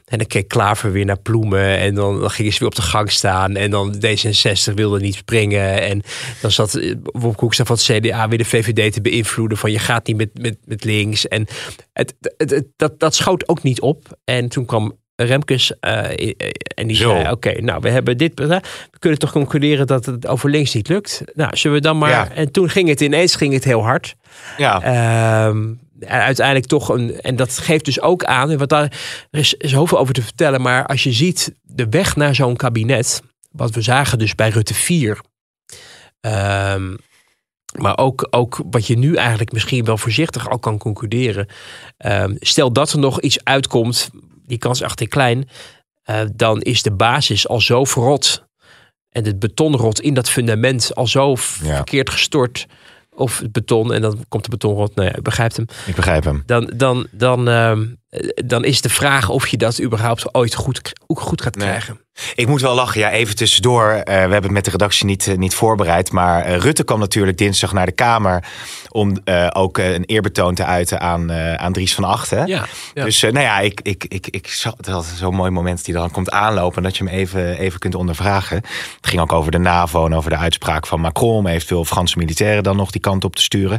En 0.05 0.19
dan 0.19 0.27
keek 0.27 0.49
Klaver 0.49 0.93
weer 0.93 1.05
naar 1.05 1.19
Ploemen. 1.21 1.79
En 1.79 1.95
dan, 1.95 2.21
dan 2.21 2.31
gingen 2.31 2.53
ze 2.53 2.59
weer 2.59 2.69
op 2.69 2.75
de 2.75 2.83
gang 2.83 3.11
staan. 3.11 3.57
En 3.57 3.71
dan 3.71 3.95
D66 3.95 4.75
wilde 4.75 5.01
niet 5.01 5.15
springen. 5.15 5.81
En 5.83 6.03
dan 6.41 6.51
zat 6.51 6.75
eh, 6.75 6.95
Wopke 7.03 7.41
Hoekstra 7.41 7.65
van 7.65 7.77
het 7.77 7.85
CDA 7.85 8.29
weer 8.29 8.39
de 8.39 8.45
VVD 8.45 8.93
te 8.93 9.01
beïnvloeden. 9.01 9.59
Van 9.59 9.71
je 9.73 9.79
gaat 9.79 10.07
niet 10.07 10.17
met, 10.17 10.31
met, 10.41 10.57
met 10.65 10.85
links. 10.85 11.29
En 11.29 11.47
het, 11.93 12.15
het- 12.37 12.65
dat, 12.77 12.99
dat 13.01 13.15
schoot 13.15 13.49
ook 13.49 13.63
niet 13.63 13.81
op. 13.81 14.19
En 14.25 14.49
toen 14.49 14.65
kwam 14.65 14.99
Remkes 15.17 15.73
eh, 15.81 16.33
en 16.75 16.87
die 16.87 16.97
Zo. 16.97 17.09
zei: 17.11 17.31
Oké, 17.31 17.61
nou, 17.61 17.81
we 17.81 17.91
hebben 17.91 18.19
dit. 18.19 18.33
We 18.41 18.61
kunnen 18.99 19.19
toch 19.19 19.33
concluderen 19.33 19.87
dat 19.87 20.07
het 20.07 20.27
over 20.27 20.51
links 20.51 20.75
niet 20.75 20.89
lukt. 20.89 21.23
Nou, 21.35 21.57
zullen 21.57 21.77
we 21.77 21.83
dan 21.83 21.99
maar. 21.99 22.11
Ja. 22.11 22.31
En 22.31 22.53
toen 22.53 22.69
ging 22.71 22.89
het 22.89 23.01
ineens 23.01 23.35
ging 23.37 23.53
het 23.53 23.65
heel 23.65 23.83
hard. 23.83 24.15
Ja, 24.57 24.83
Ehm, 24.83 25.73
en 26.01 26.21
uiteindelijk 26.21 26.67
toch 26.67 26.89
een. 26.89 27.21
En 27.21 27.37
dat 27.37 27.59
geeft 27.59 27.85
dus 27.85 28.01
ook 28.01 28.25
aan. 28.25 28.57
Want 28.57 28.71
daar 28.71 28.93
er 29.31 29.39
is 29.39 29.51
zoveel 29.59 29.99
over 29.99 30.15
te 30.15 30.23
vertellen. 30.23 30.61
Maar 30.63 30.87
als 30.87 31.03
je 31.03 31.13
ziet 31.13 31.55
de 31.63 31.87
weg 31.91 32.17
naar 32.17 32.35
zo'n 32.35 32.57
kabinet. 32.57 33.23
Wat 33.51 33.71
we 33.75 33.81
zagen 33.83 34.19
dus 34.19 34.35
bij 34.35 34.49
Rutte 34.49 34.75
4. 34.75 35.19
ehm, 36.21 36.95
maar 37.79 37.99
ook, 37.99 38.27
ook 38.31 38.61
wat 38.71 38.87
je 38.87 38.99
nu 38.99 39.15
eigenlijk 39.15 39.53
misschien 39.53 39.85
wel 39.85 39.99
voorzichtig 39.99 40.51
al 40.51 40.59
kan 40.59 40.79
concluderen. 40.79 41.47
Ehm, 41.97 42.35
stel 42.39 42.73
dat 42.73 42.93
er 42.93 42.99
nog 42.99 43.21
iets 43.21 43.45
uitkomt. 43.45 44.11
Die 44.55 44.63
kans 44.63 44.81
is 44.81 44.85
echt 44.87 45.09
klein. 45.09 45.49
eh, 46.03 46.21
dan 46.35 46.61
is 46.63 46.83
de 46.83 46.93
basis 46.93 47.49
al 47.49 47.61
zo 47.61 47.85
verrot. 47.85 48.45
En 49.11 49.25
het 49.25 49.39
betonrot 49.39 50.01
in 50.01 50.15
dat 50.15 50.31
fundament 50.31 50.95
al 50.95 51.07
zo 51.07 51.35
verkeerd 51.35 52.11
gestort. 52.11 52.67
Of 53.11 53.39
het 53.39 53.53
beton 53.53 53.93
en 53.93 54.01
dan 54.03 54.25
komt 54.29 54.45
de 54.45 54.51
betonrot. 54.51 54.95
Nou 54.95 55.09
ja, 55.09 55.19
u 55.19 55.23
begrijpt 55.23 55.57
hem. 55.57 55.67
ik 55.87 55.95
begrijp 55.95 56.25
hem. 56.25 56.43
Dan, 56.47 56.73
dan, 56.77 57.07
dan, 57.11 57.49
ehm, 57.49 57.81
eh, 57.81 57.87
dan 58.45 58.65
is 58.65 58.81
de 58.81 58.89
vraag 58.89 59.29
of 59.29 59.47
je 59.47 59.57
dat 59.57 59.81
überhaupt 59.81 60.35
ooit 60.35 60.55
goed, 60.55 60.93
ook 61.07 61.21
goed 61.21 61.43
gaat 61.43 61.55
Nee. 61.55 61.67
krijgen. 61.69 61.99
Ik 62.35 62.47
moet 62.47 62.61
wel 62.61 62.75
lachen, 62.75 63.01
ja, 63.01 63.11
even 63.11 63.37
tussendoor. 63.37 63.91
Eh, 63.91 64.05
we 64.05 64.13
hebben 64.13 64.43
het 64.43 64.51
met 64.51 64.65
de 64.65 64.71
redactie 64.71 65.07
niet, 65.07 65.27
eh, 65.27 65.37
niet 65.37 65.55
voorbereid. 65.55 66.13
Maar 66.13 66.45
eh, 66.45 66.57
Rutte 66.57 66.85
kwam 66.85 66.99
natuurlijk 66.99 67.39
dinsdag 67.39 67.73
naar 67.73 67.87
de 67.87 67.93
Kamer. 67.93 68.45
om 68.91 69.17
eh, 69.25 69.47
ook 69.53 69.79
eh, 69.79 69.93
een 69.93 70.05
eerbetoon 70.05 70.55
te 70.55 70.65
uiten 70.65 71.01
aan, 71.01 71.31
eh, 71.31 71.55
aan 71.55 71.73
Dries 71.73 71.95
van 71.95 72.05
Achten. 72.05 72.47
Ja, 72.47 72.67
ja. 72.95 73.05
Dus 73.05 73.23
eh, 73.23 73.33
nou 73.33 73.45
ja, 73.45 73.61
ik, 73.61 73.81
ik, 73.83 74.05
ik, 74.09 74.27
ik 74.27 74.49
zag 74.49 74.75
altijd 74.77 75.05
zo'n 75.17 75.35
mooi 75.35 75.51
moment 75.51 75.85
die 75.85 75.95
dan 75.95 76.11
komt 76.11 76.31
aanlopen. 76.31 76.83
Dat 76.83 76.97
je 76.97 77.05
hem 77.05 77.13
even, 77.13 77.59
even 77.59 77.79
kunt 77.79 77.95
ondervragen. 77.95 78.57
Het 78.57 79.07
ging 79.07 79.21
ook 79.21 79.33
over 79.33 79.51
de 79.51 79.59
NAVO 79.59 80.07
en 80.07 80.15
over 80.15 80.31
de 80.31 80.37
uitspraak 80.37 80.87
van 80.87 81.01
Macron. 81.01 81.37
Om 81.37 81.47
eventueel 81.47 81.85
Franse 81.85 82.19
militairen 82.19 82.63
dan 82.63 82.77
nog 82.77 82.91
die 82.91 83.01
kant 83.01 83.25
op 83.25 83.37
te 83.37 83.43
sturen. 83.43 83.79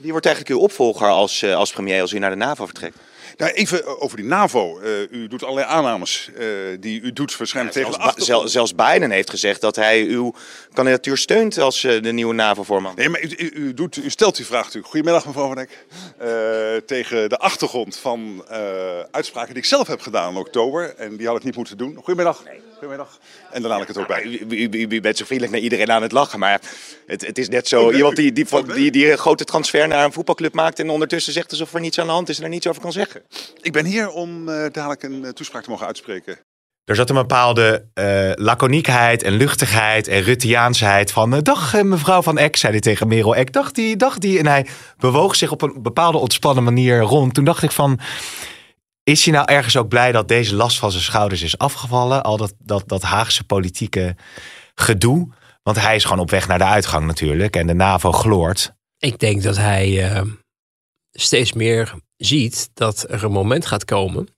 Wie 0.00 0.10
wordt 0.10 0.26
eigenlijk 0.26 0.56
uw 0.56 0.62
opvolger 0.64 1.08
als, 1.08 1.42
eh, 1.42 1.54
als 1.54 1.72
premier 1.72 2.00
als 2.00 2.12
u 2.12 2.18
naar 2.18 2.30
de 2.30 2.36
NAVO 2.36 2.64
vertrekt? 2.64 2.96
Nou, 3.40 3.52
even 3.52 4.00
over 4.00 4.16
die 4.16 4.26
NAVO. 4.26 4.78
Eh, 4.80 4.90
u 5.10 5.28
doet 5.28 5.42
allerlei 5.42 5.66
aannames 5.66 6.30
eh, 6.38 6.46
die 6.80 7.00
u 7.00 7.12
doet 7.12 7.36
waarschijnlijk 7.36 7.76
tegen 7.76 7.92
Zelfs, 7.92 8.14
de 8.14 8.24
zel- 8.24 8.48
zelfs 8.48 8.74
Biden 8.74 9.10
heeft 9.10 9.30
gezegd 9.30 9.60
dat 9.60 9.76
hij 9.76 10.02
uw 10.02 10.34
kandidatuur 10.72 11.16
steunt 11.16 11.58
als 11.58 11.84
eh, 11.84 12.02
de 12.02 12.12
nieuwe 12.12 12.34
NAVO-voorman. 12.34 12.92
Nee, 12.96 13.08
maar 13.08 13.22
u, 13.22 13.34
u, 13.38 13.50
u 13.54 13.74
doet, 13.74 13.96
u 13.96 14.10
stelt 14.10 14.36
die 14.36 14.46
vraag 14.46 14.64
natuurlijk. 14.64 14.86
Goedemiddag 14.92 15.26
mevrouw 15.26 15.46
Van 15.46 15.54
Dijk. 15.56 15.84
Eh, 16.18 16.86
tegen 16.86 17.28
de 17.28 17.38
achtergrond 17.38 17.96
van 17.96 18.44
eh, 18.48 18.58
uitspraken 19.10 19.54
die 19.54 19.62
ik 19.62 19.68
zelf 19.68 19.86
heb 19.86 20.00
gedaan 20.00 20.32
in 20.32 20.38
oktober. 20.38 20.94
En 20.96 21.16
die 21.16 21.26
had 21.26 21.36
ik 21.36 21.44
niet 21.44 21.56
moeten 21.56 21.76
doen. 21.76 21.94
Goedemiddag. 21.96 22.42
Goedemiddag. 22.72 23.18
En 23.50 23.62
dan 23.62 23.70
haal 23.70 23.80
ik 23.80 23.88
het 23.88 23.98
ook 23.98 24.06
bij. 24.06 24.22
U, 24.24 24.44
u, 24.48 24.68
u- 24.70 24.86
u 24.88 25.00
bent 25.00 25.16
zo 25.16 25.24
vriendelijk 25.24 25.52
naar 25.56 25.62
iedereen 25.64 25.90
aan 25.92 26.02
het 26.02 26.12
lachen, 26.12 26.38
maar 26.38 26.60
het, 27.06 27.26
het 27.26 27.38
is 27.38 27.48
net 27.48 27.68
zo 27.68 27.84
Oh, 27.86 27.94
iemand 27.94 28.16
die, 28.16 28.32
die, 28.32 28.46
nee. 28.50 28.62
die, 28.74 28.90
die 28.90 29.10
een 29.10 29.18
grote 29.18 29.44
transfer 29.44 29.88
naar 29.88 30.04
een 30.04 30.12
voetbalclub 30.12 30.54
maakt 30.54 30.78
en 30.78 30.90
ondertussen 30.90 31.32
zegt 31.32 31.50
alsof 31.50 31.74
er 31.74 31.80
niets 31.80 31.98
aan 31.98 32.06
de 32.06 32.12
hand 32.12 32.28
is 32.28 32.38
en 32.38 32.44
er 32.44 32.48
niets 32.50 32.66
over 32.66 32.82
kan 32.82 32.92
zeggen. 32.92 33.22
Ik 33.60 33.72
ben 33.72 33.84
hier 33.84 34.10
om 34.10 34.48
eh, 34.48 34.70
dadelijk 34.72 35.02
een 35.02 35.24
eh, 35.24 35.30
toespraak 35.30 35.62
te 35.62 35.70
mogen 35.70 35.86
uitspreken. 35.86 36.38
Er 36.84 36.96
zat 36.96 37.10
een 37.10 37.16
bepaalde 37.16 37.88
eh 37.94 38.30
laconiekheid 38.34 39.22
en 39.22 39.32
luchtigheid 39.32 40.08
en 40.08 40.22
Ruttiaansheid 40.22 41.12
van... 41.12 41.40
dag 41.40 41.82
mevrouw 41.82 42.22
van 42.22 42.38
Eck, 42.38 42.56
zei 42.56 42.72
hij 42.72 42.80
tegen 42.80 43.08
Merel 43.08 43.36
Eck. 43.36 43.52
Dag 43.52 43.72
die, 43.72 43.96
dag 43.96 44.18
die. 44.18 44.38
En 44.38 44.46
hij 44.46 44.66
bewoog 44.98 45.36
zich 45.36 45.50
op 45.50 45.62
een 45.62 45.82
bepaalde 45.82 46.18
ontspannen 46.18 46.64
manier 46.64 47.00
rond. 47.00 47.34
Toen 47.34 47.44
dacht 47.44 47.62
ik 47.62 47.70
van... 47.70 48.00
Is 49.02 49.24
hij 49.24 49.34
nou 49.34 49.46
ergens 49.46 49.76
ook 49.76 49.88
blij 49.88 50.12
dat 50.12 50.28
deze 50.28 50.54
last 50.54 50.78
van 50.78 50.90
zijn 50.90 51.02
schouders 51.02 51.42
is 51.42 51.58
afgevallen? 51.58 52.22
Al 52.22 52.36
dat, 52.36 52.54
dat, 52.58 52.88
dat 52.88 53.02
Haagse 53.02 53.44
politieke 53.44 54.16
gedoe. 54.74 55.28
Want 55.62 55.80
hij 55.80 55.96
is 55.96 56.04
gewoon 56.04 56.18
op 56.18 56.30
weg 56.30 56.48
naar 56.48 56.58
de 56.58 56.64
uitgang 56.64 57.06
natuurlijk. 57.06 57.56
En 57.56 57.66
de 57.66 57.74
NAVO 57.74 58.12
gloort. 58.12 58.72
Ik 58.98 59.18
denk 59.18 59.42
dat 59.42 59.56
hij 59.56 60.10
eh, 60.10 60.22
steeds 61.10 61.52
meer 61.52 61.94
ziet 62.20 62.70
dat 62.74 63.06
er 63.08 63.24
een 63.24 63.32
moment 63.32 63.66
gaat 63.66 63.84
komen. 63.84 64.28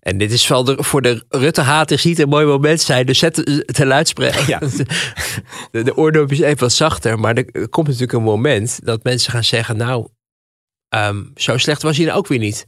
En 0.00 0.18
dit 0.18 0.32
is 0.32 0.48
wel 0.48 0.64
de, 0.64 0.76
voor 0.78 1.02
de 1.02 1.24
Rutte-haters 1.28 2.04
niet 2.04 2.18
een 2.18 2.28
mooi 2.28 2.46
moment 2.46 2.80
zijn. 2.80 3.06
Dus 3.06 3.18
zet 3.18 3.36
het 3.36 3.74
te 3.74 3.86
luidspreker. 3.86 4.48
Ja. 4.48 4.58
De, 5.70 5.82
de 5.82 6.26
is 6.28 6.40
even 6.40 6.58
wat 6.58 6.72
zachter. 6.72 7.18
Maar 7.18 7.34
er 7.34 7.68
komt 7.68 7.86
natuurlijk 7.86 8.12
een 8.12 8.22
moment 8.22 8.80
dat 8.84 9.04
mensen 9.04 9.32
gaan 9.32 9.44
zeggen... 9.44 9.76
Nou, 9.76 10.08
ehm, 10.88 11.24
zo 11.34 11.56
slecht 11.56 11.82
was 11.82 11.96
hij 11.96 12.06
nou 12.06 12.18
ook 12.18 12.26
weer 12.26 12.38
niet. 12.38 12.66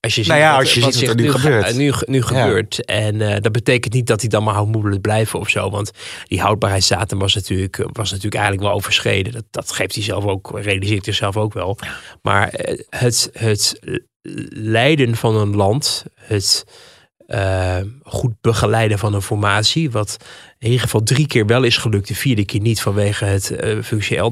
Als 0.00 0.14
je 0.14 0.22
ziet 0.22 0.30
Nou 0.32 0.44
ja, 0.44 0.50
wat, 0.50 0.60
als 0.60 0.74
je 0.74 0.80
wat 0.80 0.94
ziet 0.94 1.06
wat 1.08 1.16
er 1.16 1.22
nu 1.22 1.30
ga- 1.32 1.38
gebeurt. 1.38 1.76
nu, 1.76 1.92
nu 2.06 2.22
gebeurt. 2.22 2.84
En 2.84 3.20
eh, 3.20 3.40
dat 3.40 3.52
betekent 3.52 3.94
niet 3.94 4.06
dat 4.06 4.20
hij 4.20 4.28
dan 4.28 4.44
maar 4.44 4.54
houdmoedelijk 4.54 5.00
blijven 5.00 5.38
of 5.38 5.48
zo. 5.48 5.70
Want 5.70 5.90
die 6.24 6.40
houdbaarheidsdatum 6.40 7.18
was 7.18 7.34
natuurlijk, 7.34 7.76
was 7.76 8.08
natuurlijk 8.10 8.34
eigenlijk 8.34 8.64
wel 8.64 8.74
overschreden. 8.74 9.32
Dat, 9.32 9.44
dat 9.50 9.72
geeft 9.72 9.94
hij 9.94 10.04
zelf 10.04 10.24
ook, 10.24 10.60
realiseert 10.60 11.04
hij 11.04 11.14
zelf 11.14 11.36
ook 11.36 11.52
wel. 11.52 11.78
Maar 12.22 12.48
eh, 12.48 12.78
het, 12.88 13.30
het 13.32 13.80
leiden 14.50 15.16
van 15.16 15.36
een 15.36 15.56
land, 15.56 16.04
het 16.14 16.64
eh, 17.26 17.78
goed 18.02 18.40
begeleiden 18.40 18.98
van 18.98 19.14
een 19.14 19.22
formatie, 19.22 19.90
wat 19.90 20.16
in 20.58 20.66
ieder 20.66 20.82
geval 20.82 21.02
drie 21.02 21.26
keer 21.26 21.46
wel 21.46 21.62
is 21.62 21.76
gelukt, 21.76 22.08
de 22.08 22.14
vierde 22.14 22.44
keer 22.44 22.60
niet 22.60 22.80
vanwege 22.80 23.24
het 23.24 23.50
eh, 23.50 23.82
functie 23.82 24.22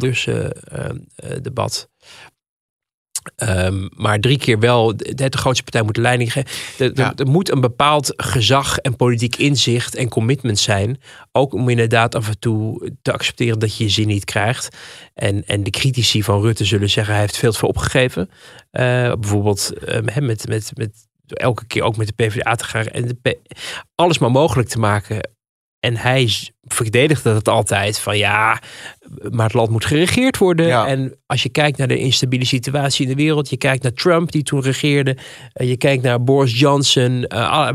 eh, 3.35 3.49
eh, 3.49 3.59
eh. 3.59 3.67
Ehm, 3.67 3.89
maar 3.95 4.21
drie 4.21 4.39
keer 4.39 4.59
wel 4.59 4.97
de, 4.97 5.15
de 5.15 5.39
grootste 5.39 5.62
partij 5.62 5.83
moet 5.83 5.95
de 5.95 6.01
leiding 6.01 6.33
geven. 6.33 6.51
Er, 6.79 6.91
Ja. 6.95 7.15
moet 7.25 7.51
een 7.51 7.61
bepaald 7.61 8.12
gezag 8.17 8.79
en 8.79 8.97
politiek 8.97 9.37
inzicht 9.37 9.95
en 9.95 10.09
commitment 10.09 10.59
zijn. 10.59 11.01
Ook 11.33 11.53
om 11.55 11.69
inderdaad 11.69 12.15
af 12.15 12.29
en 12.29 12.39
toe 12.39 12.91
te 13.03 13.12
accepteren 13.12 13.59
dat 13.59 13.77
je 13.77 13.85
je 13.85 13.91
zin 13.91 14.07
niet 14.07 14.25
krijgt. 14.25 14.77
En, 15.15 15.45
en 15.47 15.62
de 15.62 15.71
critici 15.71 16.23
van 16.23 16.41
Rutte 16.41 16.65
zullen 16.65 16.91
zeggen 16.91 17.12
hij 17.12 17.23
heeft 17.23 17.37
veel 17.37 17.53
te 17.53 17.59
veel 17.59 17.69
opgegeven. 17.69 18.31
Eh, 18.71 19.12
bijvoorbeeld 19.12 19.73
ehm, 19.85 20.27
met, 20.27 20.49
met, 20.49 20.71
met 20.75 21.07
elke 21.27 21.67
keer 21.67 21.83
ook 21.83 21.97
met 21.97 22.07
de 22.07 22.25
PvdA 22.27 22.55
te 22.55 22.65
gaan 22.65 22.87
en 22.87 23.07
de 23.07 23.15
P- 23.15 23.39
alles 23.95 24.19
maar 24.19 24.31
mogelijk 24.31 24.69
te 24.69 24.79
maken. 24.79 25.31
En 25.81 25.97
hij 25.97 26.31
verdedigde 26.62 27.31
het 27.31 27.49
altijd 27.49 27.99
van 27.99 28.19
ja, 28.19 28.61
maar 29.31 29.45
het 29.47 29.55
land 29.55 29.71
moet 29.71 29.85
geregeerd 29.85 30.39
worden. 30.39 30.67
Ja. 30.67 30.87
En 30.87 31.19
als 31.27 31.43
je 31.43 31.49
kijkt 31.49 31.79
naar 31.79 31.89
de 31.89 31.99
instabiele 31.99 32.45
situatie 32.45 33.07
in 33.07 33.17
de 33.17 33.23
wereld, 33.23 33.51
je 33.51 33.57
kijkt 33.57 33.83
naar 33.83 33.93
Trump 33.93 34.33
die 34.33 34.43
toen 34.43 34.61
regeerde, 34.62 35.17
eh, 35.53 35.69
je 35.69 35.77
kijkt 35.77 36.03
naar 36.03 36.23
Boris 36.25 36.59
Johnson, 36.59 37.25
eh, 37.25 37.71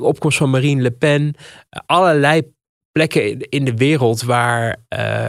opkomst 0.00 0.38
van 0.38 0.50
Marine 0.50 0.82
Le 0.82 0.90
Pen, 0.90 1.34
eh, 1.68 1.80
allerlei 1.86 2.42
plekken 2.92 3.38
in- 3.40 3.64
de 3.64 3.74
wereld 3.74 4.22
waar 4.22 4.76
eh, 4.88 5.26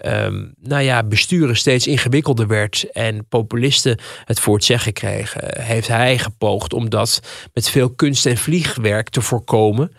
ehm, 0.00 0.46
nou 0.60 0.82
ja, 0.82 1.02
besturen 1.02 1.56
steeds 1.56 1.86
ingewikkelder 1.86 2.46
werd 2.46 2.90
en 2.92 3.26
populisten 3.28 3.98
het 4.24 4.40
voor 4.40 4.54
het 4.54 4.64
zeggen 4.64 4.92
kregen, 4.92 5.62
heeft 5.62 5.88
hij 5.88 6.18
gepoogd 6.18 6.72
om 6.72 6.88
dat 6.90 7.20
met 7.52 7.68
veel 7.68 7.94
kunst 7.94 8.26
en 8.26 8.36
vliegwerk 8.36 9.08
te 9.08 9.20
voorkomen. 9.20 9.92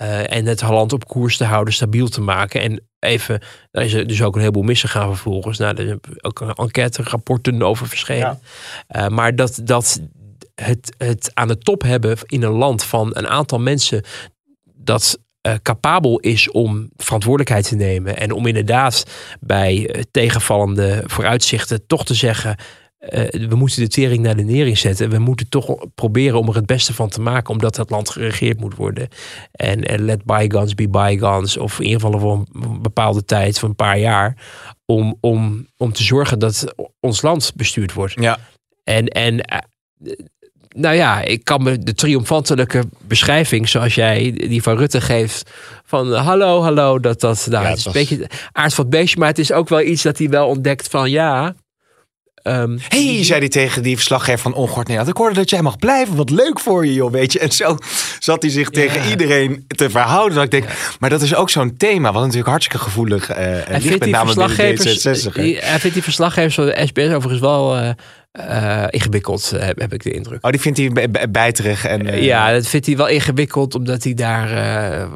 Eh, 0.00 0.32
en 0.32 0.46
het 0.46 0.62
land 0.62 0.92
op 0.92 1.06
koers 1.06 1.36
te 1.36 1.44
houden, 1.44 1.74
stabiel 1.74 2.08
te 2.08 2.20
maken. 2.20 2.60
En 2.60 2.82
even, 2.98 3.42
daar 3.70 3.84
is 3.84 3.92
er 3.92 4.06
dus 4.06 4.22
ook 4.22 4.34
een 4.34 4.40
heleboel 4.40 4.62
misgegaan 4.62 5.06
vervolgens. 5.06 5.58
Nou, 5.58 5.76
er 5.76 5.86
zijn 5.86 6.00
ook 6.20 6.40
enquête 6.40 7.02
rapporten 7.02 7.62
over 7.62 7.88
verschenen. 7.88 8.40
Eh, 8.86 9.08
maar 9.08 9.36
dat, 9.36 9.60
dat 9.64 10.00
het, 10.54 10.94
het 10.98 11.30
aan 11.34 11.48
de 11.48 11.58
top 11.58 11.82
hebben 11.82 12.18
in 12.26 12.42
een 12.42 12.52
land 12.52 12.84
van 12.84 13.16
een 13.16 13.28
aantal 13.28 13.58
mensen 13.58 14.02
dat 14.64 15.18
eh, 15.40 15.54
capabel 15.62 16.18
is 16.18 16.50
om 16.50 16.90
verantwoordelijkheid 16.96 17.68
te 17.68 17.76
nemen. 17.76 18.16
En 18.16 18.32
om 18.32 18.46
inderdaad 18.46 19.04
bij 19.40 20.04
tegenvallende 20.10 21.02
vooruitzichten 21.06 21.86
toch 21.86 22.04
te 22.04 22.14
zeggen. 22.14 22.56
Eh, 23.00 23.48
we 23.48 23.54
moeten 23.54 23.82
de 23.82 23.88
tering 23.88 24.22
naar 24.22 24.36
de 24.36 24.42
nering 24.42 24.78
zetten. 24.78 25.10
We 25.10 25.18
moeten 25.18 25.48
toch 25.48 25.86
proberen 25.94 26.38
om 26.38 26.48
er 26.48 26.54
het 26.54 26.66
beste 26.66 26.94
van 26.94 27.08
te 27.08 27.20
maken, 27.20 27.52
omdat 27.52 27.76
het 27.76 27.90
land 27.90 28.10
geregeerd 28.10 28.60
moet 28.60 28.76
worden. 28.76 29.08
En, 29.52 29.82
en 29.82 30.04
let 30.04 30.24
bygones 30.24 30.74
be 30.74 30.88
bygones, 30.88 31.56
of 31.56 31.78
in 31.78 31.84
ieder 31.86 32.00
geval 32.00 32.20
voor 32.20 32.44
een 32.52 32.82
bepaalde 32.82 33.24
tijd, 33.24 33.58
van 33.58 33.68
een 33.68 33.74
paar 33.74 33.98
jaar, 33.98 34.36
om, 34.84 35.16
om, 35.20 35.66
om 35.76 35.92
te 35.92 36.02
zorgen 36.02 36.38
dat 36.38 36.74
ons 37.00 37.22
land 37.22 37.52
bestuurd 37.56 37.92
wordt. 37.92 38.14
Ja. 38.20 38.38
En, 38.84 39.06
en 39.06 39.40
eh, 39.40 39.58
nou 40.68 40.96
ja, 40.96 41.22
ik 41.22 41.44
kan 41.44 41.62
me 41.62 41.78
de 41.78 41.94
triomfantelijke 41.94 42.84
beschrijving 43.06 43.68
zoals 43.68 43.94
jij 43.94 44.32
die 44.32 44.62
van 44.62 44.76
Rutte 44.76 45.00
geeft. 45.00 45.50
Van 45.84 46.14
eh, 46.14 46.26
hallo, 46.26 46.62
hallo, 46.62 46.98
dat 46.98 47.20
dat. 47.20 47.46
Nou, 47.50 47.64
Ja, 47.64 47.70
het 47.70 47.78
is 47.78 47.84
een 47.84 47.92
beetje 47.92 48.26
aard 48.52 48.74
van 48.74 48.84
het 48.84 48.92
beestje, 48.92 49.18
maar 49.18 49.28
het 49.28 49.38
is 49.38 49.52
ook 49.52 49.68
wel 49.68 49.80
iets 49.80 50.02
dat 50.02 50.18
hij 50.18 50.28
wel 50.28 50.48
ontdekt 50.48 50.88
van 50.88 51.10
ja. 51.10 51.54
Ehm, 52.34 52.78
hey, 52.88 53.24
zei 53.24 53.38
hij 53.38 53.48
tegen 53.48 53.82
die 53.82 53.96
verslaggever 53.96 54.40
van 54.40 54.54
Ongehoord 54.54 54.86
Nederland. 54.86 55.08
Ik 55.08 55.16
hoorde 55.16 55.34
dat 55.34 55.50
jij 55.50 55.62
mag 55.62 55.76
blijven. 55.76 56.16
Wat 56.16 56.30
leuk 56.30 56.60
voor 56.60 56.86
je, 56.86 56.92
joh, 56.94 57.12
weet 57.12 57.32
je. 57.32 57.38
En 57.38 57.50
zo 57.52 57.76
zat 58.18 58.42
hij 58.42 58.50
zich 58.50 58.70
tegen 58.70 59.10
iedereen 59.10 59.64
te 59.68 59.90
verhouden. 59.90 60.34
Dat 60.34 60.44
ik 60.44 60.50
denk, 60.50 60.64
maar 61.00 61.10
dat 61.10 61.22
is 61.22 61.34
ook 61.34 61.50
zo'n 61.50 61.76
thema. 61.76 62.12
Wat 62.12 62.22
natuurlijk 62.22 62.48
hartstikke 62.48 62.84
gevoelig 62.84 63.26
hij, 63.26 63.64
ligt. 63.68 63.98
Met 63.98 64.10
name 64.10 64.34
binnen 64.34 64.48
verslaggevers, 64.50 65.28
D66. 65.28 65.32
hè. 65.32 65.42
die- 65.42 65.58
hij 65.58 65.78
vindt 65.78 65.94
die 65.94 66.02
verslaggevers 66.04 66.54
van 66.54 66.66
de 66.66 66.82
SBS 66.86 67.12
overigens 67.14 67.40
wel 67.40 67.76
eh, 67.76 67.90
eh, 68.30 68.84
ingewikkeld, 68.90 69.52
eh, 69.52 69.62
heb, 69.66 69.80
heb 69.80 69.92
ik 69.92 70.02
de 70.02 70.10
indruk. 70.10 70.44
Oh, 70.44 70.50
die 70.50 70.60
vindt 70.60 70.78
hij 70.78 71.10
bijterig. 71.30 71.84
En, 71.84 72.06
eh, 72.06 72.22
Ja, 72.22 72.52
dat 72.52 72.66
vindt 72.66 72.86
hij 72.86 72.96
wel 72.96 73.08
ingewikkeld, 73.08 73.74
omdat 73.74 74.04
hij 74.04 74.14
daar 74.14 74.48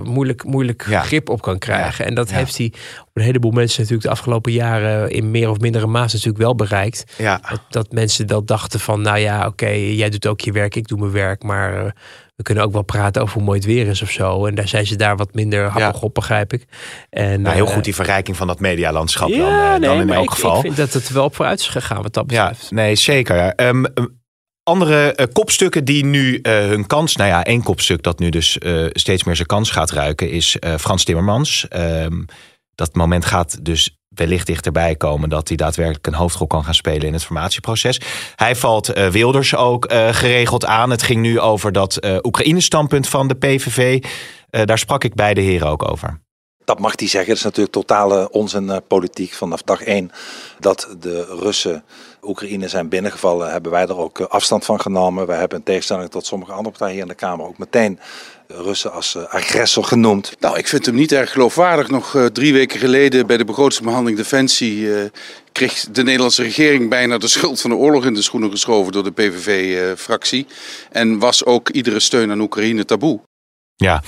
moeilijk, 0.04 0.44
moeilijk 0.44 0.84
Ja. 0.88 1.02
grip 1.02 1.28
op 1.28 1.42
kan 1.42 1.58
krijgen. 1.58 2.04
Ja. 2.04 2.10
En 2.10 2.14
dat 2.16 2.30
Ja. 2.30 2.36
heeft 2.36 2.58
hij 2.58 2.72
op 3.00 3.10
een 3.12 3.22
heleboel 3.22 3.50
mensen 3.50 3.78
natuurlijk 3.80 4.06
de 4.08 4.12
afgelopen 4.14 4.52
jaren 4.52 5.10
in 5.10 5.30
meer 5.30 5.50
of 5.50 5.58
mindere 5.58 5.86
mate 5.86 6.14
natuurlijk 6.14 6.42
wel 6.42 6.54
bereikt. 6.54 7.04
ja. 7.18 7.40
Dat, 7.50 7.60
dat 7.70 7.92
mensen 7.92 8.26
dat 8.26 8.46
dachten 8.46 8.80
van, 8.80 9.00
nou 9.02 9.18
ja, 9.18 9.46
oké, 9.46 9.68
jij 9.70 10.08
doet 10.10 10.26
ook 10.26 10.40
je 10.40 10.52
werk, 10.52 10.74
ik 10.76 10.88
doe 10.88 10.98
mijn 10.98 11.12
werk, 11.12 11.42
maar 11.42 11.94
we 12.36 12.42
kunnen 12.42 12.64
ook 12.64 12.72
wel 12.72 12.82
praten 12.82 13.22
over 13.22 13.34
hoe 13.34 13.42
mooi 13.42 13.58
het 13.58 13.66
weer 13.66 13.86
is 13.86 14.02
of 14.02 14.10
zo. 14.10 14.46
En 14.46 14.54
daar 14.54 14.68
zijn 14.68 14.86
ze 14.86 14.96
daar 14.96 15.16
wat 15.16 15.34
minder 15.34 15.68
happig 15.68 16.02
op, 16.02 16.14
begrijp 16.14 16.52
ik. 16.52 16.64
En, 17.10 17.42
Nou, 17.42 17.54
heel 17.54 17.66
eh, 17.66 17.72
goed 17.72 17.84
die 17.84 17.94
verrijking 17.94 18.36
van 18.36 18.46
dat 18.46 18.60
medialandschap 18.60 19.28
ja, 19.28 19.36
dan, 19.36 19.48
eh, 19.48 19.70
nee, 19.70 19.80
dan 19.80 20.00
in 20.00 20.10
elk 20.10 20.24
ik, 20.24 20.30
geval. 20.30 20.56
Ik 20.56 20.62
vind 20.62 20.76
dat 20.76 20.92
het 20.92 21.08
wel 21.08 21.24
op 21.24 21.34
vooruit 21.34 21.60
is 21.60 21.68
gegaan 21.68 22.02
wat 22.02 22.12
dat 22.12 22.30
Ja, 22.30 22.48
betreft. 22.48 22.70
nee, 22.70 22.94
zeker. 22.94 23.36
Ehm, 23.36 23.84
ehm, 23.84 24.06
andere 24.62 25.14
eh, 25.14 25.26
kopstukken 25.32 25.84
die 25.84 26.04
nu 26.04 26.38
hun 26.42 26.86
kans... 26.86 27.16
Nou 27.16 27.30
ja, 27.30 27.44
één 27.44 27.62
kopstuk 27.62 28.02
dat 28.02 28.18
nu 28.18 28.28
dus 28.30 28.58
steeds 28.92 29.24
meer 29.24 29.36
zijn 29.36 29.48
kans 29.48 29.70
gaat 29.70 29.90
ruiken... 29.90 30.30
is 30.30 30.56
Frans 30.78 31.04
Timmermans. 31.04 31.68
Ehm, 31.68 32.22
dat 32.74 32.94
moment 32.94 33.24
gaat 33.24 33.64
dus 33.64 33.96
wellicht 34.14 34.46
dichterbij 34.46 34.96
komen... 34.96 35.28
dat 35.28 35.48
hij 35.48 35.56
daadwerkelijk 35.56 36.06
een 36.06 36.14
hoofdrol 36.14 36.46
kan 36.46 36.64
gaan 36.64 36.74
spelen 36.74 37.06
in 37.06 37.12
het 37.12 37.24
formatieproces. 37.24 38.00
Hij 38.36 38.56
valt 38.56 38.88
eh, 38.88 39.08
Wilders 39.08 39.54
ook 39.54 39.84
eh, 39.84 40.08
geregeld 40.08 40.66
aan. 40.66 40.90
Het 40.90 41.02
ging 41.02 41.20
nu 41.20 41.40
over 41.40 41.72
dat 41.72 41.96
eh 41.96 42.16
Oekraïne-standpunt 42.22 43.08
van 43.08 43.28
de 43.28 43.34
PVV. 43.34 44.04
Daar 44.50 44.78
sprak 44.78 45.04
ik 45.04 45.14
beide 45.14 45.40
heren 45.40 45.68
ook 45.68 45.90
over. 45.90 46.20
Dat 46.64 46.78
mag 46.78 46.92
hij 46.96 47.08
zeggen. 47.08 47.28
Het 47.28 47.38
is 47.38 47.44
natuurlijk 47.44 47.74
totale 47.74 48.30
onzin 48.30 48.80
politiek. 48.88 49.32
Vanaf 49.32 49.62
dag 49.62 49.82
één 49.82 50.10
dat 50.58 50.96
de 51.00 51.24
Russen 51.24 51.84
Oekraïne 52.22 52.68
zijn 52.68 52.88
binnengevallen, 52.88 53.50
hebben 53.50 53.72
wij 53.72 53.86
er 53.86 53.98
ook 53.98 54.20
afstand 54.20 54.64
van 54.64 54.80
genomen. 54.80 55.26
Wij 55.26 55.38
hebben 55.38 55.58
in 55.58 55.64
tegenstelling 55.64 56.10
tot 56.10 56.26
sommige 56.26 56.52
andere 56.52 56.70
partijen 56.70 56.92
hier 56.92 57.02
in 57.02 57.08
de 57.08 57.14
Kamer 57.14 57.46
ook 57.46 57.58
meteen 57.58 57.98
Russen 58.46 58.92
als 58.92 59.14
eh, 59.14 59.22
agressor 59.22 59.84
genoemd. 59.84 60.32
Nou, 60.40 60.58
ik 60.58 60.68
vind 60.68 60.86
hem 60.86 60.94
niet 60.94 61.12
erg 61.12 61.32
geloofwaardig. 61.32 61.88
Nog 61.88 62.14
eh, 62.14 62.24
drie 62.24 62.52
weken 62.52 62.78
geleden 62.78 63.26
bij 63.26 63.36
de 63.36 63.44
begrotingsbehandeling 63.44 64.16
Defensie 64.16 64.94
eh, 64.94 65.10
kreeg 65.52 65.86
de 65.90 66.02
Nederlandse 66.02 66.42
regering 66.42 66.88
bijna 66.88 67.18
de 67.18 67.28
schuld 67.28 67.60
van 67.60 67.70
de 67.70 67.76
oorlog 67.76 68.06
in 68.06 68.14
de 68.14 68.22
schoenen 68.22 68.50
geschoven 68.50 68.92
door 68.92 69.04
de 69.04 69.10
PVV-fractie. 69.10 70.46
en 70.90 71.18
was 71.18 71.44
ook 71.44 71.68
iedere 71.68 72.00
steun 72.00 72.30
aan 72.30 72.40
Oekraïne 72.40 72.84
taboe. 72.84 73.20
Ja, 73.76 74.02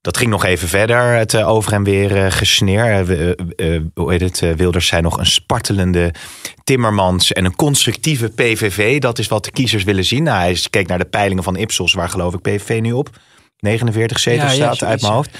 dat 0.00 0.16
ging 0.16 0.30
nog 0.30 0.44
even 0.44 0.68
verder. 0.68 1.14
Het 1.14 1.36
over 1.36 1.72
en 1.72 1.84
weer 1.84 2.32
gesneer. 2.32 3.06
Hoe 3.94 4.12
heet 4.12 4.20
het? 4.20 4.56
Wilders 4.56 4.86
zei 4.86 5.02
nog 5.02 5.18
een 5.18 5.26
spartelende 5.26 6.14
Timmermans 6.64 7.32
en 7.32 7.44
een 7.44 7.56
constructieve 7.56 8.28
PVV. 8.28 9.00
Dat 9.00 9.18
is 9.18 9.28
wat 9.28 9.44
de 9.44 9.50
kiezers 9.50 9.84
willen 9.84 10.04
zien. 10.04 10.22
Nou, 10.22 10.38
hij 10.38 10.58
keek 10.70 10.86
naar 10.86 10.98
de 10.98 11.04
peilingen 11.04 11.44
van 11.44 11.56
Ipsos, 11.56 11.92
waar 11.92 12.08
geloof 12.08 12.34
ik 12.34 12.40
PVV 12.40 12.80
nu 12.80 12.92
op. 12.92 13.10
49 13.64 14.18
zetels 14.18 14.52
staat 14.52 14.84
uit 14.84 15.00
mijn 15.00 15.12
hoofd. 15.12 15.30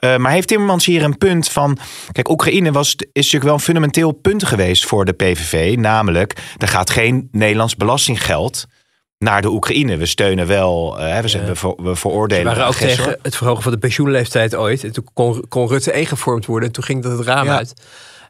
Eh, 0.00 0.16
maar 0.16 0.32
heeft 0.32 0.48
Timmermans 0.48 0.86
hier 0.86 1.02
een 1.02 1.18
punt 1.18 1.48
van... 1.48 1.78
Kijk, 2.12 2.28
Oekraïne 2.28 2.72
was, 2.72 2.94
is 2.96 3.06
natuurlijk 3.12 3.44
wel 3.44 3.54
een 3.54 3.60
fundamenteel 3.60 4.12
punt 4.12 4.44
geweest 4.44 4.86
voor 4.86 5.04
de 5.04 5.12
PVV. 5.12 5.76
Namelijk, 5.76 6.32
er 6.58 6.68
gaat 6.68 6.90
geen 6.90 7.28
Nederlands 7.32 7.76
belastinggeld 7.76 8.66
naar 9.18 9.42
de 9.42 9.50
Oekraïne. 9.50 9.96
We 9.96 10.06
steunen 10.06 10.46
wel, 10.46 11.00
eh, 11.00 11.20
we, 11.20 11.28
zijn, 11.28 11.46
we, 11.46 11.54
ver- 11.54 11.82
we 11.82 11.96
veroordelen 11.96 12.44
waren 12.44 12.62
de 12.62 12.68
ook 12.68 12.74
tegen 12.74 13.18
het 13.22 13.36
verhogen 13.36 13.62
van 13.62 13.72
de 13.72 13.78
pensioenleeftijd 13.78 14.54
ooit. 14.54 14.84
En 14.84 14.92
toen 14.92 15.08
kon, 15.12 15.44
kon 15.48 15.68
Rutte 15.68 15.92
1 15.92 16.06
gevormd 16.06 16.46
worden. 16.46 16.68
En 16.68 16.74
toen 16.74 16.84
ging 16.84 17.02
dat 17.02 17.18
het 17.18 17.26
raam 17.26 17.48
uit. 17.48 17.74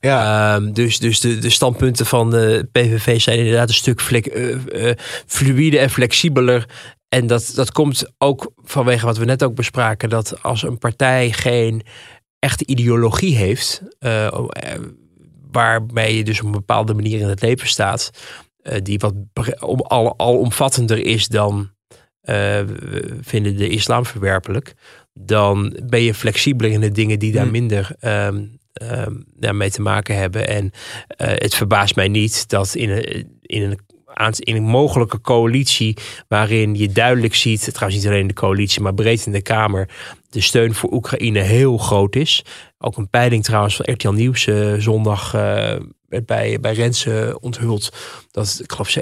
Ja. 0.00 0.54
Ehm, 0.54 0.72
dus 0.72 0.98
dus 0.98 1.20
de, 1.20 1.38
de 1.38 1.50
standpunten 1.50 2.06
van 2.06 2.30
de 2.30 2.68
PVV 2.72 3.20
zijn 3.20 3.38
inderdaad 3.38 3.68
een 3.68 3.74
stuk 3.74 4.00
flek, 4.00 4.26
eh, 4.26 4.88
eh, 4.88 4.96
fluïde 5.26 5.78
en 5.78 5.90
flexibeler. 5.90 6.66
En 7.08 7.26
dat, 7.26 7.52
dat 7.54 7.72
komt 7.72 8.12
ook 8.18 8.52
vanwege 8.56 9.06
wat 9.06 9.16
we 9.18 9.24
net 9.24 9.44
ook 9.44 9.54
bespraken. 9.54 10.08
Dat 10.08 10.42
als 10.42 10.62
een 10.62 10.78
partij 10.78 11.32
geen 11.32 11.82
echte 12.38 12.66
ideologie 12.66 13.36
heeft. 13.36 13.82
eh, 13.98 14.40
waarmee 15.50 16.16
je 16.16 16.24
dus 16.24 16.40
op 16.40 16.46
een 16.46 16.52
bepaalde 16.52 16.94
manier 16.94 17.20
in 17.20 17.28
het 17.28 17.40
leven 17.42 17.68
staat. 17.68 18.10
eh, 18.62 18.80
die 18.82 18.98
wat 18.98 19.14
om, 19.60 19.80
al, 19.80 20.18
alomvattender 20.18 20.98
is 20.98 21.26
dan 21.28 21.74
we 22.20 23.18
vinden 23.20 23.56
de 23.56 23.68
islam 23.68 24.06
verwerpelijk. 24.06 24.74
Dan 25.14 25.76
ben 25.86 26.02
je 26.02 26.14
flexibeler 26.14 26.70
in 26.72 26.80
de 26.80 26.90
dingen 26.92 27.18
die 27.18 27.32
daar 27.32 27.42
Hmm. 27.42 27.52
minder 27.52 27.96
ja, 29.40 29.52
mee 29.52 29.70
te 29.70 29.82
maken 29.82 30.16
hebben. 30.16 30.48
En 30.48 30.70
het 31.16 31.54
verbaast 31.54 31.96
mij 31.96 32.08
niet 32.08 32.48
dat 32.48 32.74
in 32.74 32.90
een, 32.90 33.38
in 33.42 33.62
een 33.62 33.78
in 34.38 34.56
een 34.56 34.62
mogelijke 34.62 35.20
coalitie 35.20 35.96
waarin 36.28 36.74
je 36.74 36.92
duidelijk 36.92 37.34
ziet, 37.34 37.74
trouwens 37.74 38.02
niet 38.02 38.12
alleen 38.12 38.26
de 38.26 38.34
coalitie, 38.34 38.82
maar 38.82 38.94
breed 38.94 39.26
in 39.26 39.32
de 39.32 39.42
Kamer, 39.42 39.88
de 40.30 40.40
steun 40.40 40.74
voor 40.74 40.92
Oekraïne 40.92 41.40
heel 41.40 41.78
groot 41.78 42.16
is. 42.16 42.44
Ook 42.78 42.96
een 42.96 43.10
peiling 43.10 43.44
trouwens 43.44 43.76
van 43.76 43.92
RTL 43.92 44.10
Nieuws 44.10 44.46
eh, 44.46 44.74
zondag 44.74 45.34
eh, 45.34 45.76
bij, 46.08 46.60
bij 46.60 46.72
Rensen 46.72 47.42
onthuld. 47.42 47.92
Dat 48.30 48.60
ik 48.62 48.72
geloof 48.72 48.98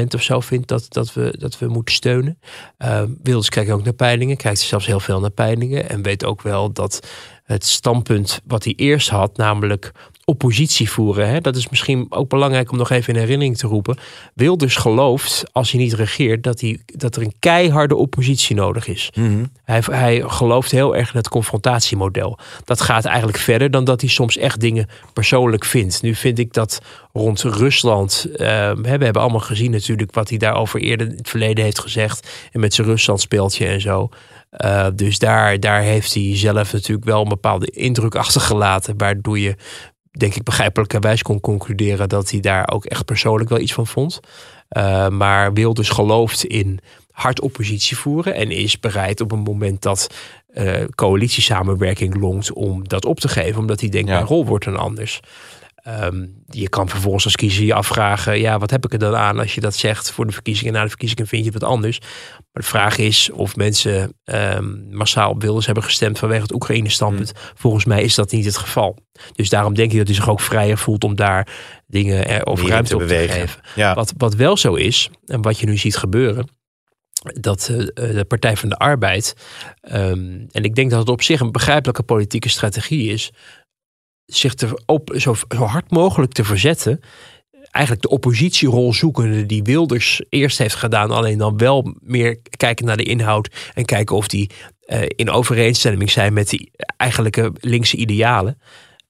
87% 0.00 0.14
of 0.14 0.22
zo 0.22 0.40
vindt 0.40 0.68
dat, 0.68 0.86
dat, 0.88 1.12
we, 1.12 1.34
dat 1.38 1.58
we 1.58 1.68
moeten 1.68 1.94
steunen. 1.94 2.38
Uh, 2.78 3.02
Wilders 3.22 3.48
kijkt 3.48 3.70
ook 3.70 3.84
naar 3.84 3.92
peilingen, 3.92 4.36
kijkt 4.36 4.58
zelfs 4.58 4.86
heel 4.86 5.00
veel 5.00 5.20
naar 5.20 5.30
peilingen. 5.30 5.88
En 5.88 6.02
weet 6.02 6.24
ook 6.24 6.42
wel 6.42 6.72
dat 6.72 7.06
het 7.44 7.64
standpunt 7.64 8.40
wat 8.46 8.64
hij 8.64 8.72
eerst 8.76 9.08
had, 9.08 9.36
namelijk 9.36 9.92
oppositie 10.24 10.90
voeren. 10.90 11.28
Hè? 11.28 11.40
Dat 11.40 11.56
is 11.56 11.68
misschien 11.68 12.06
ook 12.08 12.28
belangrijk 12.28 12.70
om 12.72 12.78
nog 12.78 12.90
even 12.90 13.14
in 13.14 13.20
herinnering 13.20 13.56
te 13.56 13.66
roepen. 13.66 13.96
Wilders 14.34 14.76
gelooft, 14.76 15.44
als 15.52 15.70
hij 15.70 15.80
niet 15.80 15.92
regeert, 15.92 16.42
dat, 16.42 16.60
hij, 16.60 16.80
dat 16.86 17.16
er 17.16 17.22
een 17.22 17.34
keiharde 17.38 17.96
oppositie 17.96 18.56
nodig 18.56 18.86
is. 18.86 19.10
Mhm. 19.14 19.44
Hij, 19.64 19.82
hij 19.90 20.22
gelooft 20.26 20.70
heel 20.70 20.96
erg 20.96 21.12
in 21.12 21.18
het 21.18 21.28
confrontatiemodel. 21.28 22.38
Dat 22.64 22.80
gaat 22.80 23.04
eigenlijk 23.04 23.38
verder 23.38 23.70
dan 23.70 23.84
dat 23.84 24.00
hij 24.00 24.10
soms 24.10 24.36
echt 24.36 24.60
dingen 24.60 24.88
persoonlijk 25.12 25.64
vindt. 25.64 26.02
Nu 26.02 26.14
vind 26.14 26.38
ik 26.38 26.52
dat 26.52 26.80
rond 27.12 27.42
Rusland. 27.42 28.26
eh, 28.36 28.72
we 28.72 28.88
hebben 28.88 29.14
allemaal 29.14 29.40
gezien 29.40 29.70
natuurlijk 29.70 30.14
wat 30.14 30.28
hij 30.28 30.38
daarover 30.38 30.80
eerder 30.80 31.06
in 31.08 31.16
het 31.16 31.28
verleden 31.28 31.64
heeft 31.64 31.78
gezegd. 31.78 32.28
En 32.52 32.60
met 32.60 32.74
zijn 32.74 32.86
Rusland 32.86 33.20
speeltje 33.20 33.66
en 33.66 33.80
zo. 33.80 34.08
Uh, 34.64 34.86
dus 34.94 35.18
daar, 35.18 35.60
daar 35.60 35.82
heeft 35.82 36.14
hij 36.14 36.36
zelf 36.36 36.72
natuurlijk 36.72 37.06
wel 37.06 37.22
een 37.22 37.28
bepaalde 37.28 37.66
indruk 37.66 38.14
achtergelaten. 38.14 38.98
Waardoor 38.98 39.38
je, 39.38 39.56
denk 40.18 40.34
ik, 40.34 40.42
begrijpelijkerwijs 40.42 41.22
kon 41.22 41.40
concluderen 41.40 42.08
dat 42.08 42.30
hij 42.30 42.40
daar 42.40 42.68
ook 42.70 42.84
echt 42.84 43.04
persoonlijk 43.04 43.50
wel 43.50 43.58
iets 43.58 43.72
van 43.72 43.86
vond. 43.86 44.20
Uh, 44.70 45.08
maar 45.08 45.52
Wilders 45.52 45.88
gelooft 45.88 46.44
in 46.44 46.80
hard 47.10 47.40
oppositie 47.40 47.96
voeren 47.96 48.34
en 48.34 48.50
is 48.50 48.80
bereid 48.80 49.20
op 49.20 49.32
een 49.32 49.38
moment 49.38 49.82
dat 49.82 50.14
uh, 50.54 50.84
coalitiesamenwerking 50.94 52.16
longt 52.16 52.52
om 52.52 52.88
dat 52.88 53.04
op 53.04 53.20
te 53.20 53.28
geven, 53.28 53.60
omdat 53.60 53.80
hij 53.80 53.88
denkt, 53.88 54.08
ja. 54.08 54.14
mijn 54.14 54.26
rol 54.26 54.46
wordt 54.46 54.64
dan 54.64 54.76
anders. 54.76 55.20
Um, 55.88 56.42
je 56.46 56.68
kan 56.68 56.88
vervolgens 56.88 57.24
als 57.24 57.36
kiezer 57.36 57.64
je 57.64 57.74
afvragen, 57.74 58.38
ja, 58.38 58.58
wat 58.58 58.70
heb 58.70 58.84
ik 58.84 58.92
er 58.92 58.98
dan 58.98 59.16
aan 59.16 59.38
als 59.38 59.54
je 59.54 59.60
dat 59.60 59.76
zegt 59.76 60.10
voor 60.10 60.26
de 60.26 60.32
verkiezingen? 60.32 60.72
Na 60.72 60.82
de 60.82 60.88
verkiezingen 60.88 61.26
vind 61.26 61.44
je 61.44 61.50
het 61.50 61.60
wat 61.60 61.70
anders. 61.70 61.98
Maar 61.98 62.62
de 62.62 62.62
vraag 62.62 62.98
is 62.98 63.30
of 63.30 63.56
mensen 63.56 64.16
um, 64.24 64.86
massaal 64.90 65.30
op 65.30 65.42
Wilders 65.42 65.66
hebben 65.66 65.84
gestemd 65.84 66.18
vanwege 66.18 66.42
het 66.42 66.54
Oekraïne-standpunt. 66.54 67.32
Mm. 67.32 67.40
Volgens 67.54 67.84
mij 67.84 68.02
is 68.02 68.14
dat 68.14 68.32
niet 68.32 68.44
het 68.44 68.56
geval. 68.56 68.98
Dus 69.32 69.48
daarom 69.48 69.74
denk 69.74 69.92
ik 69.92 69.98
dat 69.98 70.06
hij 70.06 70.16
zich 70.16 70.28
ook 70.28 70.40
vrijer 70.40 70.78
voelt 70.78 71.04
om 71.04 71.14
daar 71.14 71.48
dingen 71.86 72.46
over 72.46 72.68
ruimte 72.68 72.90
te 72.90 72.96
op 72.96 73.00
bewegen. 73.00 73.34
te 73.34 73.40
geven. 73.40 73.60
Ja. 73.74 73.94
Wat, 73.94 74.12
wat 74.16 74.34
wel 74.34 74.56
zo 74.56 74.74
is, 74.74 75.10
en 75.26 75.42
wat 75.42 75.58
je 75.58 75.66
nu 75.66 75.76
ziet 75.76 75.96
gebeuren, 75.96 76.48
dat 77.22 77.68
uh, 77.70 77.78
de 77.94 78.24
Partij 78.28 78.56
van 78.56 78.68
de 78.68 78.76
Arbeid, 78.76 79.36
um, 79.82 80.46
en 80.50 80.64
ik 80.64 80.74
denk 80.74 80.90
dat 80.90 80.98
het 80.98 81.08
op 81.08 81.22
zich 81.22 81.40
een 81.40 81.52
begrijpelijke 81.52 82.02
politieke 82.02 82.48
strategie 82.48 83.12
is, 83.12 83.30
zich 84.26 84.54
er 84.54 84.80
op, 84.86 85.12
zo, 85.16 85.34
zo 85.48 85.64
hard 85.64 85.90
mogelijk 85.90 86.32
te 86.32 86.44
verzetten. 86.44 87.00
Eigenlijk 87.70 88.04
de 88.04 88.10
oppositierol 88.10 88.92
zoekende 88.92 89.46
die 89.46 89.62
Wilders 89.62 90.22
eerst 90.28 90.58
heeft 90.58 90.74
gedaan. 90.74 91.10
Alleen 91.10 91.38
dan 91.38 91.56
wel 91.56 91.94
meer 92.00 92.38
kijken 92.56 92.86
naar 92.86 92.96
de 92.96 93.02
inhoud. 93.02 93.70
En 93.74 93.84
kijken 93.84 94.16
of 94.16 94.28
die 94.28 94.50
uh, 94.86 95.02
in 95.06 95.30
overeenstemming 95.30 96.10
zijn 96.10 96.32
met 96.32 96.48
die 96.48 96.70
eigenlijke 96.96 97.52
linkse 97.60 97.96
idealen. 97.96 98.58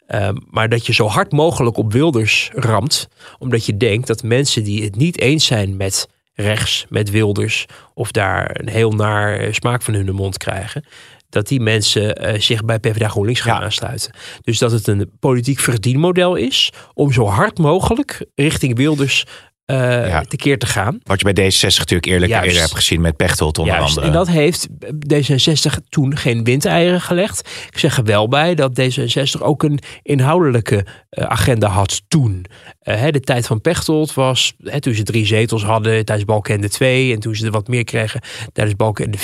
Uh, 0.09 0.29
maar 0.51 0.69
dat 0.69 0.87
je 0.87 0.93
zo 0.93 1.07
hard 1.07 1.33
mogelijk 1.33 1.77
op 1.77 1.93
Wilders 1.93 2.51
ramt. 2.55 3.09
Omdat 3.39 3.67
je 3.67 3.77
denkt 3.77 4.07
dat 4.07 4.23
mensen 4.23 4.65
die 4.65 4.85
het 4.85 4.97
niet 4.97 5.21
eens 5.21 5.47
zijn 5.47 5.77
met 5.77 6.09
rechts 6.35 6.87
met 6.89 7.11
Wilders 7.11 7.67
of 7.95 8.11
daar 8.11 8.61
een 8.61 8.69
heel 8.69 8.93
naar 8.93 9.55
smaak 9.55 9.83
van 9.83 9.95
hun 9.95 10.15
mond 10.15 10.37
krijgen. 10.37 10.85
Dat 11.33 11.49
die 11.49 11.61
mensen 11.61 12.17
eh, 12.17 12.41
zich 12.41 12.65
bij 12.65 12.79
PvdA 12.79 13.09
GroenLinks 13.09 13.41
gaan 13.41 13.59
Ja. 13.59 13.65
aansluiten. 13.65 14.13
Dus 14.41 14.59
dat 14.59 14.73
het 14.73 14.87
een 14.87 15.11
politiek 15.21 15.59
verdienmodel 15.59 16.35
is 16.35 16.73
om 16.95 17.13
zo 17.13 17.27
hard 17.27 17.59
mogelijk 17.59 18.27
richting 18.35 18.77
Wilders 18.77 19.25
eh 19.65 20.09
Ja. 20.09 20.21
tekeer 20.21 20.59
te 20.59 20.67
gaan. 20.67 20.99
Wat 21.03 21.21
je 21.21 21.33
bij 21.33 21.51
D66 21.51 21.79
natuurlijk 21.79 22.07
eerlijk 22.07 22.33
eerder 22.33 22.61
hebt 22.61 22.75
gezien 22.75 23.01
met 23.01 23.17
Pechtold 23.17 23.59
onder 23.59 23.75
Juist, 23.75 23.89
andere. 23.89 24.07
en 24.07 24.13
dat 24.13 24.29
heeft 24.29 24.69
D66 25.15 25.89
toen 25.89 26.17
geen 26.17 26.45
windeieren 26.45 27.01
gelegd. 27.01 27.49
Ik 27.71 27.79
zeg 27.79 27.97
er 27.97 28.05
wel 28.05 28.29
bij 28.29 28.55
dat 28.55 28.81
D66 28.81 29.41
ook 29.41 29.63
een 29.63 29.79
inhoudelijke 30.03 30.87
eh, 31.11 31.25
agenda 31.25 31.69
had 31.69 32.03
toen. 32.09 32.45
Eh, 32.81 32.97
hè, 33.01 33.11
de 33.11 33.21
tijd 33.21 33.47
van 33.47 33.61
Pechtold 33.61 34.15
was 34.15 34.53
hè, 34.63 34.81
toen 34.81 34.95
ze 34.95 35.03
drie 35.03 35.27
zetels 35.27 35.65
hadden 35.65 36.05
tijdens 36.05 36.27
Balkenende 36.29 36.69
2. 36.69 37.13
En 37.15 37.21
toen 37.21 37.35
ze 37.35 37.45
er 37.45 37.51
wat 37.51 37.69
meer 37.69 37.85
kregen 37.85 38.21
tijdens 38.53 38.77
Balkenende 38.77 39.19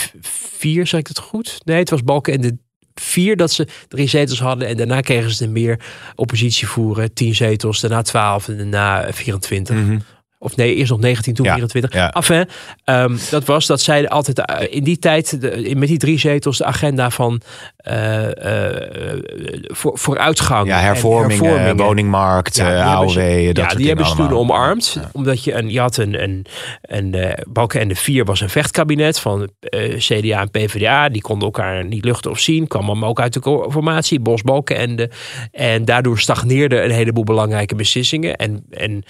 4, 0.58 0.86
zeg 0.86 1.00
ik 1.00 1.06
het 1.06 1.18
goed? 1.18 1.60
Nee, 1.64 1.78
het 1.78 1.90
was 1.90 2.02
Balkenende 2.02 2.58
4 2.94 3.36
dat 3.36 3.52
ze 3.52 3.66
drie 3.88 4.08
zetels 4.08 4.40
hadden. 4.40 4.68
En 4.68 4.76
daarna 4.76 5.00
kregen 5.00 5.30
ze 5.30 5.44
er 5.44 5.50
meer 5.50 5.80
oppositie 6.14 6.66
voeren. 6.68 7.14
10 7.14 7.34
zetels, 7.34 7.80
daarna 7.80 8.02
12 8.02 8.48
en 8.48 8.56
daarna 8.56 9.12
24. 9.12 9.76
Mhm. 9.76 9.98
Of 10.40 10.56
nee, 10.56 10.74
eerst 10.74 10.90
nog 10.90 11.00
19, 11.00 11.34
toen 11.34 11.44
Ja, 11.46 11.52
24. 11.52 11.92
ja. 11.92 12.10
Enfin, 12.12 12.48
ehm, 12.84 13.16
dat 13.30 13.44
was 13.44 13.66
dat 13.66 13.80
zij 13.80 14.08
altijd 14.08 14.38
eh, 14.44 14.74
in 14.74 14.84
die 14.84 14.98
tijd 14.98 15.40
de, 15.40 15.72
met 15.76 15.88
die 15.88 15.98
drie 15.98 16.18
zetels 16.18 16.58
de 16.58 16.64
agenda 16.64 17.10
van 17.10 17.40
eh, 17.76 18.72
eh, 18.72 19.20
voor, 19.62 19.98
vooruitgang. 19.98 20.66
ja, 20.68 20.78
en 20.78 20.84
hervormingen, 20.84 21.44
hervormingen. 21.44 21.76
woningmarkt, 21.86 22.56
Ja, 22.56 22.82
AOW, 22.94 23.08
ze- 23.10 23.50
dat 23.52 23.70
ja, 23.70 23.76
die 23.76 23.86
hebben 23.86 24.06
ze 24.06 24.14
toen 24.16 24.32
omarmd. 24.32 24.92
Ja. 25.00 25.10
Omdat 25.12 25.44
je 25.44 25.54
een, 25.54 25.70
je 25.70 25.80
had 25.80 25.96
een, 25.96 26.22
een, 26.22 26.46
een 26.82 27.14
eh 27.14 27.44
Balkenende 27.48 27.94
4 27.94 28.24
was 28.24 28.40
een 28.40 28.50
vechtkabinet 28.50 29.18
van 29.20 29.50
CDA 29.96 30.40
en 30.40 30.50
PvdA. 30.50 31.08
Die 31.08 31.20
konden 31.22 31.44
elkaar 31.44 31.84
niet 31.84 32.04
luchten 32.04 32.30
of 32.30 32.38
zien. 32.38 32.66
Kwam 32.66 32.86
allemaal 32.86 33.08
ook 33.08 33.20
uit 33.20 33.32
de 33.32 33.66
formatie, 33.70 34.20
Bos 34.20 34.42
Balkenende. 34.42 35.10
En 35.52 35.84
daardoor 35.84 36.18
stagneerden 36.18 36.84
een 36.84 36.90
heleboel 36.90 37.24
belangrijke 37.24 37.74
beslissingen. 37.74 38.36
En, 38.36 38.64
en 38.70 39.02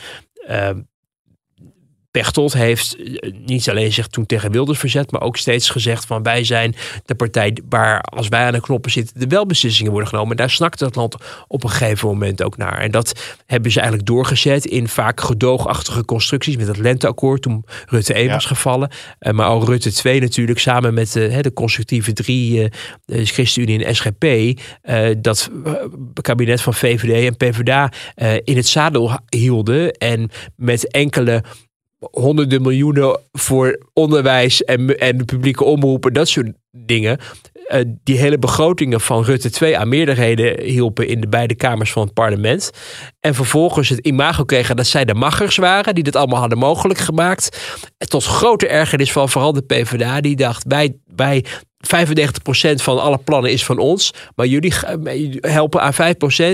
eh, 0.47 0.68
Pechtold 2.11 2.53
heeft 2.53 2.97
eh, 2.97 3.33
niet 3.45 3.71
alleen 3.71 3.93
zich 3.93 4.07
toen 4.07 4.27
tegen 4.27 4.51
Wilders 4.51 4.79
verzet, 4.79 5.11
maar 5.11 5.21
ook 5.21 5.37
steeds 5.37 5.71
gezegd 5.71 6.07
van 6.07 6.23
wij 6.23 6.45
zijn 6.45 6.75
de 7.05 7.15
partij 7.15 7.59
waar 7.69 8.01
als 8.01 8.29
wij 8.29 8.45
aan 8.45 8.53
de 8.53 8.61
knoppen 8.61 8.91
zitten, 8.91 9.21
de 9.21 9.27
wel 9.27 9.47
beslissingen 9.47 9.91
worden 9.93 10.09
genomen. 10.09 10.37
Daar 10.37 10.51
snakte 10.51 10.85
het 10.85 10.95
land 10.95 11.17
op 11.49 11.65
een 11.65 11.71
gegeven 11.71 12.09
moment 12.09 12.43
ook 12.43 12.57
naar. 12.57 12.79
En 12.79 12.91
dat 12.91 13.37
hebben 13.47 13.71
ze 13.71 13.79
eigenlijk 13.79 14.09
doorgezet 14.09 14.65
in 14.65 14.89
vaak 14.89 15.21
gedoogachtige 15.21 16.05
constructies 16.05 16.57
met 16.57 16.67
het 16.67 16.79
lenteakkoord 16.79 17.43
toen 17.43 17.65
Rutte 17.87 18.15
1 18.15 18.25
Ja. 18.25 18.33
was 18.33 18.45
gevallen. 18.45 18.91
Eh, 19.19 19.33
maar 19.33 19.47
al 19.47 19.65
Rutte 19.65 19.93
2 19.93 20.21
natuurlijk 20.21 20.59
samen 20.59 20.95
met 20.95 21.13
de, 21.13 21.21
hè, 21.21 21.41
de 21.41 21.53
constructieve 21.53 22.13
drie, 22.13 22.63
eh, 22.63 22.71
de 23.05 23.25
ChristenUnie 23.25 23.85
en 23.85 23.95
SGP, 23.97 24.25
eh, 24.83 25.09
dat 25.19 25.51
eh, 25.65 25.73
kabinet 26.23 26.61
van 26.61 26.75
VVD 26.75 27.27
en 27.27 27.37
PvdA 27.37 27.93
eh, 28.15 28.35
in 28.45 28.57
het 28.57 28.67
zadel 28.67 29.19
hielden 29.29 29.93
en 29.93 30.31
met 30.57 30.91
enkele 30.91 31.43
honderden 32.01 32.62
miljoenen 32.62 33.20
voor 33.32 33.86
onderwijs 33.92 34.64
en, 34.64 34.99
en 34.99 35.24
publieke 35.24 35.64
omroepen, 35.64 36.12
dat 36.12 36.28
soort 36.28 36.53
dingen. 36.70 37.18
eh, 37.68 37.80
die 38.03 38.18
hele 38.18 38.38
begrotingen 38.38 39.01
van 39.01 39.24
Rutte 39.24 39.51
2 39.51 39.78
aan 39.78 39.88
meerderheden 39.88 40.61
hielpen 40.64 41.09
in 41.09 41.20
de 41.20 41.28
beide 41.28 41.55
kamers 41.55 41.92
van 41.92 42.03
het 42.03 42.12
parlement. 42.12 42.70
En 43.20 43.34
vervolgens 43.34 43.88
het 43.88 44.07
imago 44.07 44.44
kregen 44.44 44.76
dat 44.76 44.86
zij 44.86 45.05
de 45.05 45.14
machers 45.14 45.57
waren, 45.57 45.94
die 45.94 46.05
dit 46.05 46.16
allemaal 46.16 46.40
hadden 46.40 46.59
mogelijk 46.59 46.99
gemaakt. 46.99 47.59
Tot 47.99 48.24
grote 48.24 48.68
ergernis 48.68 49.12
van 49.12 49.28
vooral 49.28 49.53
de 49.53 49.62
PvdA, 49.62 50.20
die 50.20 50.36
dacht: 50.36 50.64
wij, 50.68 50.96
wij 51.16 51.44
95% 51.79 52.74
van 52.74 53.03
alle 53.03 53.18
plannen 53.18 53.53
is 53.53 53.64
van 53.64 53.79
ons, 53.79 54.14
maar 54.35 54.47
jullie 54.47 54.74
helpen 55.41 55.81
aan 55.81 55.95
5% 55.95 55.97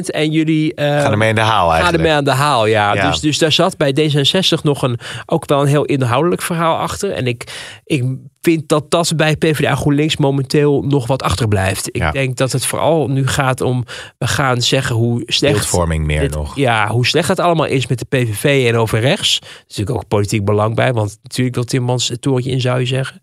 en 0.07 0.31
jullie 0.31 0.75
eh, 0.75 1.01
Gaan 1.01 1.11
ermee 1.13 1.29
in 1.29 1.35
de 1.35 1.41
haal 1.41 1.67
Ga 1.67 1.75
eigenlijk. 1.75 2.03
ermee 2.03 2.17
aan 2.17 2.25
de 2.25 2.31
haal, 2.31 2.67
ja. 2.67 2.95
Ja. 2.95 3.11
Dus, 3.11 3.21
dus 3.21 3.39
daar 3.39 3.53
zat 3.53 3.77
bij 3.77 3.95
D66 4.01 4.63
nog 4.63 4.83
een, 4.83 4.99
ook 5.27 5.47
wel 5.47 5.61
een 5.61 5.67
heel 5.67 5.85
inhoudelijk 5.85 6.43
verhaal 6.43 6.77
achter. 6.77 7.13
En 7.13 7.27
ik, 7.27 7.45
ik 7.85 8.05
vind 8.45 8.69
dat 8.69 8.91
dat 8.91 9.13
bij 9.17 9.37
PvdA 9.37 9.75
GroenLinks 9.75 10.17
momenteel 10.17 10.83
nog 10.83 11.07
wat 11.07 11.23
achterblijft. 11.23 11.89
Ik 11.89 11.97
Ja. 11.97 12.11
denk 12.11 12.37
dat 12.37 12.53
het 12.53 12.67
vooral 12.67 13.09
nu 13.09 13.27
gaat 13.27 13.61
om, 13.61 13.85
we 14.19 14.27
gaan 14.27 14.63
zeggen 14.63 14.97
hoe 14.97 15.23
slecht... 15.27 15.53
Beeldvorming 15.55 16.05
meer 16.07 16.21
dit- 16.21 16.35
nog. 16.35 16.57
Ja, 16.57 16.89
hoe 16.89 17.07
slecht 17.07 17.29
het 17.29 17.39
allemaal 17.41 17.67
is 17.67 17.87
met 17.87 17.99
de 17.99 18.05
PVV 18.09 18.69
en 18.69 18.77
over 18.77 19.01
rechts. 19.01 19.39
Er 19.41 19.47
is 19.47 19.77
natuurlijk 19.77 19.97
ook 19.97 20.09
politiek 20.09 20.45
belang 20.45 20.75
bij, 20.75 20.93
want 20.93 21.19
natuurlijk 21.23 21.55
wil 21.55 21.65
Timmans 21.65 22.09
het 22.09 22.21
torentje 22.23 22.51
in, 22.51 22.61
zou 22.61 22.79
je 22.81 22.87
zeggen. 22.87 23.21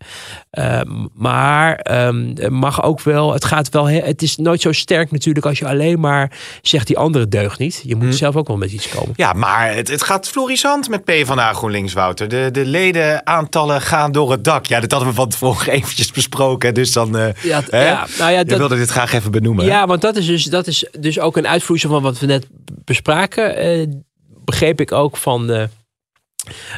Uh, 0.52 0.82
maar 1.14 1.86
um, 2.08 2.34
mag 2.50 2.84
ook 2.84 3.02
wel, 3.02 3.34
het 3.34 3.46
gaat 3.46 3.70
wel, 3.70 3.88
het 3.88 4.22
is 4.22 4.38
nooit 4.38 4.62
zo 4.62 4.72
sterk 4.72 5.12
natuurlijk 5.12 5.46
als 5.46 5.60
je 5.60 5.68
alleen 5.68 6.00
maar 6.00 6.32
zegt 6.62 6.88
die 6.88 6.98
andere 6.98 7.28
deugt 7.28 7.60
niet. 7.60 7.82
Je 7.86 7.96
moet 7.96 8.06
Hm. 8.06 8.12
zelf 8.12 8.36
ook 8.36 8.48
wel 8.48 8.58
met 8.58 8.72
iets 8.72 8.90
komen. 8.90 9.14
Ja, 9.16 9.34
maar 9.34 9.74
het, 9.76 9.88
het 9.88 10.04
gaat 10.04 10.28
florissant 10.28 10.90
met 10.90 11.04
PvdA 11.04 11.54
GroenLinks, 11.54 11.94
Wouter. 11.94 12.28
De, 12.28 12.50
de 12.52 12.66
ledenaantallen 12.66 13.82
gaan 13.82 14.12
door 14.12 14.32
het 14.32 14.44
dak. 14.44 14.66
Ja, 14.66 14.80
dat 14.80 14.92
hadden 14.92 15.10
we 15.10 15.11
van 15.14 15.30
tevoren 15.30 15.74
eventjes 15.78 16.12
besproken. 16.12 16.74
Dus 16.74 16.92
dan 16.92 17.16
uh, 17.16 17.34
ja, 17.44 17.62
hè? 17.70 17.88
ja, 17.88 18.08
nou 18.18 18.32
ja, 18.32 18.44
dat, 18.44 18.58
wilde 18.58 18.78
dit 18.78 18.90
graag 18.90 19.14
even 19.14 19.32
benoemen. 19.32 19.66
Ja, 19.66 19.88
want 19.88 20.02
dat 20.02 20.16
is 20.16 20.26
dus, 20.26 20.44
dat 20.44 20.68
is 20.68 20.86
dus 21.00 21.20
ook 21.20 21.38
een 21.38 21.48
uitvloeisel 21.48 21.90
van 21.90 22.02
wat 22.02 22.20
we 22.20 22.26
net 22.26 22.48
bespraken. 22.86 23.80
Uh, 23.80 23.88
begreep 24.46 24.82
ik 24.82 24.92
ook 24.92 25.18
van... 25.18 25.52
Uh, 25.52 25.64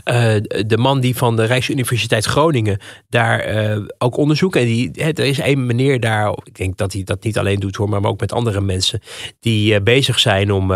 uh, 0.05 0.35
de 0.65 0.77
man 0.77 0.99
die 0.99 1.15
van 1.15 1.35
de 1.35 1.43
Rijksuniversiteit 1.43 2.25
Groningen 2.25 2.79
daar 3.09 3.55
uh, 3.55 3.85
ook 3.97 4.17
onderzoek. 4.17 4.55
En 4.55 4.65
die, 4.65 4.89
hè, 4.93 5.11
er 5.11 5.25
is 5.25 5.39
een 5.39 5.65
meneer 5.65 5.99
daar, 5.99 6.37
ik 6.43 6.55
denk 6.55 6.77
dat 6.77 6.93
hij 6.93 7.03
dat 7.03 7.23
niet 7.23 7.37
alleen 7.37 7.59
doet 7.59 7.75
hoor, 7.75 7.89
maar 7.89 8.03
ook 8.03 8.19
met 8.19 8.33
andere 8.33 8.61
mensen. 8.61 8.99
Die 9.39 9.73
uh, 9.73 9.81
bezig 9.81 10.19
zijn 10.19 10.51
om 10.51 10.71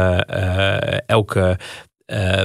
elke. 1.06 1.60
Uh, 2.14 2.42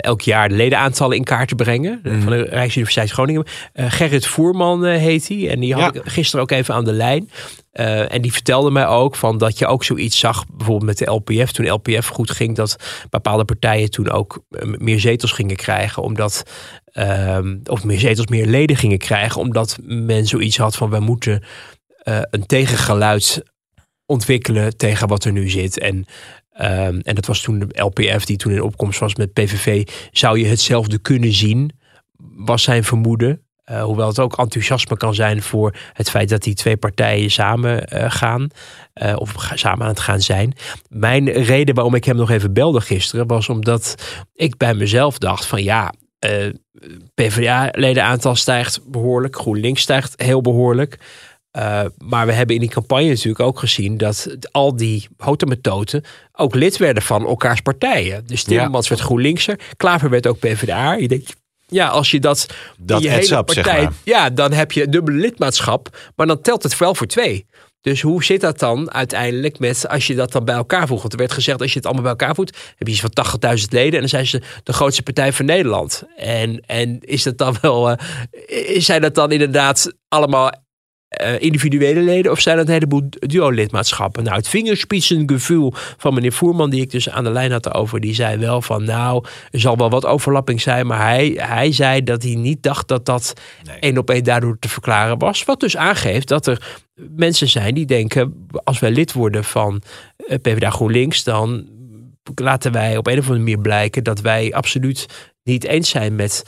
elk 0.00 0.20
jaar 0.20 0.48
de 0.48 0.54
ledenaantallen 0.54 1.16
in 1.16 1.24
kaart 1.24 1.48
te 1.48 1.54
brengen. 1.54 2.00
Mm. 2.02 2.22
Van 2.22 2.32
de 2.32 2.42
Rijksuniversiteit 2.42 3.10
Groningen. 3.10 3.44
Uh, 3.74 3.86
Gerrit 3.90 4.26
Voerman 4.26 4.86
uh, 4.86 4.96
heet 4.96 5.28
hij. 5.28 5.50
En 5.50 5.60
die 5.60 5.74
had 5.74 5.94
ja. 5.94 6.00
ik 6.00 6.08
gisteren 6.08 6.42
ook 6.42 6.50
even 6.50 6.74
aan 6.74 6.84
de 6.84 6.92
lijn. 6.92 7.30
Uh, 7.72 8.12
en 8.12 8.22
die 8.22 8.32
vertelde 8.32 8.70
mij 8.70 8.86
ook 8.86 9.16
van 9.16 9.38
dat 9.38 9.58
je 9.58 9.66
ook 9.66 9.84
zoiets 9.84 10.18
zag, 10.18 10.46
bijvoorbeeld 10.46 10.86
met 10.86 10.98
de 10.98 11.10
LPF. 11.10 11.52
Toen 11.52 11.70
LPF 11.70 12.06
goed 12.06 12.30
ging, 12.30 12.56
dat 12.56 12.76
bepaalde 13.10 13.44
partijen 13.44 13.90
toen 13.90 14.10
ook 14.10 14.44
meer 14.60 15.00
zetels 15.00 15.32
gingen 15.32 15.56
krijgen. 15.56 16.02
Omdat, 16.02 16.42
uh, 16.92 17.38
of 17.64 17.84
meer 17.84 17.98
zetels, 17.98 18.26
meer 18.26 18.46
leden 18.46 18.76
gingen 18.76 18.98
krijgen. 18.98 19.40
Omdat 19.40 19.78
men 19.82 20.26
zoiets 20.26 20.56
had 20.56 20.76
van 20.76 20.90
we 20.90 21.00
moeten 21.00 21.42
uh, 22.04 22.20
een 22.30 22.46
tegengeluid 22.46 23.42
ontwikkelen 24.06 24.76
tegen 24.76 25.08
wat 25.08 25.24
er 25.24 25.32
nu 25.32 25.48
zit. 25.48 25.78
En, 25.78 26.06
um, 26.60 27.00
en 27.00 27.14
dat 27.14 27.26
was 27.26 27.40
toen 27.40 27.58
de 27.58 27.82
LPF 27.82 28.24
die 28.24 28.36
toen 28.36 28.52
in 28.52 28.62
opkomst 28.62 28.98
was 28.98 29.14
met 29.14 29.32
PVV. 29.32 29.88
Zou 30.12 30.38
je 30.38 30.46
hetzelfde 30.46 30.98
kunnen 30.98 31.32
zien, 31.32 31.70
was 32.36 32.62
zijn 32.62 32.84
vermoeden. 32.84 33.42
Uh, 33.70 33.82
hoewel 33.82 34.08
het 34.08 34.18
ook 34.18 34.38
enthousiasme 34.38 34.96
kan 34.96 35.14
zijn 35.14 35.42
voor 35.42 35.74
het 35.92 36.10
feit 36.10 36.28
dat 36.28 36.42
die 36.42 36.54
twee 36.54 36.76
partijen 36.76 37.30
samen 37.30 37.94
uh, 37.94 38.04
gaan. 38.10 38.48
Uh, 39.02 39.16
of 39.16 39.50
samen 39.54 39.82
aan 39.82 39.88
het 39.88 40.00
gaan 40.00 40.20
zijn. 40.20 40.52
Mijn 40.88 41.30
reden 41.30 41.74
waarom 41.74 41.94
ik 41.94 42.04
hem 42.04 42.16
nog 42.16 42.30
even 42.30 42.52
belde 42.52 42.80
gisteren 42.80 43.26
was 43.26 43.48
omdat 43.48 43.94
ik 44.34 44.56
bij 44.56 44.74
mezelf 44.74 45.18
dacht 45.18 45.46
van 45.46 45.62
ja. 45.62 45.92
PvdA-ledenaantal 47.14 48.36
stijgt 48.36 48.80
behoorlijk. 48.90 49.36
GroenLinks 49.36 49.82
stijgt 49.82 50.22
heel 50.22 50.40
behoorlijk. 50.40 50.98
Uh, 51.56 51.84
maar 51.98 52.26
we 52.26 52.32
hebben 52.32 52.54
in 52.54 52.60
die 52.60 52.70
campagne 52.70 53.08
natuurlijk 53.08 53.40
ook 53.40 53.58
gezien 53.58 53.96
dat 53.96 54.36
al 54.50 54.76
die 54.76 55.08
hotemetoten 55.16 56.04
ook 56.32 56.54
lid 56.54 56.76
werden 56.76 57.02
van 57.02 57.26
elkaars 57.26 57.60
partijen. 57.60 58.26
Dus 58.26 58.42
Timmermans 58.42 58.88
ja. 58.88 58.94
werd 58.94 59.06
GroenLinkser, 59.06 59.58
Klaver 59.76 60.10
werd 60.10 60.26
ook 60.26 60.38
PvdA. 60.38 60.92
Je 60.92 61.08
denkt, 61.08 61.36
ja, 61.66 61.88
als 61.88 62.10
je 62.10 62.20
dat, 62.20 62.46
dat 62.78 63.02
je 63.02 63.08
hele 63.08 63.36
up, 63.36 63.46
partij, 63.46 63.62
zeg 63.62 63.82
maar. 63.82 63.92
ja, 64.04 64.30
dan 64.30 64.52
heb 64.52 64.72
je 64.72 64.88
dubbele 64.88 65.18
lidmaatschap, 65.18 65.96
maar 66.16 66.26
dan 66.26 66.40
telt 66.40 66.62
het 66.62 66.78
wel 66.78 66.94
voor 66.94 67.06
twee. 67.06 67.46
Dus 67.80 68.00
hoe 68.00 68.24
zit 68.24 68.40
dat 68.40 68.58
dan 68.58 68.92
uiteindelijk 68.92 69.58
met 69.58 69.88
als 69.88 70.06
je 70.06 70.14
dat 70.14 70.32
dan 70.32 70.44
bij 70.44 70.54
elkaar 70.54 70.86
voegt? 70.86 71.00
Want 71.00 71.12
er 71.12 71.18
werd 71.18 71.32
gezegd, 71.32 71.60
als 71.60 71.70
je 71.70 71.76
het 71.76 71.84
allemaal 71.84 72.02
bij 72.02 72.12
elkaar 72.12 72.34
voegt, 72.34 72.56
heb 72.76 72.86
je 72.86 72.92
iets 72.92 73.04
van 73.40 73.56
80.000 73.58 73.64
leden. 73.68 73.92
En 73.92 74.00
dan 74.00 74.08
zijn 74.08 74.26
ze 74.26 74.42
de 74.62 74.72
grootste 74.72 75.02
partij 75.02 75.32
van 75.32 75.44
Nederland. 75.44 76.02
En, 76.16 76.60
en 76.66 76.98
is 77.00 77.22
dat 77.22 77.38
dan 77.38 77.56
wel, 77.60 77.90
uh, 77.90 77.96
zijn 78.80 79.02
dat 79.02 79.14
dan 79.14 79.32
inderdaad 79.32 79.92
allemaal 80.08 80.52
uh, 81.22 81.40
individuele 81.40 82.00
leden 82.00 82.32
of 82.32 82.40
zijn 82.40 82.56
dat 82.56 82.66
een 82.66 82.72
heleboel 82.72 83.08
duo-lidmaatschappen? 83.10 84.24
Nou, 84.24 84.36
het 84.36 84.48
vingerspitsengevoel 84.48 85.72
van 85.96 86.14
meneer 86.14 86.32
Voerman, 86.32 86.70
die 86.70 86.80
ik 86.80 86.90
dus 86.90 87.10
aan 87.10 87.24
de 87.24 87.30
lijn 87.30 87.52
had 87.52 87.74
over, 87.74 88.00
die 88.00 88.14
zei 88.14 88.36
wel 88.36 88.62
van 88.62 88.84
nou, 88.84 89.24
er 89.50 89.60
zal 89.60 89.76
wel 89.76 89.90
wat 89.90 90.06
overlapping 90.06 90.60
zijn, 90.60 90.86
maar 90.86 91.06
hij, 91.06 91.32
hij 91.36 91.72
zei 91.72 92.02
dat 92.02 92.22
hij 92.22 92.34
niet 92.34 92.62
dacht 92.62 92.88
dat 92.88 93.06
dat 93.06 93.32
nee. 93.64 93.78
één 93.78 93.98
op 93.98 94.10
één 94.10 94.24
daardoor 94.24 94.58
te 94.58 94.68
verklaren 94.68 95.18
was. 95.18 95.44
Wat 95.44 95.60
dus 95.60 95.76
aangeeft 95.76 96.28
dat 96.28 96.46
er 96.46 96.78
mensen 97.16 97.48
zijn 97.48 97.74
die 97.74 97.86
denken, 97.86 98.46
als 98.64 98.78
wij 98.78 98.90
lid 98.90 99.12
worden 99.12 99.44
van 99.44 99.82
uh, 100.18 100.36
PvdA 100.42 100.70
GroenLinks, 100.70 101.24
dan 101.24 101.68
laten 102.34 102.72
wij 102.72 102.96
op 102.96 103.06
een 103.06 103.18
of 103.18 103.24
andere 103.24 103.38
manier 103.38 103.60
blijken 103.60 104.04
dat 104.04 104.20
wij 104.20 104.54
absoluut 104.54 105.06
niet 105.42 105.64
eens 105.64 105.88
zijn 105.88 106.14
met 106.14 106.44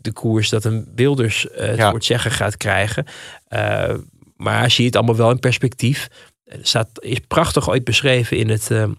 de 0.00 0.12
koers 0.12 0.48
dat 0.48 0.64
een 0.64 0.88
Wilders 0.94 1.46
het 1.52 1.76
Ja. 1.76 1.84
voor 1.84 1.94
het 1.94 2.04
zeggen 2.04 2.30
gaat 2.30 2.56
krijgen. 2.56 3.06
Eh, 3.46 3.94
maar 4.36 4.70
zie 4.70 4.80
je 4.80 4.86
het 4.86 4.96
allemaal 4.96 5.16
wel 5.16 5.30
in 5.30 5.38
perspectief. 5.38 6.08
Er 6.44 6.58
staat, 6.62 6.88
is 6.94 7.18
prachtig 7.18 7.70
ooit 7.70 7.84
beschreven 7.84 8.36
in 8.36 8.48
het, 8.48 8.70
eh, 8.70 8.90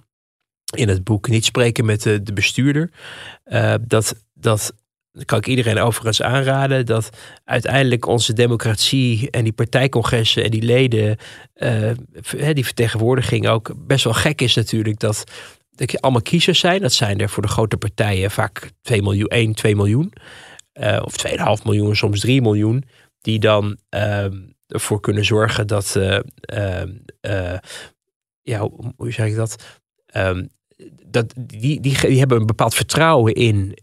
in 0.75 0.87
het 0.87 1.03
boek 1.03 1.27
Niet 1.27 1.45
spreken 1.45 1.85
met 1.85 2.01
de, 2.01 2.23
de 2.23 2.33
bestuurder. 2.33 2.89
Eh, 3.43 3.73
dat, 3.81 4.15
dat 4.33 4.73
kan 5.25 5.37
ik 5.37 5.47
iedereen 5.47 5.79
overigens 5.79 6.21
aanraden. 6.21 6.85
Dat 6.85 7.09
uiteindelijk 7.43 8.05
onze 8.05 8.33
democratie 8.33 9.31
en 9.31 9.43
die 9.43 9.53
partijcongressen 9.53 10.43
en 10.43 10.51
die 10.51 10.61
leden, 10.61 11.17
eh, 11.53 11.91
die 12.53 12.65
vertegenwoordiging 12.65 13.47
ook 13.47 13.73
best 13.77 14.03
wel 14.03 14.13
gek 14.13 14.41
is 14.41 14.55
natuurlijk. 14.55 14.99
Dat, 14.99 15.23
dat 15.79 16.01
allemaal 16.01 16.21
kiezers 16.21 16.59
zijn. 16.59 16.81
Dat 16.81 16.93
zijn 16.93 17.19
er 17.19 17.29
voor 17.29 17.43
de 17.43 17.49
grote 17.49 17.77
partijen 17.77 18.31
vaak 18.31 18.71
2 18.81 19.01
miljoen, 19.01 19.27
1, 19.27 19.53
2 19.53 19.75
miljoen. 19.75 20.13
eh, 20.71 21.01
of 21.03 21.15
2,5 21.15 21.63
miljoen, 21.63 21.95
soms 21.95 22.19
3 22.19 22.41
miljoen. 22.41 22.83
Die 23.21 23.39
dan 23.39 23.77
ehm, 23.89 24.37
ervoor 24.67 24.99
kunnen 24.99 25.25
zorgen 25.25 25.67
dat. 25.67 25.95
eh, 25.95 26.19
ehm, 26.39 26.89
eh, 27.21 27.57
ja, 28.41 28.69
hoe, 28.95 29.11
zeg 29.11 29.27
ik 29.27 29.35
dat? 29.35 29.79
Ehm, 30.05 30.45
dat 31.05 31.33
die, 31.37 31.79
die, 31.81 32.19
hebben 32.19 32.39
een 32.39 32.45
bepaald 32.45 32.75
vertrouwen 32.75 33.33
in, 33.33 33.77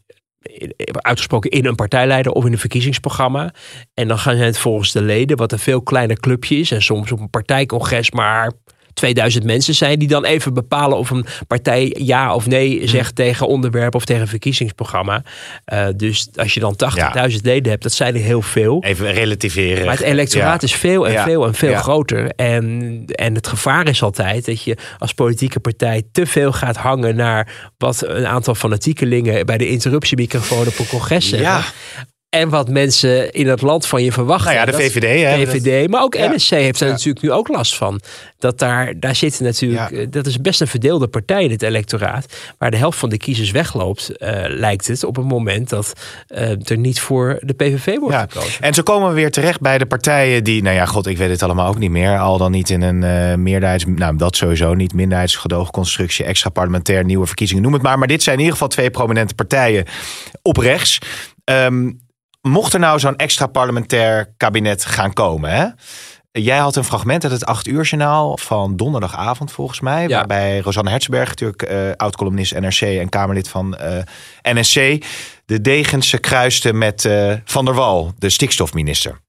uitgesproken 0.91 1.51
in 1.51 1.67
een 1.67 1.75
partijleider 1.75 2.33
of 2.33 2.45
in 2.45 2.53
een 2.53 2.59
verkiezingsprogramma. 2.59 3.55
En 3.95 4.09
dan 4.09 4.19
gaan 4.19 4.37
zij 4.37 4.47
het 4.47 4.59
volgens 4.59 4.93
de 4.93 5.03
leden, 5.03 5.37
wat 5.37 5.53
een 5.53 5.59
veel 5.59 5.83
kleiner 5.83 6.21
clubje 6.21 6.57
is. 6.57 6.71
En 6.71 6.83
soms 6.83 7.13
op 7.13 7.21
een 7.21 7.31
partijcongres 7.31 8.11
maar 8.11 8.53
2000 8.97 9.45
mensen 9.45 9.75
zijn 9.75 9.99
die 9.99 10.09
dan 10.09 10.25
even 10.25 10.55
bepalen 10.55 10.99
of 10.99 11.11
een 11.11 11.27
partij 11.47 11.95
ja 11.99 12.35
of 12.35 12.47
nee 12.47 12.89
zegt 12.89 13.15
tegen 13.15 13.47
onderwerp 13.49 13.95
of 13.95 14.05
tegen 14.05 14.23
een 14.23 14.29
verkiezingsprogramma. 14.29 15.23
Eh, 15.65 15.87
dus 15.97 16.29
als 16.35 16.55
je 16.55 16.61
dan 16.61 16.77
80.000 16.77 17.43
leden 17.43 17.71
hebt, 17.71 17.83
dat 17.83 17.93
zijn 17.93 18.15
er 18.15 18.21
heel 18.21 18.43
veel. 18.43 18.83
Even 18.83 19.13
relativeren. 19.13 19.85
Maar 19.85 19.95
het 19.97 20.05
electoraat 20.05 20.61
Ja. 20.61 20.67
is 20.69 20.75
veel 20.75 21.07
en 21.07 21.13
Ja. 21.13 21.25
veel 21.25 21.47
en 21.47 21.55
veel 21.55 21.75
groter. 21.75 22.31
En, 22.31 23.03
en 23.07 23.35
het 23.35 23.47
gevaar 23.47 23.89
is 23.89 24.03
altijd 24.03 24.47
dat 24.47 24.63
je 24.63 24.77
als 24.99 25.13
politieke 25.15 25.61
partij 25.61 26.03
te 26.13 26.27
veel 26.27 26.53
gaat 26.53 26.77
hangen 26.77 27.17
naar 27.17 27.49
wat 27.79 28.03
een 28.07 28.27
aantal 28.27 28.55
fanatiekelingen 28.55 29.47
bij 29.47 29.59
de 29.59 29.69
interruptiemicrofoon 29.69 30.67
op 30.67 30.79
een 30.79 30.87
congres 30.89 31.29
zeggen. 31.29 31.65
En 32.29 32.49
wat 32.49 32.69
mensen 32.69 33.33
in 33.33 33.49
het 33.49 33.63
land 33.63 33.87
van 33.87 34.03
je 34.03 34.13
verwachten. 34.13 34.55
Nou 34.55 34.67
ja, 34.67 34.73
de 34.73 34.83
VVD, 34.83 35.23
hè, 35.25 35.47
VVD, 35.47 35.89
maar 35.91 36.03
ook 36.03 36.15
Ja. 36.15 36.33
NSC 36.35 36.51
heeft 36.51 36.79
daar 36.79 36.89
Ja. 36.89 36.95
natuurlijk 36.95 37.25
nu 37.25 37.33
ook 37.33 37.49
last 37.49 37.77
van. 37.77 38.01
Dat 38.39 38.59
daar, 38.59 39.01
daar 39.01 39.15
zitten 39.15 39.45
natuurlijk, 39.45 39.91
Ja. 39.91 39.97
eh, 39.97 40.07
dat 40.11 40.27
is 40.27 40.41
best 40.41 40.61
een 40.61 40.67
verdeelde 40.67 41.09
partij 41.09 41.45
in 41.45 41.51
het 41.51 41.63
electoraat. 41.63 42.27
Waar 42.59 42.71
de 42.71 42.77
helft 42.77 42.99
van 42.99 43.09
de 43.09 43.17
kiezers 43.17 43.51
wegloopt, 43.51 44.17
eh, 44.17 44.45
lijkt 44.49 44.87
het, 44.87 45.05
op 45.05 45.17
het 45.17 45.25
moment 45.25 45.69
dat 45.69 45.93
eh, 46.27 46.71
er 46.71 46.79
niet 46.79 47.01
voor 47.01 47.39
de 47.41 47.53
PVV 47.55 47.97
wordt 47.99 48.17
gekozen. 48.17 48.63
En 48.63 48.75
zo 48.75 48.83
komen 48.83 49.09
we 49.09 49.15
weer 49.15 49.31
terecht 49.31 49.61
bij 49.61 49.79
de 49.79 49.87
partijen 49.87 50.45
die, 50.45 50.63
nou 50.63 50.75
ja, 50.77 50.85
god, 50.87 51.07
ik 51.07 51.19
weet 51.19 51.31
het 51.31 51.43
allemaal 51.43 51.69
ook 51.69 51.79
niet 51.79 51.91
meer. 51.91 52.19
Al 52.19 52.39
dan 52.39 52.51
niet 52.51 52.71
in 52.71 52.83
een 52.83 53.03
eh 53.03 53.35
meerderheids, 53.35 53.85
nou 53.87 54.17
dat 54.17 54.37
sowieso 54.37 54.75
niet, 54.75 54.95
minderheidsgedoogconstructie, 54.95 56.25
extra 56.25 56.51
parlementair, 56.51 57.05
nieuwe 57.05 57.27
verkiezingen, 57.27 57.63
noem 57.63 57.73
het 57.73 57.83
maar. 57.83 57.99
Maar 57.99 58.09
dit 58.09 58.23
zijn 58.23 58.35
in 58.35 58.41
ieder 58.41 58.57
geval 58.57 58.73
twee 58.73 58.91
prominente 58.91 59.35
partijen 59.35 59.85
op 60.43 60.57
rechts. 60.57 60.99
Ehm, 61.45 61.91
mocht 62.51 62.73
er 62.73 62.81
nou 62.81 62.99
zo'n 62.99 63.17
extra 63.17 63.47
parlementair 63.47 64.33
kabinet 64.37 64.85
gaan 64.85 65.13
komen, 65.13 65.51
hè? 65.51 65.67
Jij 66.43 66.59
had 66.59 66.77
een 66.77 66.85
fragment 66.85 67.23
uit 67.23 67.33
het 67.33 67.45
8 67.45 67.67
uur 67.67 67.83
journaal 67.83 68.39
van 68.39 68.77
donderdagavond 68.77 69.53
volgens 69.53 69.81
mij. 69.81 70.09
Ja. 70.09 70.17
Waarbij 70.17 70.59
Rosanne 70.59 70.91
Hertzberg, 70.91 71.29
natuurlijk 71.29 71.63
eh, 71.63 71.79
oud-columnist 71.97 72.59
NRC 72.59 72.81
en 72.81 73.09
Kamerlid 73.09 73.49
van 73.49 73.77
eh, 73.77 73.99
NSC, 74.43 75.05
de 75.47 75.61
degens 75.61 76.21
kruiste 76.21 76.73
met 76.73 77.05
eh, 77.05 77.33
Van 77.45 77.65
der 77.65 77.75
Wal, 77.75 78.13
de 78.19 78.31
stikstofminister. 78.31 79.21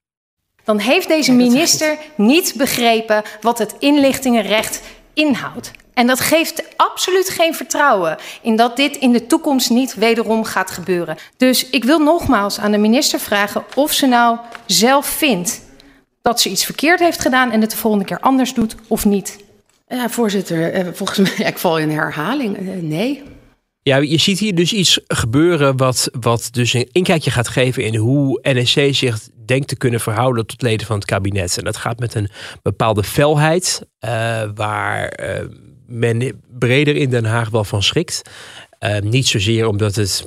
dan 0.64 0.80
heeft 0.80 1.08
deze 1.08 1.32
minister 1.32 1.98
niet 2.16 2.54
begrepen 2.58 3.24
wat 3.42 3.58
het 3.58 3.76
inlichtingenrecht 3.80 4.82
inhoudt. 5.14 5.72
En 5.98 6.08
dat 6.08 6.20
geeft 6.20 6.64
absoluut 6.76 7.30
geen 7.30 7.54
vertrouwen 7.54 8.18
in 8.42 8.56
dat 8.56 8.76
dit 8.76 8.96
in 8.96 9.12
de 9.12 9.26
toekomst 9.26 9.70
niet 9.70 9.96
wederom 9.96 10.44
gaat 10.44 10.72
gebeuren. 10.72 11.18
Dus 11.38 11.70
ik 11.70 11.84
wil 11.84 12.00
nogmaals 12.00 12.60
aan 12.60 12.72
de 12.72 12.78
minister 12.78 13.20
vragen 13.20 13.64
of 13.76 13.92
ze 13.94 14.08
nou 14.08 14.38
zelf 14.66 15.06
vindt 15.06 15.62
dat 16.22 16.42
ze 16.42 16.50
iets 16.50 16.66
verkeerd 16.66 17.00
heeft 17.00 17.20
gedaan 17.20 17.52
en 17.52 17.62
het 17.62 17.72
de 17.72 17.78
volgende 17.78 18.06
keer 18.06 18.20
anders 18.20 18.54
doet 18.54 18.76
of 18.88 19.06
niet. 19.06 19.38
Ja, 19.88 20.10
voorzitter, 20.10 20.74
eh, 20.74 20.88
volgens 20.94 21.18
mij, 21.18 21.48
ik 21.52 21.58
val 21.58 21.80
in 21.80 21.90
herhaling. 21.90 22.58
Eh, 22.58 22.76
Nee. 22.82 23.24
Ja, 23.82 23.98
je 23.98 24.18
ziet 24.18 24.40
hier 24.40 24.56
dus 24.56 24.74
iets 24.74 25.00
gebeuren 25.08 25.78
wat, 25.78 26.10
wat 26.20 26.50
dus 26.52 26.74
een 26.74 26.90
inkijkje 26.92 27.32
gaat 27.32 27.48
geven 27.48 27.84
in 27.84 27.96
hoe 27.96 28.40
NSC 28.42 28.80
zich 28.92 29.20
denkt 29.46 29.68
te 29.68 29.78
kunnen 29.78 30.00
verhouden 30.00 30.46
tot 30.46 30.62
leden 30.62 30.88
van 30.88 30.96
het 30.96 31.06
kabinet. 31.06 31.58
En 31.58 31.64
dat 31.64 31.78
gaat 31.78 32.00
met 32.00 32.16
een 32.16 32.30
bepaalde 32.62 33.04
felheid, 33.04 33.82
eh, 34.00 34.44
waar 34.56 35.08
eh, 35.08 35.46
men 35.88 36.42
breder 36.60 36.96
in 36.96 37.10
Den 37.10 37.26
Haag 37.26 37.50
wel 37.50 37.64
van 37.64 37.84
schrikt. 37.84 38.22
Eh, 38.80 39.00
niet 39.00 39.28
zozeer 39.28 39.68
omdat 39.68 39.96
het 39.96 40.26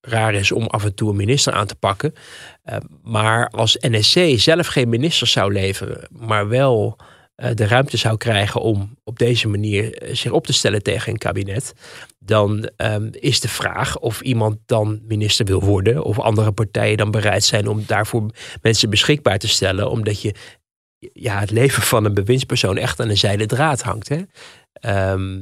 raar 0.00 0.34
is 0.34 0.52
om 0.52 0.66
af 0.66 0.84
en 0.84 0.94
toe 0.94 1.10
een 1.10 1.16
minister 1.16 1.52
aan 1.52 1.66
te 1.66 1.74
pakken. 1.74 2.14
Eh, 2.62 2.76
maar 3.02 3.48
als 3.48 3.76
NSC 3.80 4.38
zelf 4.38 4.66
geen 4.66 4.88
minister 4.88 5.26
zou 5.26 5.52
leveren, 5.52 6.08
maar 6.10 6.48
wel 6.48 6.96
eh, 7.38 7.54
de 7.54 7.66
ruimte 7.66 7.96
zou 7.96 8.16
krijgen 8.16 8.60
om 8.60 8.96
op 9.04 9.18
deze 9.18 9.48
manier 9.48 9.94
eh, 9.94 10.14
zich 10.14 10.32
op 10.32 10.46
te 10.46 10.52
stellen 10.52 10.82
tegen 10.82 11.12
een 11.12 11.18
kabinet, 11.18 11.72
dan 12.18 12.70
ehm, 12.76 13.08
is 13.12 13.40
de 13.40 13.48
vraag 13.48 13.98
of 13.98 14.20
iemand 14.20 14.58
dan 14.66 15.00
minister 15.06 15.46
wil 15.46 15.60
worden, 15.60 16.04
of 16.04 16.18
andere 16.18 16.52
partijen 16.52 16.96
dan 16.96 17.10
bereid 17.10 17.44
zijn 17.44 17.68
om 17.68 17.84
daarvoor 17.86 18.30
mensen 18.62 18.90
beschikbaar 18.90 19.38
te 19.38 19.48
stellen, 19.48 19.90
omdat 19.90 20.22
je 20.22 20.34
ja, 21.12 21.38
het 21.38 21.50
leven 21.50 21.82
van 21.82 22.04
een 22.04 22.14
bewindspersoon 22.14 22.76
echt 22.76 23.00
aan 23.00 23.08
een 23.08 23.16
zijden 23.16 23.48
draad 23.48 23.82
hangt. 23.82 24.08
Hè? 24.08 24.22
Ehm, 24.80 25.38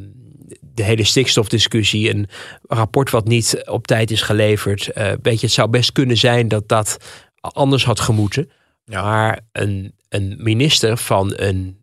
de 0.60 0.82
hele 0.82 1.04
stikstofdiscussie, 1.04 2.10
een 2.10 2.28
rapport 2.62 3.10
wat 3.10 3.28
niet 3.28 3.62
op 3.64 3.86
tijd 3.86 4.10
is 4.10 4.22
geleverd. 4.22 4.90
weet 5.22 5.40
je, 5.40 5.46
het 5.46 5.54
zou 5.54 5.68
best 5.68 5.92
kunnen 5.92 6.16
zijn 6.16 6.48
dat 6.48 6.68
dat 6.68 6.96
anders 7.40 7.84
had 7.84 8.00
gemoeten. 8.00 8.50
Maar 8.84 9.40
een, 9.52 9.94
een 10.08 10.34
minister 10.38 10.96
van 10.96 11.32
een 11.36 11.82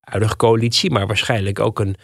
huidige 0.00 0.36
coalitie, 0.36 0.90
maar 0.90 1.06
waarschijnlijk 1.06 1.60
ook 1.60 1.80
een 1.80 1.96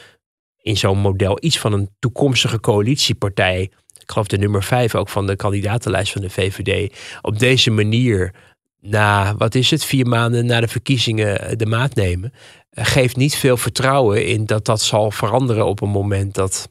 in 0.67 0.77
zo'n 0.77 0.99
model 0.99 1.39
iets 1.41 1.59
van 1.59 1.73
een 1.73 1.91
toekomstige 1.99 2.61
coalitiepartij. 2.61 3.61
Ik 3.99 4.11
geloof 4.11 4.27
de 4.27 4.39
nummer 4.39 4.63
vijf 4.63 4.95
ook 4.95 5.09
van 5.09 5.27
de 5.27 5.37
kandidatenlijst 5.37 6.13
van 6.13 6.21
de 6.21 6.31
VVD. 6.31 6.97
Op 7.23 7.39
deze 7.39 7.71
manier, 7.71 8.35
na 8.81 9.37
wat 9.37 9.55
is 9.55 9.71
het, 9.71 9.85
vier 9.85 10.07
maanden 10.07 10.47
na 10.47 10.61
de 10.61 10.69
verkiezingen 10.69 11.41
eh, 11.41 11.57
de 11.57 11.67
maat 11.67 11.95
nemen. 11.95 12.33
Geeft 12.79 13.17
niet 13.17 13.37
veel 13.37 13.57
vertrouwen 13.57 14.27
in 14.27 14.45
dat 14.45 14.65
dat 14.65 14.81
zal 14.81 15.11
veranderen 15.11 15.67
op 15.67 15.81
een 15.83 15.89
moment 15.89 16.35
dat. 16.35 16.69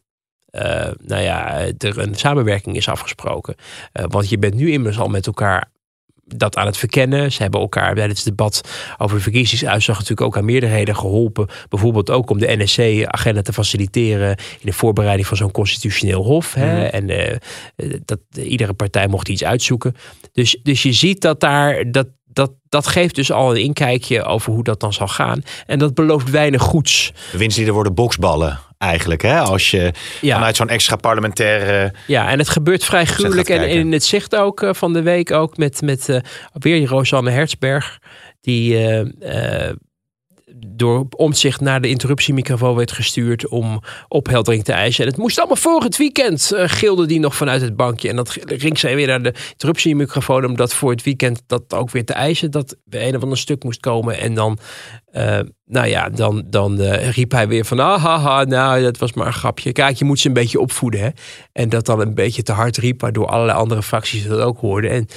eh, 0.50 0.90
nou 1.04 1.22
ja, 1.22 1.58
er 1.78 1.98
een 1.98 2.16
samenwerking 2.16 2.76
is 2.76 2.90
afgesproken. 2.90 3.56
Eh, 3.92 4.06
want 4.08 4.30
je 4.30 4.38
bent 4.38 4.54
nu 4.54 4.72
immers 4.72 5.00
al 5.00 5.08
met 5.08 5.26
elkaar 5.28 5.74
dat 6.28 6.56
aan 6.56 6.66
het 6.66 6.78
verkennen. 6.78 7.32
Ze 7.32 7.42
hebben 7.42 7.60
elkaar 7.60 7.94
bij 7.94 8.08
het 8.08 8.24
debat 8.24 8.62
over 8.98 9.16
de 9.18 9.24
verkiezingsuitslag 9.24 9.98
natuurlijk 9.98 10.28
ook 10.28 10.38
aan 10.38 10.46
meerderheden 10.46 10.96
geholpen. 10.96 11.48
Bijvoorbeeld 11.70 12.10
ook 12.10 12.30
om 12.30 12.40
de 12.40 12.56
NSC-agenda 12.58 13.42
te 13.42 13.54
faciliteren 13.54 14.30
in 14.30 14.66
de 14.66 14.74
voorbereiding 14.74 15.28
van 15.28 15.38
zo'n 15.38 15.52
constitutioneel 15.52 16.24
hof. 16.24 16.54
Hè? 16.54 16.74
Mhm. 16.76 16.86
En 16.86 17.10
eh, 17.10 17.38
dat 18.06 18.20
iedere 18.36 18.74
partij 18.74 19.08
mocht 19.08 19.30
iets 19.30 19.44
uitzoeken. 19.44 19.96
Dus, 20.32 20.60
dus 20.64 20.84
je 20.84 20.94
ziet 20.94 21.22
dat 21.22 21.40
daar 21.40 21.92
dat. 21.92 22.08
Dat, 22.36 22.52
dat 22.70 22.88
geeft 22.88 23.16
dus 23.16 23.32
al 23.32 23.52
een 23.56 23.62
inkijkje 23.62 24.24
over 24.24 24.54
hoe 24.54 24.64
dat 24.64 24.80
dan 24.80 24.94
zal 24.94 25.08
gaan. 25.08 25.42
En 25.66 25.80
dat 25.80 25.94
belooft 25.94 26.30
weinig 26.30 26.62
goeds. 26.62 27.14
De 27.32 27.38
winstlieden 27.38 27.74
worden 27.74 27.94
boksballen 27.94 28.60
eigenlijk. 28.78 29.22
Hè? 29.22 29.40
Als 29.40 29.72
je 29.72 29.92
Ja. 30.22 30.36
vanuit 30.36 30.56
zo'n 30.56 30.70
extra 30.70 30.96
parlementaire... 30.96 31.94
Ja, 32.08 32.30
en 32.30 32.40
het 32.40 32.50
gebeurt 32.50 32.84
vrij 32.84 33.06
gruwelijk. 33.06 33.50
En 33.50 33.70
in 33.70 33.92
het 33.92 34.04
zicht 34.04 34.36
ook 34.36 34.62
eh, 34.62 34.74
van 34.74 34.94
de 34.94 35.02
week 35.02 35.32
ook 35.32 35.58
met, 35.58 35.82
met 35.82 36.10
eh, 36.10 36.20
weer 36.54 36.88
Rosanne 36.88 37.32
Hertzberg. 37.32 38.00
Die 38.42 38.88
eh, 38.88 39.72
door 40.68 41.06
omzicht 41.10 41.62
naar 41.62 41.82
de 41.82 41.90
interruptiemicrofoon 41.90 42.76
werd 42.76 42.92
gestuurd 42.92 43.48
om 43.48 43.82
opheldering 44.08 44.64
te 44.64 44.72
eisen. 44.72 45.04
En 45.04 45.10
het 45.10 45.20
moest 45.20 45.38
allemaal 45.38 45.56
voor 45.56 45.84
het 45.84 45.98
weekend, 45.98 46.52
eh, 46.52 46.64
gilde 46.68 47.06
die 47.06 47.20
nog 47.20 47.36
vanuit 47.36 47.62
het 47.62 47.76
bankje. 47.76 48.10
En 48.10 48.16
dat 48.16 48.38
ging 48.46 48.80
zij 48.80 48.96
weer 48.96 49.08
naar 49.08 49.24
de 49.24 49.34
interruptiemicrofoon 49.52 50.46
om 50.46 50.56
dat 50.56 50.74
voor 50.74 50.92
het 50.92 51.04
weekend 51.04 51.42
dat 51.48 51.74
ook 51.74 51.92
weer 51.92 52.06
te 52.06 52.14
eisen. 52.14 52.52
Dat 52.52 52.76
er 52.90 53.08
een 53.08 53.16
of 53.16 53.24
ander 53.24 53.38
stuk 53.38 53.64
moest 53.64 53.80
komen. 53.80 54.20
En 54.20 54.34
dan, 54.34 54.58
eh, 55.12 55.40
nou 55.66 55.88
ja, 55.88 56.10
dan, 56.10 56.44
dan 56.50 56.82
eh, 56.82 57.10
riep 57.12 57.32
hij 57.32 57.48
weer 57.48 57.66
van, 57.66 57.80
ah, 57.80 58.04
haha, 58.04 58.44
nou, 58.44 58.82
dat 58.82 58.98
was 58.98 59.14
maar 59.14 59.28
een 59.28 59.34
grapje. 59.34 59.72
Kijk, 59.72 59.98
je 59.98 60.06
moet 60.06 60.20
ze 60.20 60.28
een 60.28 60.34
beetje 60.34 60.60
opvoeden. 60.60 61.00
Hè? 61.00 61.10
En 61.52 61.70
dat 61.70 61.86
dan 61.86 62.00
een 62.00 62.16
beetje 62.16 62.44
te 62.44 62.52
hard 62.52 62.78
riep, 62.78 63.02
waardoor 63.02 63.28
allerlei 63.28 63.58
andere 63.58 63.84
fracties 63.84 64.28
dat 64.28 64.40
ook 64.40 64.60
hoorden. 64.60 64.92
En, 64.92 65.08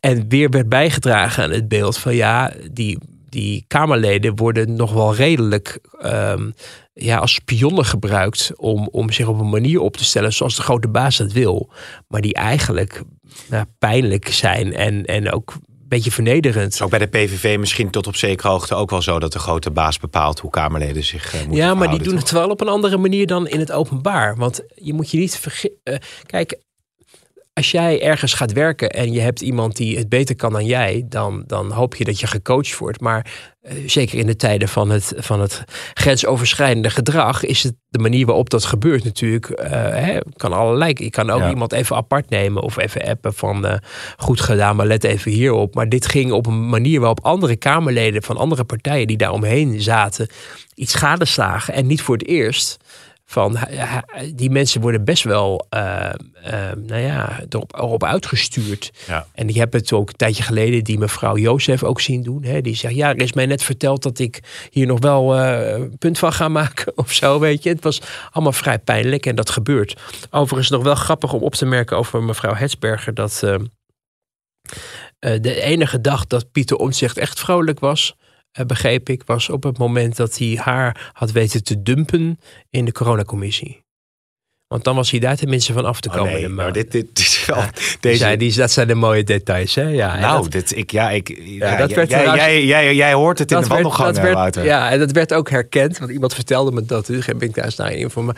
en 0.00 0.28
weer 0.28 0.50
werd 0.50 0.68
bijgedragen 0.68 1.44
aan 1.44 1.50
het 1.50 1.68
beeld 1.68 1.98
van, 1.98 2.14
ja, 2.14 2.52
die 2.72 2.98
die 3.32 3.64
Kamerleden 3.68 4.36
worden 4.36 4.76
nog 4.76 4.92
wel 4.92 5.14
redelijk 5.14 5.78
ehm, 6.00 6.50
ja, 6.92 7.16
als 7.16 7.34
spionnen 7.34 7.84
gebruikt 7.84 8.52
om, 8.56 8.88
om 8.90 9.10
zich 9.10 9.26
op 9.26 9.40
een 9.40 9.48
manier 9.48 9.80
op 9.80 9.96
te 9.96 10.04
stellen 10.04 10.32
zoals 10.32 10.56
de 10.56 10.62
grote 10.62 10.88
baas 10.88 11.16
dat 11.16 11.32
wil. 11.32 11.70
Maar 12.08 12.20
die 12.20 12.34
eigenlijk 12.34 13.02
nou, 13.48 13.64
pijnlijk 13.78 14.28
zijn 14.28 14.74
en, 14.74 15.04
en 15.04 15.32
ook 15.32 15.52
een 15.54 15.88
beetje 15.88 16.10
vernederend. 16.10 16.82
Ook 16.82 16.90
bij 16.90 16.98
de 16.98 17.06
PVV 17.06 17.58
misschien 17.58 17.90
tot 17.90 18.06
op 18.06 18.16
zekere 18.16 18.48
hoogte 18.48 18.74
ook 18.74 18.90
wel 18.90 19.02
zo 19.02 19.18
dat 19.18 19.32
de 19.32 19.38
grote 19.38 19.70
baas 19.70 19.98
bepaalt 19.98 20.38
hoe 20.38 20.50
Kamerleden 20.50 21.04
zich 21.04 21.34
uh, 21.34 21.40
moeten 21.40 21.56
Ja, 21.56 21.74
maar 21.74 21.90
die 21.90 22.02
doen 22.02 22.12
toch? 22.12 22.20
het 22.20 22.30
wel 22.30 22.50
op 22.50 22.60
een 22.60 22.68
andere 22.68 22.96
manier 22.96 23.26
dan 23.26 23.48
in 23.48 23.58
het 23.58 23.72
openbaar. 23.72 24.36
Want 24.36 24.62
je 24.74 24.92
moet 24.92 25.10
je 25.10 25.18
niet 25.18 25.36
vergeten. 25.36 26.00
kijk, 26.26 26.58
als 27.54 27.70
jij 27.70 28.02
ergens 28.02 28.34
gaat 28.34 28.52
werken 28.52 28.90
en 28.90 29.12
je 29.12 29.20
hebt 29.20 29.40
iemand 29.40 29.76
die 29.76 29.98
het 29.98 30.08
beter 30.08 30.36
kan 30.36 30.52
dan 30.52 30.66
jij, 30.66 31.04
dan, 31.08 31.44
dan 31.46 31.70
hoop 31.70 31.94
je 31.94 32.04
dat 32.04 32.20
je 32.20 32.26
gecoacht 32.26 32.78
wordt. 32.78 33.00
Maar 33.00 33.26
eh, 33.60 33.74
zeker 33.86 34.18
in 34.18 34.26
de 34.26 34.36
tijden 34.36 34.68
van 34.68 34.90
het, 34.90 35.12
van 35.16 35.40
het 35.40 35.64
grensoverschrijdende 35.94 36.90
gedrag, 36.90 37.44
is 37.44 37.62
het 37.62 37.74
de 37.88 37.98
manier 37.98 38.26
waarop 38.26 38.50
dat 38.50 38.64
gebeurt 38.64 39.04
natuurlijk. 39.04 39.50
eh, 39.50 39.70
hè, 39.70 40.18
kan 40.36 40.52
allerlei. 40.52 40.92
Je 40.96 41.10
kan 41.10 41.30
ook 41.30 41.40
Ja. 41.40 41.48
iemand 41.48 41.72
even 41.72 41.96
apart 41.96 42.30
nemen 42.30 42.62
of 42.62 42.76
even 42.78 43.04
appen 43.04 43.34
van 43.34 43.66
eh, 43.66 43.76
goed 44.16 44.40
gedaan, 44.40 44.76
maar 44.76 44.86
let 44.86 45.04
even 45.04 45.30
hierop. 45.30 45.74
Maar 45.74 45.88
dit 45.88 46.06
ging 46.06 46.32
op 46.32 46.46
een 46.46 46.68
manier 46.68 46.98
waarop 47.00 47.24
andere 47.24 47.56
Kamerleden 47.56 48.22
van 48.22 48.36
andere 48.36 48.64
partijen 48.64 49.06
die 49.06 49.16
daar 49.16 49.32
omheen 49.32 49.80
zaten, 49.80 50.28
iets 50.74 50.94
gadeslagen. 50.94 51.74
En 51.74 51.86
niet 51.86 52.02
voor 52.02 52.16
het 52.16 52.26
eerst 52.26 52.76
van 53.32 53.58
die 54.34 54.50
mensen 54.50 54.80
worden 54.80 55.04
best 55.04 55.22
wel 55.22 55.66
eh, 55.68 56.10
nou 56.76 57.00
ja, 57.00 57.40
erop, 57.48 57.74
erop 57.76 58.04
uitgestuurd. 58.04 58.90
Ja. 59.06 59.26
En 59.34 59.48
ik 59.48 59.54
heb 59.54 59.72
het 59.72 59.92
ook 59.92 60.08
een 60.08 60.16
tijdje 60.16 60.42
geleden 60.42 60.84
die 60.84 60.98
mevrouw 60.98 61.36
Jozef 61.36 61.82
ook 61.82 62.00
zien 62.00 62.22
doen. 62.22 62.44
Hè? 62.44 62.60
Die 62.60 62.74
zegt, 62.74 62.94
ja, 62.94 63.08
er 63.08 63.20
is 63.20 63.32
mij 63.32 63.46
net 63.46 63.62
verteld 63.62 64.02
dat 64.02 64.18
ik 64.18 64.40
hier 64.70 64.86
nog 64.86 64.98
wel 64.98 65.36
een 65.38 65.98
punt 65.98 66.18
van 66.18 66.32
ga 66.32 66.48
maken 66.48 66.92
of 67.04 67.12
zo, 67.12 67.38
weet 67.38 67.62
je. 67.62 67.68
Het 67.68 67.82
was 67.82 68.00
allemaal 68.30 68.52
vrij 68.52 68.78
pijnlijk 68.78 69.26
en 69.26 69.34
dat 69.34 69.50
gebeurt. 69.50 70.00
Overigens 70.30 70.70
nog 70.70 70.82
wel 70.82 70.94
grappig 70.94 71.32
om 71.32 71.42
op 71.42 71.54
te 71.54 71.66
merken 71.66 71.96
over 71.96 72.22
mevrouw 72.22 72.54
Hetsberger, 72.54 73.14
dat 73.14 73.38
de 75.18 75.60
enige 75.60 76.00
dag 76.00 76.26
dat 76.26 76.52
Pieter 76.52 76.76
Omtzigt 76.76 77.18
echt 77.18 77.40
vrolijk 77.40 77.80
was, 77.80 78.16
begreep 78.66 79.08
ik, 79.08 79.22
was 79.22 79.48
op 79.48 79.62
het 79.62 79.78
moment 79.78 80.16
dat 80.16 80.38
hij 80.38 80.58
haar 80.62 81.10
had 81.12 81.30
weten 81.30 81.64
te 81.64 81.82
dumpen 81.82 82.38
in 82.70 82.84
de 82.84 82.92
coronacommissie. 82.92 83.81
Want 84.72 84.84
dan 84.84 84.94
was 84.96 85.10
hij 85.10 85.20
daar 85.20 85.36
tenminste 85.36 85.72
van 85.72 85.84
af 85.84 86.00
te 86.00 86.08
Oh, 86.08 86.14
komen. 86.14 86.32
nee, 86.32 86.42
de 86.42 86.48
maar 86.48 86.72
dit, 86.72 86.92
dit, 86.92 87.06
dit 87.12 87.18
is 87.18 87.44
wel... 87.46 87.56
Die 87.74 87.96
deze, 88.00 88.16
zijn, 88.16 88.38
die, 88.38 88.54
dat 88.54 88.70
zijn 88.70 88.88
de 88.88 88.94
mooie 88.94 89.24
details, 89.24 89.74
hè? 89.74 89.82
Ja, 89.82 90.18
nou, 90.18 90.42
dat- 90.42 90.52
dit, 90.52 90.76
ik, 90.76 90.90
ja, 90.90 91.10
ik, 91.10 91.40
ja, 91.44 91.76
dat 91.76 91.88
jij, 91.88 91.96
werd 91.96 92.10
jij, 92.10 92.34
jij, 92.36 92.64
jij, 92.64 92.94
jij 92.94 93.12
hoort 93.12 93.38
het 93.38 93.50
in 93.50 93.60
de 93.60 93.66
werd- 93.66 94.16
werd- 94.16 94.34
Wouter. 94.34 94.64
Ja, 94.64 94.90
en 94.90 94.98
dat 94.98 95.10
werd 95.12 95.34
ook 95.34 95.50
herkend. 95.50 95.98
Want 95.98 96.10
iemand 96.10 96.34
vertelde 96.34 96.72
me 96.72 96.84
dat. 96.84 97.06
Dus 97.06 97.26
ben 97.26 97.40
ik 97.40 97.54
daar 97.54 97.64
eens 97.64 97.76
naar 97.76 97.92
informa- 97.92 98.34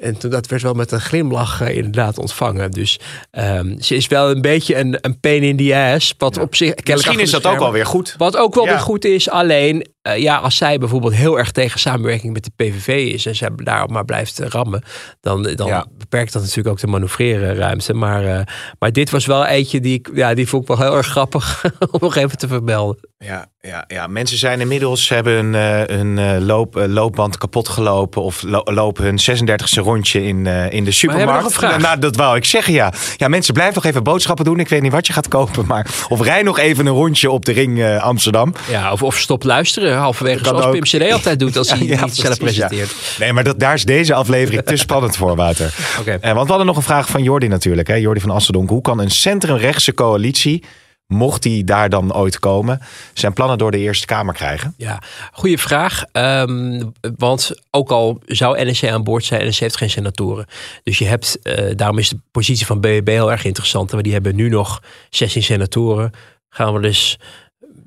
En 0.00 0.18
toen, 0.18 0.30
dat 0.30 0.46
werd 0.46 0.62
wel 0.62 0.74
met 0.74 0.92
een 0.92 1.00
glimlach 1.00 1.60
eh, 1.60 1.76
inderdaad 1.76 2.18
ontvangen. 2.18 2.70
Dus 2.70 2.98
ehm, 3.30 3.78
ze 3.80 3.94
is 3.94 4.06
wel 4.06 4.30
een 4.30 4.40
beetje 4.40 4.76
een, 4.76 4.98
een 5.00 5.20
pain 5.20 5.42
in 5.42 5.56
the 5.56 5.74
ass. 5.94 6.14
Wat 6.18 6.38
op 6.38 6.54
zich, 6.54 6.74
Misschien 6.84 7.20
is 7.20 7.30
dat 7.30 7.46
ook 7.46 7.58
wel 7.58 7.72
weer 7.72 7.86
goed. 7.86 8.14
Wat 8.18 8.36
ook 8.36 8.54
wel 8.54 8.64
weer 8.64 8.80
goed 8.80 9.04
is. 9.04 9.30
Alleen, 9.30 9.86
eh, 10.04 10.16
ja, 10.18 10.36
als 10.36 10.56
zij 10.56 10.78
bijvoorbeeld 10.78 11.14
heel 11.14 11.38
erg 11.38 11.50
tegen 11.50 11.80
samenwerking 11.80 12.32
met 12.32 12.44
de 12.44 12.50
PVV 12.56 12.88
is. 13.12 13.26
En 13.26 13.34
zij 13.36 13.50
daarop 13.56 13.90
maar 13.90 14.04
blijft 14.04 14.38
rammen. 14.38 14.82
Dan, 15.20 15.42
dan 15.42 15.66
Ja. 15.66 15.86
beperkt 15.98 16.32
dat 16.32 16.42
natuurlijk 16.42 16.68
ook 16.68 16.80
de 16.80 16.86
manoeuvreerruimte. 16.86 17.94
Maar, 17.94 18.24
eh, 18.24 18.40
maar 18.78 18.92
dit 18.92 19.10
was 19.10 19.26
wel 19.26 19.46
eentje 19.46 19.80
die, 19.80 19.94
ik- 19.98 20.10
ja, 20.14 20.34
die 20.34 20.48
vond 20.48 20.62
ik 20.62 20.68
wel 20.68 20.86
heel 20.86 20.96
erg 20.96 21.06
grappig. 21.06 21.64
om 21.90 21.98
nog 22.00 22.16
even 22.16 22.38
te 22.38 22.48
vermelden. 22.48 22.98
Ja, 23.26 23.46
ja, 23.60 23.84
ja, 23.88 24.06
mensen 24.06 24.38
zijn 24.38 24.60
inmiddels 24.60 25.08
hebben 25.08 25.32
hun, 25.32 25.54
eh, 25.54 25.96
hun 25.96 26.18
eh, 26.18 26.36
loop, 26.46 26.76
eh, 26.76 26.84
loopband 26.88 27.38
kapot 27.38 27.68
gelopen 27.68 28.22
of 28.22 28.42
lo- 28.42 28.62
lopen 28.64 29.04
hun 29.04 29.18
36e 29.18 29.80
rondje 29.82 30.24
in, 30.24 30.46
eh, 30.46 30.72
in 30.72 30.84
de 30.84 30.90
supermarkt. 30.90 31.32
nog 31.34 31.44
een 31.44 31.50
vraag. 31.50 31.78
Nou, 31.78 31.98
dat 31.98 32.16
wou 32.16 32.36
ik 32.36 32.44
zeggen, 32.44 32.72
ja. 32.72 32.92
Ja, 33.16 33.28
mensen 33.28 33.54
blijven 33.54 33.74
nog 33.74 33.84
even 33.84 34.02
boodschappen 34.02 34.44
doen. 34.44 34.60
Ik 34.60 34.68
weet 34.68 34.82
niet 34.82 34.92
wat 34.92 35.06
je 35.06 35.12
gaat 35.12 35.28
kopen, 35.28 35.66
maar 35.66 35.86
of 36.08 36.20
rij 36.22 36.42
nog 36.42 36.58
even 36.58 36.86
een 36.86 36.92
rondje 36.92 37.30
op 37.30 37.44
de 37.44 37.52
ring 37.52 37.80
eh, 37.82 38.02
Amsterdam. 38.02 38.54
Ja, 38.70 38.92
of, 38.92 39.02
of 39.02 39.18
stop 39.18 39.42
luisteren 39.42 39.96
halverwege 39.96 40.44
zoals 40.44 40.64
ook. 40.64 40.72
Pim 40.72 40.82
CD 40.82 41.12
altijd 41.12 41.38
doet 41.38 41.56
als 41.56 41.70
hij 41.72 41.82
Ja, 41.86 42.08
zelf 42.08 42.28
ja. 42.38 42.44
presenteert. 42.44 42.92
Nee, 43.18 43.32
maar 43.32 43.44
dat, 43.44 43.58
daar 43.58 43.74
is 43.74 43.84
deze 43.84 44.14
aflevering 44.14 44.62
te 44.64 44.76
spannend 44.76 45.16
voor, 45.16 45.36
Wouter. 45.36 45.74
Oké. 46.00 46.10
Eh, 46.20 46.32
want 46.32 46.42
we 46.44 46.48
hadden 46.48 46.66
nog 46.66 46.76
een 46.76 46.82
vraag 46.82 47.08
van 47.08 47.22
Jordi 47.22 47.48
natuurlijk. 47.48 47.88
Hè? 47.88 47.94
Jordi 47.94 48.20
van 48.20 48.30
Assendonk. 48.30 48.68
Hoe 48.68 48.80
kan 48.82 48.98
een 49.00 49.10
centrumrechtse 49.10 49.94
coalitie, 49.94 50.64
mocht 51.06 51.42
die 51.42 51.64
daar 51.64 51.88
dan 51.88 52.14
ooit 52.14 52.38
komen, 52.38 52.80
zijn 53.12 53.32
plannen 53.32 53.58
door 53.58 53.70
de 53.70 53.78
Eerste 53.78 54.06
Kamer 54.06 54.34
krijgen? 54.34 54.74
Ja, 54.76 55.02
goede 55.32 55.58
vraag. 55.58 56.04
Ehm, 56.12 56.82
want 57.16 57.50
ook 57.70 57.90
al 57.90 58.20
zou 58.26 58.64
NSC 58.64 58.84
aan 58.84 59.04
boord 59.04 59.24
zijn, 59.24 59.48
NSC 59.48 59.60
heeft 59.60 59.76
geen 59.76 59.90
senatoren. 59.90 60.46
Dus 60.82 60.98
je 60.98 61.06
hebt, 61.06 61.42
eh, 61.42 61.76
daarom 61.76 61.98
is 61.98 62.08
de 62.08 62.18
positie 62.30 62.66
van 62.66 62.80
BBB 62.80 63.08
heel 63.08 63.30
erg 63.30 63.44
interessant. 63.44 63.90
Want 63.90 64.04
die 64.04 64.12
hebben 64.12 64.36
nu 64.36 64.48
nog 64.48 64.82
16 65.10 65.42
senatoren. 65.42 66.12
Gaan 66.48 66.74
we 66.74 66.80
dus 66.80 67.18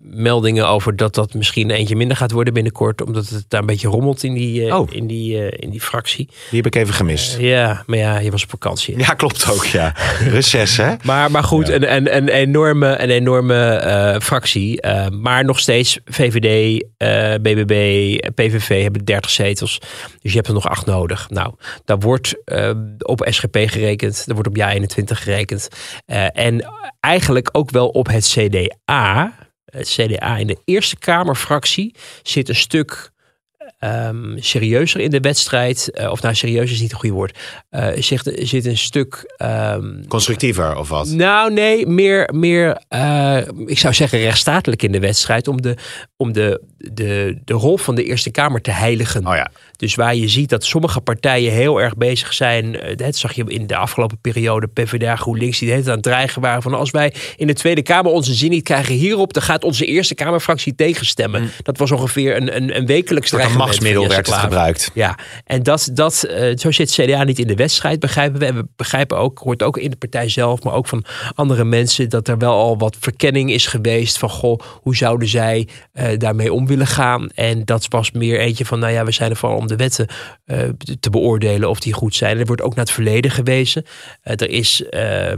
meldingen 0.09 0.67
over 0.67 0.95
dat 0.95 1.15
dat 1.15 1.33
misschien 1.33 1.69
eentje 1.69 1.95
minder 1.95 2.17
gaat 2.17 2.31
worden 2.31 2.53
binnenkort. 2.53 3.01
Omdat 3.01 3.27
het 3.27 3.45
daar 3.47 3.59
een 3.59 3.65
beetje 3.65 3.87
rommelt 3.87 4.23
in 4.23 4.33
die, 4.33 4.65
eh, 4.67 4.79
Oh. 4.79 4.87
in 4.91 5.07
die, 5.07 5.37
eh, 5.49 5.57
in 5.63 5.69
die 5.69 5.81
fractie. 5.81 6.25
Die 6.49 6.61
heb 6.61 6.65
ik 6.65 6.75
even 6.75 6.93
gemist. 6.93 7.37
Ja, 7.39 7.83
maar 7.85 7.97
ja, 7.97 8.19
je 8.19 8.31
was 8.31 8.43
op 8.43 8.49
vakantie. 8.49 8.97
Ja, 8.97 9.13
klopt 9.13 9.51
ook, 9.51 9.65
ja. 9.65 9.93
Reces, 10.29 10.77
hè? 10.77 10.93
Maar, 11.03 11.31
maar 11.31 11.43
goed, 11.43 11.67
Ja. 11.67 11.73
een, 11.73 11.95
een, 11.95 12.15
een 12.17 12.27
enorme, 12.29 13.01
een 13.01 13.09
enorme 13.09 13.65
eh, 13.69 14.19
fractie. 14.19 14.81
Eh, 14.81 15.07
maar 15.09 15.45
nog 15.45 15.59
steeds 15.59 15.99
VVD, 16.05 16.83
eh, 16.97 17.33
BBB, 17.41 18.17
PVV 18.35 18.81
hebben 18.83 19.05
30 19.05 19.31
zetels. 19.31 19.79
Dus 20.21 20.31
je 20.31 20.35
hebt 20.35 20.47
er 20.47 20.53
nog 20.53 20.67
acht 20.69 20.85
nodig. 20.85 21.29
Nou, 21.29 21.53
daar 21.85 21.99
wordt 21.99 22.35
eh, 22.45 22.71
op 22.97 23.27
SGP 23.29 23.57
gerekend. 23.65 24.23
Er 24.27 24.33
wordt 24.33 24.47
op 24.49 24.55
JA21 24.57 25.03
gerekend. 25.21 25.67
Eh, 26.05 26.25
en 26.33 26.65
eigenlijk 26.99 27.49
ook 27.51 27.71
wel 27.71 27.87
op 27.87 28.07
het 28.07 28.25
CDA. 28.27 29.33
Het 29.77 29.89
CDA 29.89 30.37
in 30.37 30.47
de 30.47 30.57
Eerste 30.65 30.97
Kamerfractie 30.97 31.95
zit 32.23 32.49
een 32.49 32.55
stuk 32.55 33.11
ehm, 33.79 34.37
serieuzer 34.37 34.99
in 34.99 35.09
de 35.09 35.19
wedstrijd. 35.19 35.91
Eh, 35.91 36.11
of 36.11 36.21
nou, 36.21 36.35
serieus 36.35 36.71
is 36.71 36.79
niet 36.79 36.91
het 36.91 36.99
goede 36.99 37.15
woord. 37.15 37.37
Eh 37.69 37.87
zit, 37.95 38.31
zit 38.35 38.65
een 38.65 38.77
stuk... 38.77 39.33
ehm, 39.37 40.07
Constructiever 40.07 40.75
of 40.75 40.89
wat? 40.89 41.07
nou, 41.07 41.53
nee, 41.53 41.87
meer, 41.87 42.29
meer 42.33 42.81
eh, 42.87 43.37
ik 43.65 43.77
zou 43.77 43.93
zeggen 43.93 44.19
rechtsstatelijk 44.19 44.83
in 44.83 44.91
de 44.91 44.99
wedstrijd. 44.99 45.47
Om, 45.47 45.61
de, 45.61 45.75
om 46.15 46.33
de, 46.33 46.61
de, 46.77 47.37
de 47.45 47.53
rol 47.53 47.77
van 47.77 47.95
de 47.95 48.03
Eerste 48.03 48.31
Kamer 48.31 48.61
te 48.61 48.71
heiligen. 48.71 49.27
Oh 49.27 49.35
ja. 49.35 49.51
Dus 49.75 49.95
waar 49.95 50.15
je 50.15 50.27
ziet 50.27 50.49
dat 50.49 50.63
sommige 50.63 51.01
partijen 51.01 51.51
heel 51.51 51.81
erg 51.81 51.95
bezig 51.95 52.33
zijn. 52.33 52.79
eh, 52.79 52.95
Dat 52.97 53.15
zag 53.15 53.33
je 53.33 53.43
in 53.47 53.67
de 53.67 53.75
afgelopen 53.75 54.17
periode. 54.21 54.67
PvdA, 54.67 55.15
GroenLinks, 55.15 55.59
die 55.59 55.67
de 55.67 55.73
hele 55.73 55.85
tijd 55.85 55.97
aan 55.97 56.01
het 56.03 56.11
dreigen 56.13 56.41
waren. 56.41 56.61
Van 56.61 56.73
als 56.73 56.91
wij 56.91 57.13
in 57.35 57.47
de 57.47 57.53
Tweede 57.53 57.81
Kamer 57.81 58.11
onze 58.11 58.33
zin 58.33 58.49
niet 58.49 58.63
krijgen 58.63 58.95
hierop. 58.95 59.33
dan 59.33 59.43
gaat 59.43 59.63
onze 59.63 59.85
Eerste 59.85 60.15
Kamerfractie 60.15 60.75
tegenstemmen. 60.75 61.49
Dat 61.63 61.77
was 61.77 61.91
ongeveer 61.91 62.35
een, 62.35 62.55
een, 62.55 62.77
een 62.77 62.85
wekelijks 62.85 63.31
Een 63.31 63.37
dreigement 63.37 63.65
machtsmiddel 63.67 64.03
van 64.03 64.11
werd 64.11 64.25
het 64.27 64.35
gebruikt. 64.35 64.91
Ja, 64.93 65.17
en 65.45 65.63
dat, 65.63 65.89
dat, 65.93 66.23
eh, 66.23 66.57
zo 66.57 66.71
zit 66.71 66.91
CDA 66.91 67.23
niet 67.23 67.39
in 67.39 67.47
de 67.47 67.55
wedstrijd, 67.55 67.99
begrijpen 67.99 68.39
we. 68.39 68.45
En 68.45 68.55
we 68.55 68.65
begrijpen 68.75 69.17
ook, 69.17 69.39
hoort 69.39 69.63
ook 69.63 69.77
in 69.77 69.89
de 69.89 69.95
partij 69.95 70.29
zelf, 70.29 70.63
maar 70.63 70.73
ook 70.73 70.87
van 70.87 71.05
andere 71.35 71.63
mensen, 71.63 72.09
dat 72.09 72.27
er 72.27 72.37
wel 72.37 72.53
al 72.53 72.77
wat 72.77 72.95
verkenning 72.99 73.51
is 73.51 73.65
geweest 73.67 74.17
van, 74.17 74.29
goh, 74.29 74.59
hoe 74.81 74.95
zouden 74.95 75.27
zij 75.27 75.67
eh, 75.93 76.17
daarmee 76.17 76.53
om 76.53 76.67
willen 76.67 76.76
gaan? 76.85 77.29
En 77.35 77.65
dat 77.65 77.87
was 77.89 78.11
meer 78.11 78.39
eentje 78.39 78.65
van, 78.65 78.79
nou 78.79 78.93
ja, 78.93 79.05
we 79.05 79.11
zijn 79.11 79.29
er 79.29 79.35
vooral 79.35 79.57
om 79.57 79.67
de 79.67 79.75
wetten 79.75 80.07
eh, 80.45 80.59
te 80.99 81.09
beoordelen 81.09 81.69
of 81.69 81.79
die 81.79 81.93
goed 81.93 82.15
zijn. 82.15 82.39
Er 82.39 82.45
wordt 82.45 82.61
ook 82.61 82.75
naar 82.75 82.85
het 82.85 82.93
verleden 82.93 83.31
gewezen. 83.31 83.85
Eh, 84.21 84.33
er 84.33 84.49
is 84.49 84.83
eh, 84.89 85.33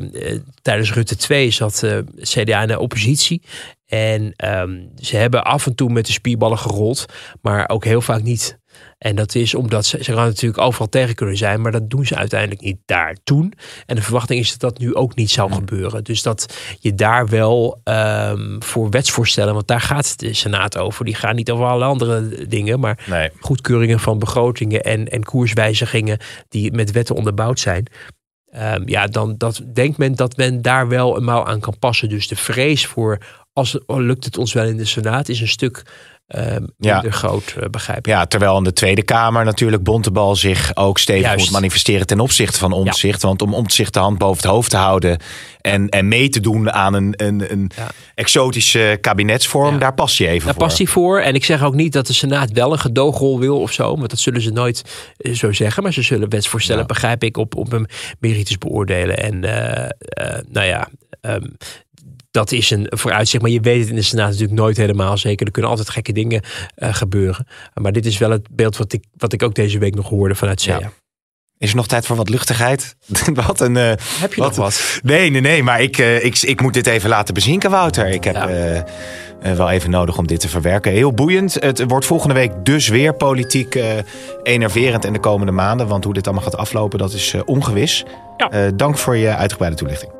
tijdens 0.61 0.93
Rutte 0.93 1.15
2 1.15 1.51
zat 1.51 1.85
CDA 2.15 2.61
in 2.61 2.67
de 2.67 2.79
oppositie. 2.79 3.41
En 3.85 4.33
ehm, 4.35 4.79
ze 4.99 5.15
hebben 5.17 5.43
af 5.43 5.65
en 5.65 5.75
toe 5.75 5.91
met 5.91 6.05
de 6.05 6.11
spierballen 6.11 6.57
gerold, 6.57 7.05
maar 7.41 7.69
ook 7.69 7.85
heel 7.85 8.01
vaak 8.01 8.21
niet. 8.21 8.58
En 8.99 9.15
dat 9.15 9.35
is 9.35 9.55
omdat 9.55 9.85
ze, 9.85 10.03
ze 10.03 10.13
gaan 10.13 10.25
natuurlijk 10.25 10.61
overal 10.61 10.89
tegen 10.89 11.15
kunnen 11.15 11.37
zijn, 11.37 11.61
maar 11.61 11.71
dat 11.71 11.89
doen 11.89 12.05
ze 12.05 12.15
uiteindelijk 12.15 12.61
niet 12.61 12.77
daar 12.85 13.15
toen. 13.23 13.53
En 13.85 13.95
de 13.95 14.01
verwachting 14.01 14.39
is 14.39 14.51
dat 14.51 14.59
dat 14.59 14.79
nu 14.79 14.95
ook 14.95 15.15
niet 15.15 15.29
zou 15.29 15.51
gebeuren. 15.53 16.03
Dus 16.03 16.21
dat 16.21 16.57
je 16.79 16.95
daar 16.95 17.27
wel 17.27 17.81
ehm, 17.83 18.59
voor 18.59 18.89
wetsvoorstellen, 18.89 19.53
want 19.53 19.67
daar 19.67 19.81
gaat 19.81 20.19
de 20.19 20.33
Senaat 20.33 20.77
over. 20.77 21.05
Die 21.05 21.15
gaan 21.15 21.35
niet 21.35 21.51
over 21.51 21.65
alle 21.65 21.85
andere 21.85 22.47
dingen, 22.47 22.79
maar 22.79 23.03
Nee. 23.05 23.29
goedkeuringen 23.39 23.99
van 23.99 24.19
begrotingen 24.19 24.83
en, 24.83 25.07
en 25.07 25.23
koerswijzigingen 25.23 26.17
die 26.49 26.71
met 26.71 26.91
wetten 26.91 27.15
onderbouwd 27.15 27.59
zijn. 27.59 27.85
Ehm, 28.51 28.81
ja, 28.85 29.07
dan 29.07 29.35
dat, 29.37 29.61
denkt 29.73 29.97
men 29.97 30.15
dat 30.15 30.37
men 30.37 30.61
daar 30.61 30.87
wel 30.87 31.17
een 31.17 31.23
mouw 31.23 31.45
aan 31.45 31.59
kan 31.59 31.79
passen. 31.79 32.09
Dus 32.09 32.27
de 32.27 32.35
vrees 32.35 32.85
voor, 32.85 33.17
als 33.53 33.79
lukt 33.87 34.25
het 34.25 34.37
ons 34.37 34.53
wel 34.53 34.65
in 34.65 34.77
de 34.77 34.85
Senaat, 34.85 35.29
is 35.29 35.41
een 35.41 35.47
stuk 35.47 35.83
Ja. 36.29 36.59
minder 36.93 37.11
groot, 37.11 37.55
eh, 37.59 37.69
begrijp. 37.69 38.05
Ja, 38.05 38.25
terwijl 38.25 38.57
in 38.57 38.63
de 38.63 38.73
Tweede 38.73 39.03
Kamer 39.03 39.45
natuurlijk 39.45 39.83
Bontebal 39.83 40.35
zich 40.35 40.71
ook 40.75 40.97
stevig 40.97 41.21
Juist. 41.23 41.43
moet 41.43 41.51
manifesteren 41.53 42.07
ten 42.07 42.19
opzichte 42.19 42.59
van 42.59 42.71
omzicht. 42.71 43.21
Want 43.21 43.41
om 43.41 43.53
omzicht 43.53 43.93
de 43.93 43.99
hand 43.99 44.17
boven 44.17 44.41
het 44.41 44.51
hoofd 44.51 44.69
te 44.69 44.77
houden 44.77 45.19
en, 45.61 45.89
en 45.89 46.07
mee 46.07 46.29
te 46.29 46.39
doen 46.39 46.71
aan 46.71 46.93
een, 46.93 47.13
een, 47.17 47.51
een 47.51 47.71
Ja. 47.75 47.87
exotische 48.15 48.97
kabinetsvorm, 49.01 49.73
Ja. 49.73 49.79
daar 49.79 49.93
past 49.93 50.17
hij 50.17 50.27
even 50.27 50.45
Daar 50.45 50.53
voor. 50.55 50.63
past 50.63 50.77
hij 50.77 50.87
voor. 50.87 51.19
En 51.19 51.33
ik 51.33 51.45
zeg 51.45 51.63
ook 51.63 51.73
niet 51.73 51.93
dat 51.93 52.07
de 52.07 52.13
Senaat 52.13 52.51
wel 52.51 52.71
een 52.71 52.79
gedoogrol 52.79 53.39
wil 53.39 53.59
of 53.61 53.71
zo. 53.71 53.97
Want 53.97 54.09
dat 54.09 54.19
zullen 54.19 54.41
ze 54.41 54.49
nooit 54.51 54.83
eh, 55.17 55.33
zo 55.33 55.51
zeggen. 55.51 55.83
Maar 55.83 55.93
ze 55.93 56.01
zullen 56.01 56.29
wetsvoorstellen, 56.29 56.81
Ja. 56.81 56.87
begrijp 56.87 57.23
ik, 57.23 57.37
op, 57.37 57.55
op 57.55 57.73
een 57.73 57.87
meritus 58.19 58.57
beoordelen. 58.57 59.17
En 59.17 59.43
eh, 59.43 60.39
nou 60.49 60.67
ja, 60.67 60.87
ehm, 61.21 61.45
dat 62.31 62.51
is 62.51 62.69
een 62.69 62.87
vooruitzicht. 62.89 63.43
Maar 63.43 63.51
je 63.51 63.59
weet 63.59 63.79
het 63.79 63.89
in 63.89 63.95
de 63.95 64.01
Senaat 64.01 64.29
natuurlijk 64.29 64.59
nooit 64.59 64.77
helemaal 64.77 65.17
zeker. 65.17 65.45
Er 65.45 65.51
kunnen 65.51 65.71
altijd 65.71 65.89
gekke 65.89 66.13
dingen 66.13 66.41
uh, 66.77 66.93
gebeuren. 66.93 67.47
Maar 67.73 67.91
dit 67.91 68.05
is 68.05 68.17
wel 68.17 68.31
het 68.31 68.47
beeld 68.51 68.77
wat 68.77 68.93
ik, 68.93 69.03
wat 69.17 69.33
ik 69.33 69.43
ook 69.43 69.55
deze 69.55 69.79
week 69.79 69.95
nog 69.95 70.09
hoorde 70.09 70.35
vanuit 70.35 70.61
CEA. 70.61 70.79
Ja. 70.79 70.91
Is 71.57 71.69
er 71.69 71.75
nog 71.75 71.87
tijd 71.87 72.05
voor 72.05 72.15
wat 72.15 72.29
luchtigheid? 72.29 72.95
wat 73.45 73.59
een, 73.59 73.75
uh, 73.75 73.83
heb 74.19 74.33
je 74.33 74.41
wat, 74.41 74.55
nog 74.55 74.65
wat? 74.65 74.99
Nee, 75.03 75.29
nee, 75.29 75.41
nee. 75.41 75.63
Maar 75.63 75.81
ik, 75.81 75.97
uh, 75.97 76.23
ik, 76.25 76.41
ik 76.41 76.61
moet 76.61 76.73
dit 76.73 76.87
even 76.87 77.09
laten 77.09 77.33
bezinken, 77.33 77.71
Wouter. 77.71 78.07
Ik 78.07 78.23
heb 78.23 78.35
ja. 78.35 78.85
wel 79.55 79.69
even 79.69 79.89
nodig 79.89 80.17
om 80.17 80.27
dit 80.27 80.39
te 80.39 80.49
verwerken. 80.49 80.91
Heel 80.91 81.13
boeiend. 81.13 81.53
Het 81.53 81.83
wordt 81.87 82.05
volgende 82.05 82.33
week 82.33 82.51
dus 82.63 82.87
weer 82.87 83.13
politiek 83.13 83.79
enerverend 84.43 85.05
in 85.05 85.13
de 85.13 85.19
komende 85.19 85.51
maanden. 85.51 85.87
Want 85.87 86.03
hoe 86.03 86.13
dit 86.13 86.25
allemaal 86.25 86.43
gaat 86.43 86.57
aflopen, 86.57 86.99
dat 86.99 87.13
is 87.13 87.35
ongewis. 87.45 88.05
Ja. 88.37 88.71
dank 88.71 88.97
voor 88.97 89.15
je 89.15 89.35
uitgebreide 89.35 89.77
toelichting. 89.77 90.18